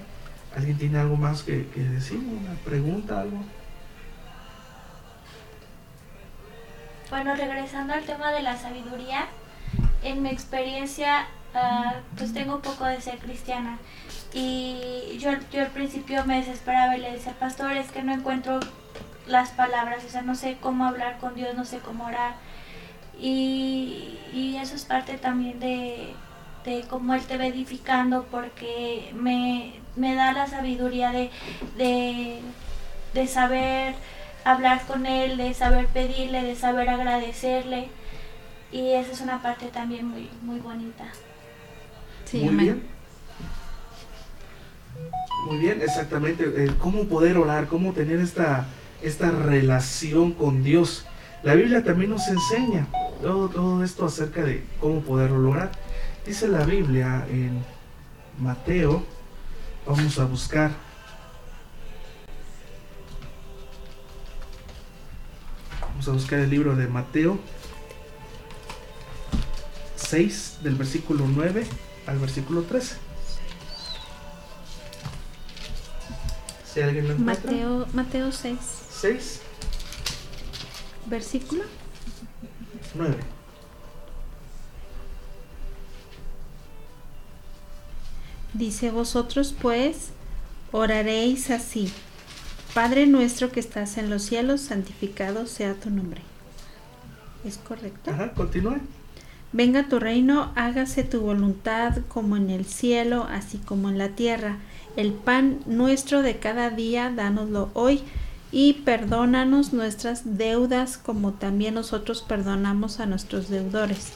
¿Alguien 0.55 0.77
tiene 0.77 0.99
algo 0.99 1.15
más 1.15 1.43
que, 1.43 1.65
decir? 1.75 2.17
¿Una 2.17 2.53
pregunta? 2.65 3.21
¿Algo? 3.21 3.39
Bueno, 7.09 7.35
regresando 7.35 7.93
al 7.93 8.03
tema 8.03 8.31
de 8.31 8.41
la 8.41 8.57
sabiduría, 8.57 9.27
en 10.03 10.21
mi 10.21 10.29
experiencia, 10.29 11.27
uh, 11.53 11.93
pues 12.17 12.33
tengo 12.33 12.61
poco 12.61 12.85
de 12.85 12.99
ser 13.01 13.17
cristiana. 13.19 13.77
Y 14.33 15.17
yo, 15.19 15.31
yo 15.51 15.61
al 15.61 15.71
principio 15.71 16.25
me 16.25 16.37
desesperaba 16.37 16.97
y 16.97 17.01
le 17.01 17.13
decía, 17.13 17.33
pastor, 17.39 17.71
es 17.77 17.91
que 17.91 18.03
no 18.03 18.13
encuentro 18.13 18.59
las 19.27 19.51
palabras, 19.51 20.03
o 20.05 20.09
sea, 20.09 20.21
no 20.21 20.35
sé 20.35 20.57
cómo 20.59 20.85
hablar 20.85 21.17
con 21.19 21.35
Dios, 21.35 21.55
no 21.55 21.65
sé 21.65 21.79
cómo 21.79 22.05
orar. 22.05 22.35
Y, 23.19 24.19
y 24.33 24.57
eso 24.57 24.75
es 24.75 24.85
parte 24.85 25.17
también 25.17 25.59
de, 25.59 26.13
de, 26.65 26.83
cómo 26.87 27.15
Él 27.15 27.21
te 27.21 27.37
va 27.37 27.47
edificando 27.47 28.25
porque 28.29 29.11
me, 29.15 29.73
me 29.95 30.13
da 30.15 30.33
la 30.33 30.47
sabiduría 30.47 31.11
de, 31.11 31.31
de, 31.77 32.39
de, 33.13 33.27
saber 33.27 33.95
hablar 34.43 34.83
con 34.85 35.05
Él, 35.05 35.37
de 35.37 35.53
saber 35.53 35.87
pedirle, 35.87 36.43
de 36.43 36.55
saber 36.55 36.89
agradecerle. 36.89 37.89
Y 38.71 38.91
esa 38.91 39.11
es 39.13 39.21
una 39.21 39.41
parte 39.41 39.67
también 39.67 40.05
muy, 40.07 40.29
muy 40.41 40.59
bonita. 40.59 41.05
Sí, 42.25 42.41
muy 42.41 42.55
bien. 42.55 42.83
Muy 45.47 45.57
bien, 45.57 45.81
exactamente. 45.81 46.43
Eh, 46.55 46.71
cómo 46.77 47.05
poder 47.05 47.37
orar, 47.37 47.67
cómo 47.67 47.93
tener 47.93 48.19
esta, 48.19 48.65
esta 49.01 49.31
relación 49.31 50.33
con 50.33 50.63
Dios. 50.63 51.05
La 51.43 51.55
Biblia 51.55 51.83
también 51.83 52.11
nos 52.11 52.27
enseña 52.27 52.85
todo, 53.21 53.49
todo 53.49 53.83
esto 53.83 54.05
acerca 54.05 54.43
de 54.43 54.63
cómo 54.79 55.01
poderlo 55.01 55.39
lograr. 55.39 55.71
Dice 56.25 56.47
la 56.47 56.63
Biblia 56.65 57.25
en 57.29 57.63
Mateo, 58.39 59.03
vamos 59.85 60.19
a 60.19 60.25
buscar. 60.25 60.71
Vamos 65.81 66.07
a 66.07 66.11
buscar 66.11 66.39
el 66.39 66.49
libro 66.49 66.75
de 66.75 66.87
Mateo 66.87 67.39
6 69.95 70.59
del 70.61 70.75
versículo 70.75 71.25
9 71.27 71.65
al 72.05 72.19
versículo 72.19 72.63
13. 72.63 72.95
Si 76.71 76.81
alguien 76.81 77.07
lo 77.07 77.13
encuentra. 77.15 77.51
Mateo, 77.51 77.87
Mateo 77.93 78.31
6. 78.31 78.57
6. 79.01 79.41
Versículo 81.07 81.63
9. 82.97 83.15
Dice 88.53 88.91
vosotros 88.91 89.53
pues 89.59 90.09
oraréis 90.71 91.49
así. 91.51 91.91
Padre 92.73 93.07
nuestro 93.07 93.51
que 93.51 93.59
estás 93.59 93.97
en 93.97 94.09
los 94.09 94.23
cielos, 94.23 94.61
santificado 94.61 95.47
sea 95.47 95.73
tu 95.73 95.89
nombre. 95.89 96.21
¿Es 97.43 97.57
correcto? 97.57 98.11
Ajá, 98.11 98.33
continúe. 98.33 98.77
Venga 99.53 99.87
tu 99.87 99.99
reino, 99.99 100.51
hágase 100.55 101.03
tu 101.03 101.21
voluntad 101.21 101.99
como 102.09 102.35
en 102.35 102.49
el 102.49 102.65
cielo, 102.65 103.27
así 103.29 103.57
como 103.59 103.89
en 103.89 103.97
la 103.97 104.09
tierra. 104.09 104.57
El 104.95 105.13
pan 105.13 105.59
nuestro 105.65 106.21
de 106.21 106.37
cada 106.37 106.69
día, 106.69 107.11
dánoslo 107.15 107.69
hoy 107.73 108.01
y 108.51 108.73
perdónanos 108.85 109.73
nuestras 109.73 110.37
deudas 110.37 110.97
como 110.97 111.33
también 111.33 111.73
nosotros 111.73 112.23
perdonamos 112.27 112.99
a 112.99 113.05
nuestros 113.05 113.49
deudores. 113.49 114.13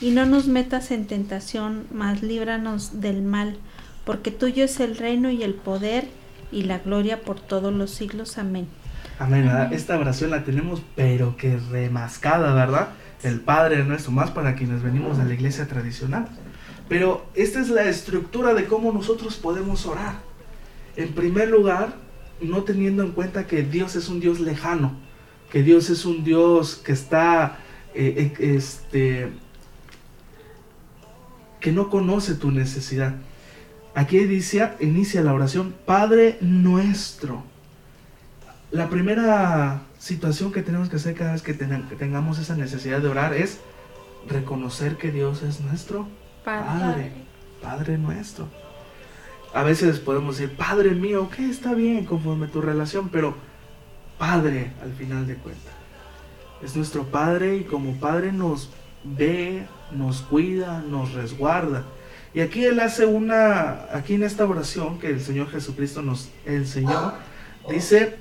Y 0.00 0.10
no 0.10 0.26
nos 0.26 0.46
metas 0.46 0.90
en 0.90 1.06
tentación, 1.06 1.86
mas 1.92 2.22
líbranos 2.22 3.00
del 3.00 3.22
mal, 3.22 3.56
porque 4.04 4.30
tuyo 4.30 4.64
es 4.64 4.80
el 4.80 4.96
reino 4.96 5.30
y 5.30 5.42
el 5.42 5.54
poder 5.54 6.08
y 6.50 6.62
la 6.62 6.78
gloria 6.78 7.22
por 7.22 7.40
todos 7.40 7.72
los 7.72 7.90
siglos. 7.90 8.38
Amén. 8.38 8.66
Amén. 9.18 9.48
Esta 9.70 9.98
oración 9.98 10.30
la 10.30 10.44
tenemos 10.44 10.82
pero 10.96 11.36
que 11.36 11.58
remascada, 11.70 12.52
¿verdad? 12.54 12.88
El 13.22 13.40
Padre 13.40 13.84
nuestro, 13.84 14.12
más 14.12 14.30
para 14.30 14.54
quienes 14.54 14.82
venimos 14.82 15.18
de 15.18 15.24
la 15.24 15.34
iglesia 15.34 15.66
tradicional. 15.66 16.28
Pero 16.88 17.26
esta 17.34 17.60
es 17.60 17.68
la 17.68 17.84
estructura 17.84 18.52
de 18.54 18.66
cómo 18.66 18.92
nosotros 18.92 19.36
podemos 19.36 19.86
orar. 19.86 20.16
En 20.96 21.12
primer 21.12 21.48
lugar, 21.48 21.94
no 22.40 22.62
teniendo 22.62 23.02
en 23.02 23.12
cuenta 23.12 23.46
que 23.46 23.62
Dios 23.62 23.96
es 23.96 24.08
un 24.08 24.20
Dios 24.20 24.40
lejano, 24.40 24.94
que 25.50 25.62
Dios 25.62 25.90
es 25.90 26.04
un 26.04 26.24
Dios 26.24 26.76
que 26.76 26.92
está, 26.92 27.58
eh, 27.94 28.32
eh, 28.38 28.56
este, 28.56 29.32
que 31.60 31.72
no 31.72 31.90
conoce 31.90 32.34
tu 32.34 32.50
necesidad. 32.50 33.14
Aquí 33.94 34.18
inicia, 34.18 34.76
inicia 34.80 35.22
la 35.22 35.32
oración, 35.32 35.74
Padre 35.86 36.38
nuestro. 36.40 37.44
La 38.70 38.88
primera 38.88 39.82
situación 39.98 40.52
que 40.52 40.62
tenemos 40.62 40.88
que 40.88 40.96
hacer 40.96 41.14
cada 41.14 41.32
vez 41.32 41.42
que, 41.42 41.54
tengamos 41.54 42.38
esa 42.38 42.56
necesidad 42.56 43.00
de 43.00 43.08
orar 43.08 43.32
es 43.32 43.60
reconocer 44.28 44.96
que 44.96 45.12
Dios 45.12 45.42
es 45.42 45.60
nuestro 45.60 46.08
Padre, 46.44 47.12
Padre 47.62 47.98
nuestro. 47.98 48.48
A 49.54 49.62
veces 49.62 50.00
podemos 50.00 50.36
decir, 50.36 50.56
Padre 50.56 50.90
mío, 50.90 51.22
ok, 51.22 51.38
está 51.38 51.74
bien 51.74 52.04
conforme 52.04 52.48
tu 52.48 52.60
relación, 52.60 53.08
pero 53.08 53.36
Padre 54.18 54.72
al 54.82 54.92
final 54.92 55.28
de 55.28 55.36
cuentas. 55.36 55.72
Es 56.60 56.74
nuestro 56.74 57.04
Padre 57.04 57.58
y 57.58 57.62
como 57.62 57.94
Padre 58.00 58.32
nos 58.32 58.70
ve, 59.04 59.64
nos 59.92 60.22
cuida, 60.22 60.82
nos 60.82 61.12
resguarda. 61.12 61.84
Y 62.34 62.40
aquí 62.40 62.64
Él 62.64 62.80
hace 62.80 63.06
una, 63.06 63.86
aquí 63.92 64.14
en 64.14 64.24
esta 64.24 64.44
oración 64.44 64.98
que 64.98 65.08
el 65.10 65.20
Señor 65.20 65.48
Jesucristo 65.48 66.02
nos 66.02 66.30
enseñó, 66.44 67.14
dice, 67.70 68.16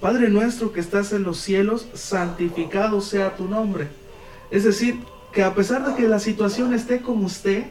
Padre 0.00 0.28
nuestro 0.28 0.72
que 0.72 0.78
estás 0.78 1.12
en 1.12 1.24
los 1.24 1.38
cielos, 1.38 1.88
santificado 1.94 3.00
sea 3.00 3.34
tu 3.34 3.48
nombre. 3.48 3.88
Es 4.52 4.62
decir, 4.62 5.00
que 5.32 5.42
a 5.42 5.54
pesar 5.56 5.84
de 5.84 5.96
que 5.96 6.08
la 6.08 6.20
situación 6.20 6.72
esté 6.72 7.00
como 7.00 7.26
usted, 7.26 7.64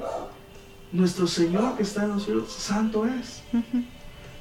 nuestro 0.92 1.28
Señor 1.28 1.78
que 1.78 1.84
está 1.84 2.04
en 2.04 2.10
los 2.10 2.26
cielos, 2.26 2.52
santo 2.52 3.06
es. 3.06 3.44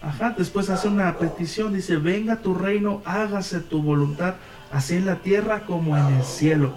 Ajá, 0.02 0.34
después 0.36 0.70
hace 0.70 0.88
una 0.88 1.18
petición, 1.18 1.74
dice, 1.74 1.96
venga 1.96 2.36
tu 2.36 2.54
reino, 2.54 3.02
hágase 3.04 3.60
tu 3.60 3.82
voluntad, 3.82 4.34
así 4.72 4.96
en 4.96 5.06
la 5.06 5.16
tierra 5.16 5.66
como 5.66 5.96
en 5.96 6.06
el 6.06 6.22
cielo. 6.22 6.72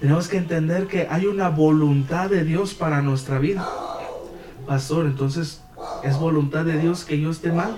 Tenemos 0.00 0.28
que 0.28 0.36
entender 0.36 0.86
que 0.86 1.08
hay 1.10 1.26
una 1.26 1.48
voluntad 1.48 2.30
de 2.30 2.44
Dios 2.44 2.74
para 2.74 3.02
nuestra 3.02 3.38
vida. 3.38 3.68
Pastor, 4.66 5.06
entonces, 5.06 5.62
¿es 6.04 6.18
voluntad 6.18 6.64
de 6.64 6.78
Dios 6.78 7.04
que 7.04 7.20
yo 7.20 7.30
esté 7.30 7.52
mal? 7.52 7.76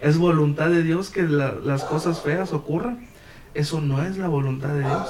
¿Es 0.00 0.16
voluntad 0.16 0.68
de 0.68 0.82
Dios 0.82 1.10
que 1.10 1.22
las 1.22 1.84
cosas 1.84 2.20
feas 2.20 2.52
ocurran? 2.52 3.08
Eso 3.54 3.80
no 3.80 4.02
es 4.02 4.16
la 4.16 4.28
voluntad 4.28 4.68
de 4.68 4.80
Dios. 4.80 5.08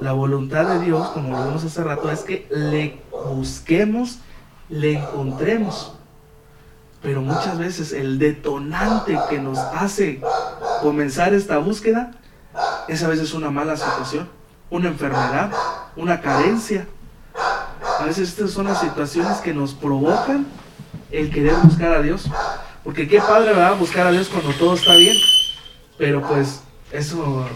La 0.00 0.12
voluntad 0.12 0.68
de 0.68 0.84
Dios, 0.84 1.08
como 1.08 1.44
vimos 1.44 1.64
hace 1.64 1.82
rato, 1.82 2.10
es 2.10 2.20
que 2.20 2.46
le 2.50 3.00
busquemos 3.34 4.20
le 4.68 4.98
encontremos. 4.98 5.94
Pero 7.02 7.22
muchas 7.22 7.58
veces 7.58 7.92
el 7.92 8.18
detonante 8.18 9.18
que 9.30 9.38
nos 9.38 9.58
hace 9.58 10.20
comenzar 10.82 11.32
esta 11.32 11.58
búsqueda 11.58 12.12
es 12.88 13.02
a 13.02 13.08
veces 13.08 13.34
una 13.34 13.50
mala 13.50 13.76
situación, 13.76 14.28
una 14.70 14.88
enfermedad, 14.88 15.52
una 15.96 16.20
carencia. 16.20 16.86
A 18.00 18.04
veces 18.04 18.30
estas 18.30 18.50
son 18.50 18.66
las 18.66 18.80
situaciones 18.80 19.38
que 19.38 19.54
nos 19.54 19.74
provocan 19.74 20.46
el 21.10 21.30
querer 21.30 21.54
buscar 21.62 21.92
a 21.92 22.02
Dios. 22.02 22.28
Porque 22.82 23.06
qué 23.06 23.20
padre 23.20 23.60
a 23.62 23.72
buscar 23.72 24.06
a 24.06 24.10
Dios 24.10 24.28
cuando 24.28 24.50
todo 24.52 24.74
está 24.74 24.94
bien. 24.94 25.16
Pero 25.98 26.22
pues 26.22 26.62
eso, 26.90 27.46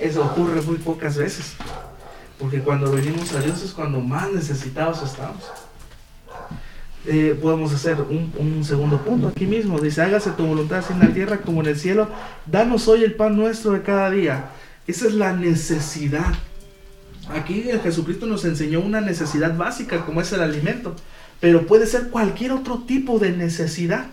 eso 0.00 0.24
ocurre 0.24 0.60
muy 0.62 0.76
pocas 0.76 1.16
veces. 1.16 1.54
Porque 2.38 2.60
cuando 2.60 2.90
venimos 2.90 3.32
a 3.34 3.40
Dios 3.40 3.62
es 3.62 3.72
cuando 3.72 4.00
más 4.00 4.32
necesitados 4.32 5.02
estamos. 5.02 5.44
Eh, 7.04 7.36
podemos 7.42 7.74
hacer 7.74 7.96
un, 8.00 8.64
segundo 8.64 8.98
punto 8.98 9.28
aquí 9.28 9.46
mismo. 9.46 9.80
Dice, 9.80 10.02
hágase 10.02 10.30
tu 10.32 10.46
voluntad 10.46 10.84
en 10.90 11.00
la 11.00 11.12
tierra 11.12 11.38
como 11.38 11.60
en 11.60 11.68
el 11.68 11.78
cielo. 11.78 12.08
Danos 12.46 12.86
hoy 12.86 13.02
el 13.02 13.14
pan 13.14 13.36
nuestro 13.36 13.72
de 13.72 13.82
cada 13.82 14.10
día. 14.10 14.50
Esa 14.86 15.08
es 15.08 15.14
la 15.14 15.32
necesidad. 15.32 16.32
Aquí 17.34 17.68
el 17.70 17.80
Jesucristo 17.80 18.26
nos 18.26 18.44
enseñó 18.44 18.80
una 18.80 19.00
necesidad 19.00 19.56
básica 19.56 20.04
como 20.04 20.20
es 20.20 20.32
el 20.32 20.42
alimento. 20.42 20.94
Pero 21.40 21.66
puede 21.66 21.86
ser 21.86 22.10
cualquier 22.10 22.52
otro 22.52 22.84
tipo 22.86 23.18
de 23.18 23.32
necesidad. 23.32 24.06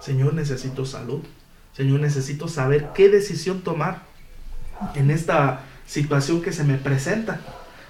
Señor, 0.00 0.34
necesito 0.34 0.84
salud. 0.84 1.20
Señor, 1.74 2.00
necesito 2.00 2.48
saber 2.48 2.90
qué 2.94 3.08
decisión 3.08 3.62
tomar 3.62 4.02
en 4.94 5.10
esta 5.10 5.60
situación 5.86 6.42
que 6.42 6.52
se 6.52 6.64
me 6.64 6.74
presenta. 6.74 7.40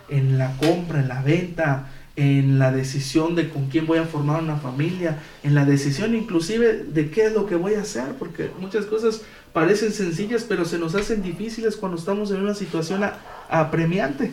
En 0.08 0.38
la 0.38 0.56
compra, 0.56 1.00
en 1.00 1.08
la 1.08 1.22
venta, 1.22 1.88
en 2.16 2.58
la 2.58 2.72
decisión 2.72 3.34
de 3.34 3.48
con 3.48 3.68
quién 3.68 3.86
voy 3.86 3.98
a 3.98 4.04
formar 4.04 4.42
una 4.42 4.56
familia, 4.56 5.18
en 5.42 5.54
la 5.54 5.64
decisión 5.64 6.14
inclusive 6.14 6.84
de 6.84 7.10
qué 7.10 7.26
es 7.26 7.32
lo 7.32 7.46
que 7.46 7.56
voy 7.56 7.74
a 7.74 7.82
hacer, 7.82 8.14
porque 8.18 8.50
muchas 8.58 8.86
cosas 8.86 9.22
parecen 9.52 9.92
sencillas, 9.92 10.44
pero 10.48 10.64
se 10.64 10.78
nos 10.78 10.94
hacen 10.94 11.22
difíciles 11.22 11.76
cuando 11.76 11.98
estamos 11.98 12.30
en 12.30 12.40
una 12.40 12.54
situación 12.54 13.02
apremiante. 13.48 14.32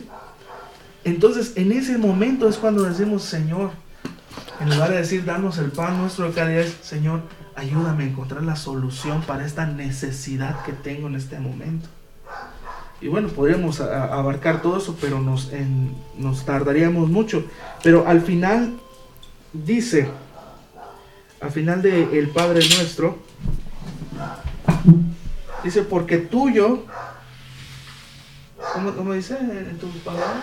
Entonces, 1.04 1.52
en 1.56 1.72
ese 1.72 1.96
momento 1.98 2.48
es 2.48 2.56
cuando 2.56 2.82
decimos, 2.82 3.22
Señor, 3.22 3.70
en 4.60 4.70
lugar 4.70 4.90
de 4.90 4.98
decir, 4.98 5.24
danos 5.24 5.58
el 5.58 5.70
pan 5.70 5.98
nuestro 5.98 6.26
de 6.26 6.32
cada 6.32 6.48
día, 6.48 6.64
Señor, 6.82 7.22
ayúdame 7.54 8.04
a 8.04 8.06
encontrar 8.08 8.42
la 8.42 8.56
solución 8.56 9.22
para 9.22 9.46
esta 9.46 9.66
necesidad 9.66 10.64
que 10.64 10.72
tengo 10.72 11.06
en 11.06 11.14
este 11.14 11.38
momento. 11.38 11.88
Y 13.00 13.08
bueno, 13.08 13.28
podríamos 13.28 13.80
abarcar 13.80 14.60
todo 14.60 14.78
eso, 14.78 14.96
pero 15.00 15.20
nos, 15.20 15.50
nos 16.16 16.44
tardaríamos 16.44 17.08
mucho. 17.08 17.44
Pero 17.82 18.06
al 18.06 18.20
final 18.22 18.78
dice, 19.52 20.08
al 21.40 21.52
final 21.52 21.80
de 21.80 22.18
El 22.18 22.30
Padre 22.30 22.60
Nuestro, 22.60 23.18
dice, 25.62 25.82
porque 25.82 26.18
tuyo, 26.18 26.84
¿cómo, 28.74 28.92
cómo 28.94 29.12
dice 29.12 29.38
en 29.38 29.78
tu 29.78 29.88
palabra? 30.00 30.42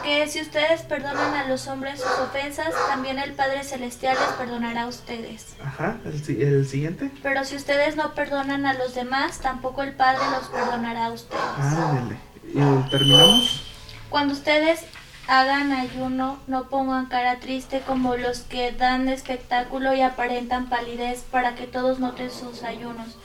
Porque 0.00 0.28
si 0.28 0.40
ustedes 0.40 0.80
perdonan 0.82 1.34
a 1.34 1.46
los 1.46 1.66
hombres 1.68 2.00
sus 2.00 2.10
ofensas, 2.20 2.72
también 2.88 3.18
el 3.18 3.34
Padre 3.34 3.62
Celestial 3.64 4.16
les 4.18 4.34
perdonará 4.36 4.84
a 4.84 4.86
ustedes. 4.86 5.56
Ajá, 5.62 5.98
el, 6.06 6.66
siguiente. 6.66 7.10
Pero 7.22 7.44
si 7.44 7.54
ustedes 7.54 7.96
no 7.96 8.14
perdonan 8.14 8.64
a 8.64 8.72
los 8.72 8.94
demás, 8.94 9.40
tampoco 9.40 9.82
el 9.82 9.92
Padre 9.92 10.20
los 10.30 10.48
perdonará 10.48 11.06
a 11.06 11.12
ustedes. 11.12 11.42
Ah, 11.42 12.00
¿Y 12.48 12.90
terminamos? 12.90 13.62
Cuando 14.08 14.32
ustedes 14.32 14.86
hagan 15.28 15.70
ayuno, 15.72 16.38
no 16.46 16.70
pongan 16.70 17.06
cara 17.06 17.38
triste 17.38 17.82
como 17.86 18.16
los 18.16 18.40
que 18.40 18.72
dan 18.72 19.06
espectáculo 19.10 19.92
y 19.92 20.00
aparentan 20.00 20.70
palidez 20.70 21.26
para 21.30 21.54
que 21.56 21.66
todos 21.66 21.98
noten 21.98 22.30
sus 22.30 22.62
ayunos. 22.62 23.18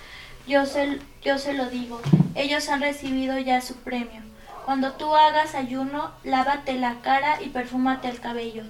Yo 0.45 0.65
se, 0.65 0.99
yo 1.23 1.37
se 1.37 1.53
lo 1.53 1.69
digo, 1.69 2.01
ellos 2.35 2.67
han 2.67 2.81
recibido 2.81 3.37
ya 3.39 3.61
su 3.61 3.75
premio. 3.75 4.25
Cuando 4.65 4.93
tú 4.93 5.15
hagas 5.15 5.53
ayuno, 5.53 6.09
lávate 6.23 6.73
la 6.73 6.99
cara 7.01 7.39
y 7.39 7.49
perfúmate 7.49 8.09
el 8.09 8.19
cabello. 8.19 8.63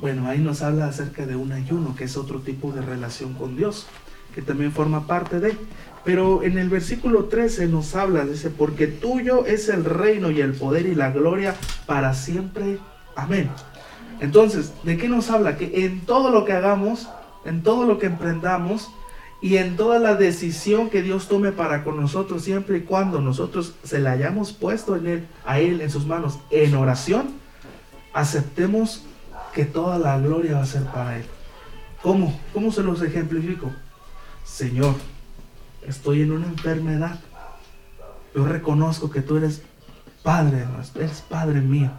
Bueno, 0.00 0.26
ahí 0.26 0.38
nos 0.38 0.62
habla 0.62 0.86
acerca 0.86 1.26
de 1.26 1.36
un 1.36 1.52
ayuno, 1.52 1.94
que 1.94 2.04
es 2.04 2.16
otro 2.16 2.40
tipo 2.40 2.72
de 2.72 2.80
relación 2.80 3.34
con 3.34 3.54
Dios, 3.54 3.86
que 4.34 4.40
también 4.40 4.72
forma 4.72 5.06
parte 5.06 5.40
de. 5.40 5.58
Pero 6.04 6.42
en 6.42 6.56
el 6.56 6.70
versículo 6.70 7.26
13 7.26 7.66
nos 7.66 7.94
habla, 7.94 8.24
dice, 8.24 8.48
porque 8.48 8.86
tuyo 8.86 9.44
es 9.44 9.68
el 9.68 9.84
reino 9.84 10.30
y 10.30 10.40
el 10.40 10.54
poder 10.54 10.86
y 10.86 10.94
la 10.94 11.10
gloria 11.10 11.54
para 11.84 12.14
siempre. 12.14 12.78
Amén. 13.14 13.50
Entonces, 14.20 14.72
¿de 14.84 14.96
qué 14.96 15.10
nos 15.10 15.28
habla? 15.28 15.58
Que 15.58 15.84
en 15.84 16.00
todo 16.06 16.30
lo 16.30 16.46
que 16.46 16.54
hagamos, 16.54 17.10
en 17.44 17.62
todo 17.62 17.84
lo 17.84 17.98
que 17.98 18.06
emprendamos, 18.06 18.90
y 19.44 19.58
en 19.58 19.76
toda 19.76 19.98
la 19.98 20.14
decisión 20.14 20.88
que 20.88 21.02
Dios 21.02 21.28
tome 21.28 21.52
para 21.52 21.84
con 21.84 22.00
nosotros, 22.00 22.42
siempre 22.42 22.78
y 22.78 22.80
cuando 22.80 23.20
nosotros 23.20 23.74
se 23.84 23.98
la 23.98 24.12
hayamos 24.12 24.54
puesto 24.54 24.96
en 24.96 25.06
él, 25.06 25.26
a 25.44 25.60
Él 25.60 25.82
en 25.82 25.90
sus 25.90 26.06
manos 26.06 26.38
en 26.48 26.74
oración, 26.74 27.26
aceptemos 28.14 29.02
que 29.52 29.66
toda 29.66 29.98
la 29.98 30.18
gloria 30.18 30.54
va 30.54 30.62
a 30.62 30.66
ser 30.66 30.84
para 30.84 31.18
Él. 31.18 31.26
¿Cómo? 32.00 32.40
¿Cómo 32.54 32.72
se 32.72 32.82
los 32.82 33.02
ejemplifico? 33.02 33.70
Señor, 34.46 34.94
estoy 35.86 36.22
en 36.22 36.32
una 36.32 36.46
enfermedad. 36.46 37.20
Yo 38.34 38.46
reconozco 38.46 39.10
que 39.10 39.20
tú 39.20 39.36
eres 39.36 39.60
Padre 40.22 40.64
eres 40.94 41.20
Padre 41.20 41.60
mío, 41.60 41.90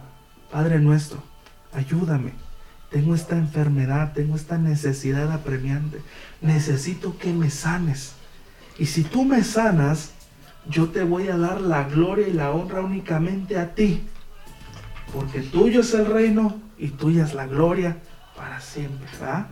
Padre 0.50 0.80
nuestro. 0.80 1.20
Ayúdame 1.72 2.45
tengo 2.90 3.14
esta 3.14 3.36
enfermedad, 3.36 4.12
tengo 4.12 4.36
esta 4.36 4.58
necesidad 4.58 5.32
apremiante, 5.32 6.00
necesito 6.40 7.18
que 7.18 7.32
me 7.32 7.50
sanes. 7.50 8.12
Y 8.78 8.86
si 8.86 9.02
tú 9.02 9.24
me 9.24 9.42
sanas, 9.42 10.12
yo 10.68 10.88
te 10.88 11.02
voy 11.02 11.28
a 11.28 11.36
dar 11.36 11.60
la 11.60 11.84
gloria 11.84 12.28
y 12.28 12.32
la 12.32 12.50
honra 12.50 12.82
únicamente 12.82 13.58
a 13.58 13.74
ti. 13.74 14.02
Porque 15.12 15.40
tuyo 15.40 15.80
es 15.80 15.94
el 15.94 16.06
reino 16.06 16.60
y 16.78 16.88
tuya 16.88 17.24
es 17.24 17.34
la 17.34 17.46
gloria 17.46 17.96
para 18.36 18.60
siempre. 18.60 19.08
¿verdad? 19.18 19.46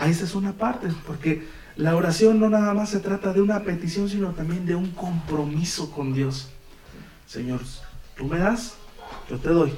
Esa 0.00 0.24
es 0.24 0.34
una 0.34 0.52
parte, 0.52 0.88
porque 1.06 1.46
la 1.76 1.96
oración 1.96 2.38
no 2.38 2.48
nada 2.48 2.72
más 2.74 2.90
se 2.90 3.00
trata 3.00 3.32
de 3.32 3.40
una 3.40 3.62
petición, 3.62 4.08
sino 4.08 4.30
también 4.30 4.66
de 4.66 4.74
un 4.74 4.90
compromiso 4.92 5.90
con 5.90 6.12
Dios. 6.12 6.50
Señor, 7.26 7.60
tú 8.16 8.26
me 8.26 8.38
das, 8.38 8.74
yo 9.28 9.38
te 9.38 9.48
doy. 9.48 9.72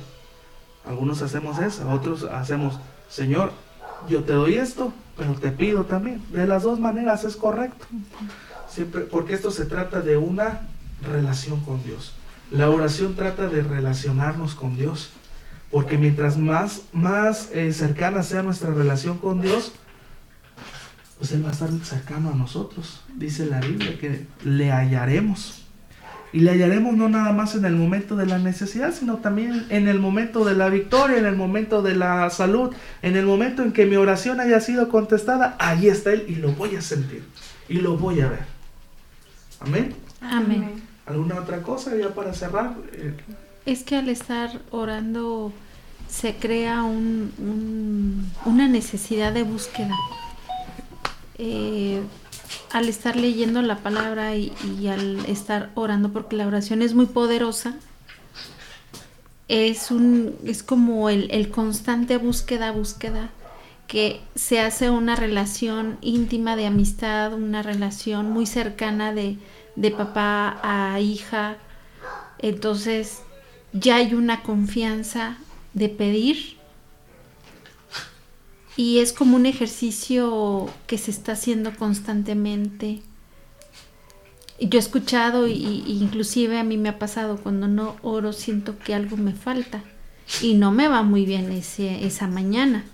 Algunos 0.89 1.21
hacemos 1.23 1.59
eso, 1.59 1.89
otros 1.91 2.25
hacemos, 2.25 2.79
Señor, 3.11 3.53
yo 4.09 4.25
te 4.25 4.33
doy 4.33 4.55
esto, 4.55 4.93
pero 5.17 5.35
te 5.35 5.51
pido 5.51 5.85
también. 5.85 6.23
De 6.33 6.47
las 6.47 6.63
dos 6.63 6.81
maneras 6.81 7.25
es 7.25 7.37
correcto. 7.37 7.85
Siempre, 8.69 9.03
porque 9.03 9.35
esto 9.35 9.51
se 9.51 9.67
trata 9.67 10.01
de 10.01 10.17
una 10.17 10.63
relación 11.03 11.61
con 11.61 11.83
Dios. 11.85 12.15
La 12.51 12.71
oración 12.71 13.15
trata 13.15 13.49
de 13.49 13.63
relacionarnos 13.63 14.55
con 14.55 14.77
Dios. 14.77 15.11
Porque 15.71 15.99
mientras 15.99 16.39
más, 16.39 16.83
más 16.93 17.51
eh, 17.53 17.73
cercana 17.73 18.23
sea 18.23 18.43
nuestra 18.43 18.73
relación 18.73 19.19
con 19.19 19.43
Dios, 19.43 19.73
pues 21.19 21.33
Él 21.33 21.45
va 21.45 21.51
a 21.51 21.53
estar 21.53 21.69
cercano 21.83 22.31
a 22.31 22.35
nosotros. 22.35 23.03
Dice 23.15 23.45
la 23.45 23.61
Biblia 23.61 23.99
que 23.99 24.27
le 24.45 24.73
hallaremos. 24.73 25.67
Y 26.33 26.41
le 26.41 26.51
hallaremos 26.51 26.95
no 26.95 27.09
nada 27.09 27.33
más 27.33 27.55
en 27.55 27.65
el 27.65 27.75
momento 27.75 28.17
de 28.17 28.27
la 28.27 28.39
necesidad, 28.39 28.93
sino 28.93 29.17
también 29.17 29.67
en 29.71 29.89
el 29.89 29.99
momento 29.99 30.45
de 30.45 30.55
la 30.55 30.69
victoria, 30.69 31.19
en 31.19 31.27
el 31.27 31.37
momento 31.37 31.81
de 31.83 31.97
la 31.97 32.29
salud, 32.31 32.75
en 33.03 33.17
el 33.17 33.25
momento 33.25 33.63
en 33.63 33.73
que 33.73 33.87
mi 33.87 33.97
oración 33.97 34.41
haya 34.41 34.61
sido 34.61 34.89
contestada, 34.89 35.57
ahí 35.59 35.89
está 35.89 36.13
Él 36.13 36.27
y 36.29 36.35
lo 36.35 36.53
voy 36.53 36.77
a 36.77 36.83
sentir 36.83 37.25
y 37.69 37.75
lo 37.75 37.97
voy 37.97 38.21
a 38.21 38.29
ver. 38.29 38.45
Amén. 39.61 39.95
Amén. 40.21 40.83
¿Alguna 41.07 41.37
otra 41.37 41.63
cosa 41.63 41.97
ya 41.97 42.11
para 42.11 42.35
cerrar? 42.35 42.75
Eh, 42.93 43.15
es 43.65 43.83
que 43.83 43.97
al 43.97 44.09
estar 44.09 44.61
orando 44.71 45.53
se 46.09 46.37
crea 46.37 46.83
un, 46.83 48.31
una 48.45 48.69
necesidad 48.69 49.33
de 49.33 49.43
búsqueda. 49.43 49.95
Eh, 51.37 52.01
al 52.73 52.89
estar 52.89 53.17
leyendo 53.17 53.63
la 53.63 53.79
palabra 53.79 54.37
y, 54.37 54.53
al 54.89 55.25
estar 55.27 55.71
orando, 55.75 56.13
porque 56.13 56.37
la 56.37 56.47
oración 56.47 56.83
es 56.83 56.95
muy 56.95 57.07
poderosa, 57.07 57.75
es, 59.49 59.91
un, 59.91 60.37
es 60.45 60.63
como 60.63 61.09
el, 61.09 61.31
el 61.31 61.51
constante 61.51 62.19
búsqueda, 62.19 62.71
búsqueda, 62.73 63.31
que 63.87 64.21
se 64.35 64.61
hace 64.61 64.91
una 64.91 65.17
relación 65.17 65.97
íntima 66.03 66.57
de 66.57 66.67
amistad, 66.67 67.33
una 67.33 67.63
relación 67.63 68.31
muy 68.31 68.45
cercana 68.45 69.15
de, 69.15 69.39
de 69.77 69.91
papá 69.91 70.59
a 70.63 71.01
hija. 71.01 71.57
Entonces 72.39 73.23
ya 73.73 73.97
hay 73.97 74.13
una 74.13 74.43
confianza 74.43 75.39
de 75.73 75.89
pedir 75.89 76.58
y 78.79 79.01
es 79.01 79.13
como 79.13 79.35
un 79.35 79.45
ejercicio 79.45 80.69
que 80.87 80.99
se 80.99 81.11
está 81.11 81.33
haciendo 81.33 81.75
constantemente. 81.75 83.03
Yo 84.61 84.79
he 84.79 84.81
escuchado 84.81 85.49
y, 85.49 85.83
inclusive 85.89 86.61
a 86.61 86.63
mí 86.63 86.77
me 86.79 86.89
ha 86.89 86.99
pasado 87.01 87.39
cuando 87.39 87.67
no 87.67 87.97
oro 88.03 88.33
siento 88.33 88.79
que 88.79 88.95
algo 88.95 89.17
me 89.17 89.33
falta 89.33 89.83
y 90.41 90.55
no 90.55 90.71
me 90.71 90.87
va 90.87 91.03
muy 91.03 91.25
bien 91.25 91.51
ese, 91.51 92.07
esa 92.07 92.29
mañana. 92.29 92.85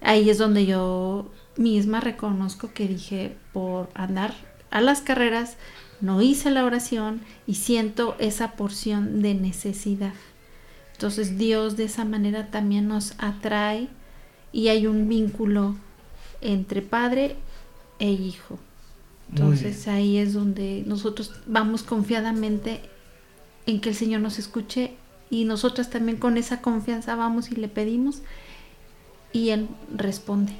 Ahí 0.00 0.28
es 0.28 0.38
donde 0.38 0.66
yo 0.66 1.30
misma 1.56 2.00
reconozco 2.00 2.72
que 2.74 2.88
dije 2.88 3.36
por 3.52 3.90
andar 3.94 4.34
a 4.72 4.80
las 4.80 5.02
carreras 5.02 5.56
no 6.00 6.20
hice 6.20 6.50
la 6.50 6.64
oración 6.64 7.20
y 7.46 7.54
siento 7.54 8.16
esa 8.18 8.56
porción 8.56 9.22
de 9.22 9.34
necesidad. 9.34 10.14
Entonces 10.94 11.38
Dios 11.38 11.76
de 11.76 11.84
esa 11.84 12.04
manera 12.04 12.50
también 12.50 12.88
nos 12.88 13.14
atrae 13.18 13.88
y 14.52 14.68
hay 14.68 14.86
un 14.86 15.08
vínculo 15.08 15.76
entre 16.40 16.82
padre 16.82 17.36
e 17.98 18.10
hijo. 18.10 18.58
Entonces 19.30 19.88
ahí 19.88 20.18
es 20.18 20.34
donde 20.34 20.82
nosotros 20.86 21.32
vamos 21.46 21.82
confiadamente 21.82 22.82
en 23.66 23.80
que 23.80 23.88
el 23.90 23.94
Señor 23.94 24.20
nos 24.20 24.38
escuche 24.38 24.92
y 25.30 25.46
nosotras 25.46 25.88
también 25.88 26.18
con 26.18 26.36
esa 26.36 26.60
confianza 26.60 27.14
vamos 27.16 27.50
y 27.50 27.56
le 27.56 27.68
pedimos 27.68 28.22
y 29.32 29.50
Él 29.50 29.68
responde. 29.96 30.52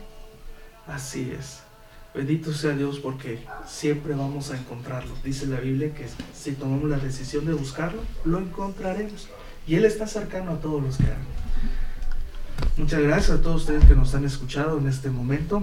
Así 0.86 1.30
es. 1.38 1.60
Bendito 2.14 2.52
sea 2.52 2.72
Dios 2.72 2.98
porque 2.98 3.40
siempre 3.66 4.14
vamos 4.14 4.50
a 4.50 4.56
encontrarlo. 4.56 5.14
Dice 5.24 5.46
la 5.46 5.60
Biblia 5.60 5.94
que 5.94 6.06
si 6.34 6.52
tomamos 6.52 6.88
la 6.88 6.98
decisión 6.98 7.44
de 7.46 7.52
buscarlo, 7.52 8.02
lo 8.24 8.38
encontraremos. 8.38 9.28
Y 9.66 9.76
Él 9.76 9.84
está 9.84 10.06
cercano 10.06 10.52
a 10.52 10.60
todos 10.60 10.82
los 10.82 10.96
que 10.96 11.04
aman. 11.04 11.41
Muchas 12.76 13.02
gracias 13.02 13.38
a 13.38 13.42
todos 13.42 13.62
ustedes 13.62 13.84
que 13.84 13.94
nos 13.94 14.14
han 14.14 14.24
escuchado 14.24 14.78
en 14.78 14.88
este 14.88 15.10
momento. 15.10 15.62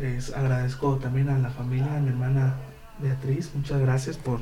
Les 0.00 0.32
agradezco 0.32 0.96
también 0.96 1.28
a 1.28 1.38
la 1.38 1.50
familia, 1.50 1.96
a 1.96 2.00
mi 2.00 2.08
hermana 2.08 2.54
Beatriz. 3.00 3.50
Muchas 3.54 3.80
gracias 3.80 4.16
por 4.16 4.40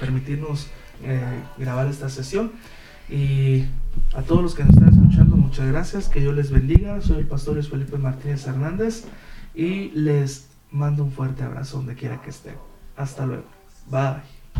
permitirnos 0.00 0.68
eh, 1.02 1.20
grabar 1.58 1.88
esta 1.88 2.08
sesión. 2.08 2.52
Y 3.08 3.66
a 4.14 4.22
todos 4.22 4.42
los 4.42 4.54
que 4.54 4.64
nos 4.64 4.74
están 4.74 4.94
escuchando, 4.94 5.36
muchas 5.36 5.66
gracias. 5.66 6.08
Que 6.08 6.20
Dios 6.20 6.34
les 6.34 6.50
bendiga. 6.50 7.00
Soy 7.02 7.18
el 7.18 7.26
pastor 7.26 7.62
Felipe 7.62 7.98
Martínez 7.98 8.46
Hernández 8.46 9.04
y 9.54 9.90
les 9.90 10.48
mando 10.70 11.04
un 11.04 11.12
fuerte 11.12 11.42
abrazo 11.42 11.78
donde 11.78 11.94
quiera 11.94 12.22
que 12.22 12.30
estén. 12.30 12.54
Hasta 12.96 13.26
luego. 13.26 13.44
Bye. 13.90 14.31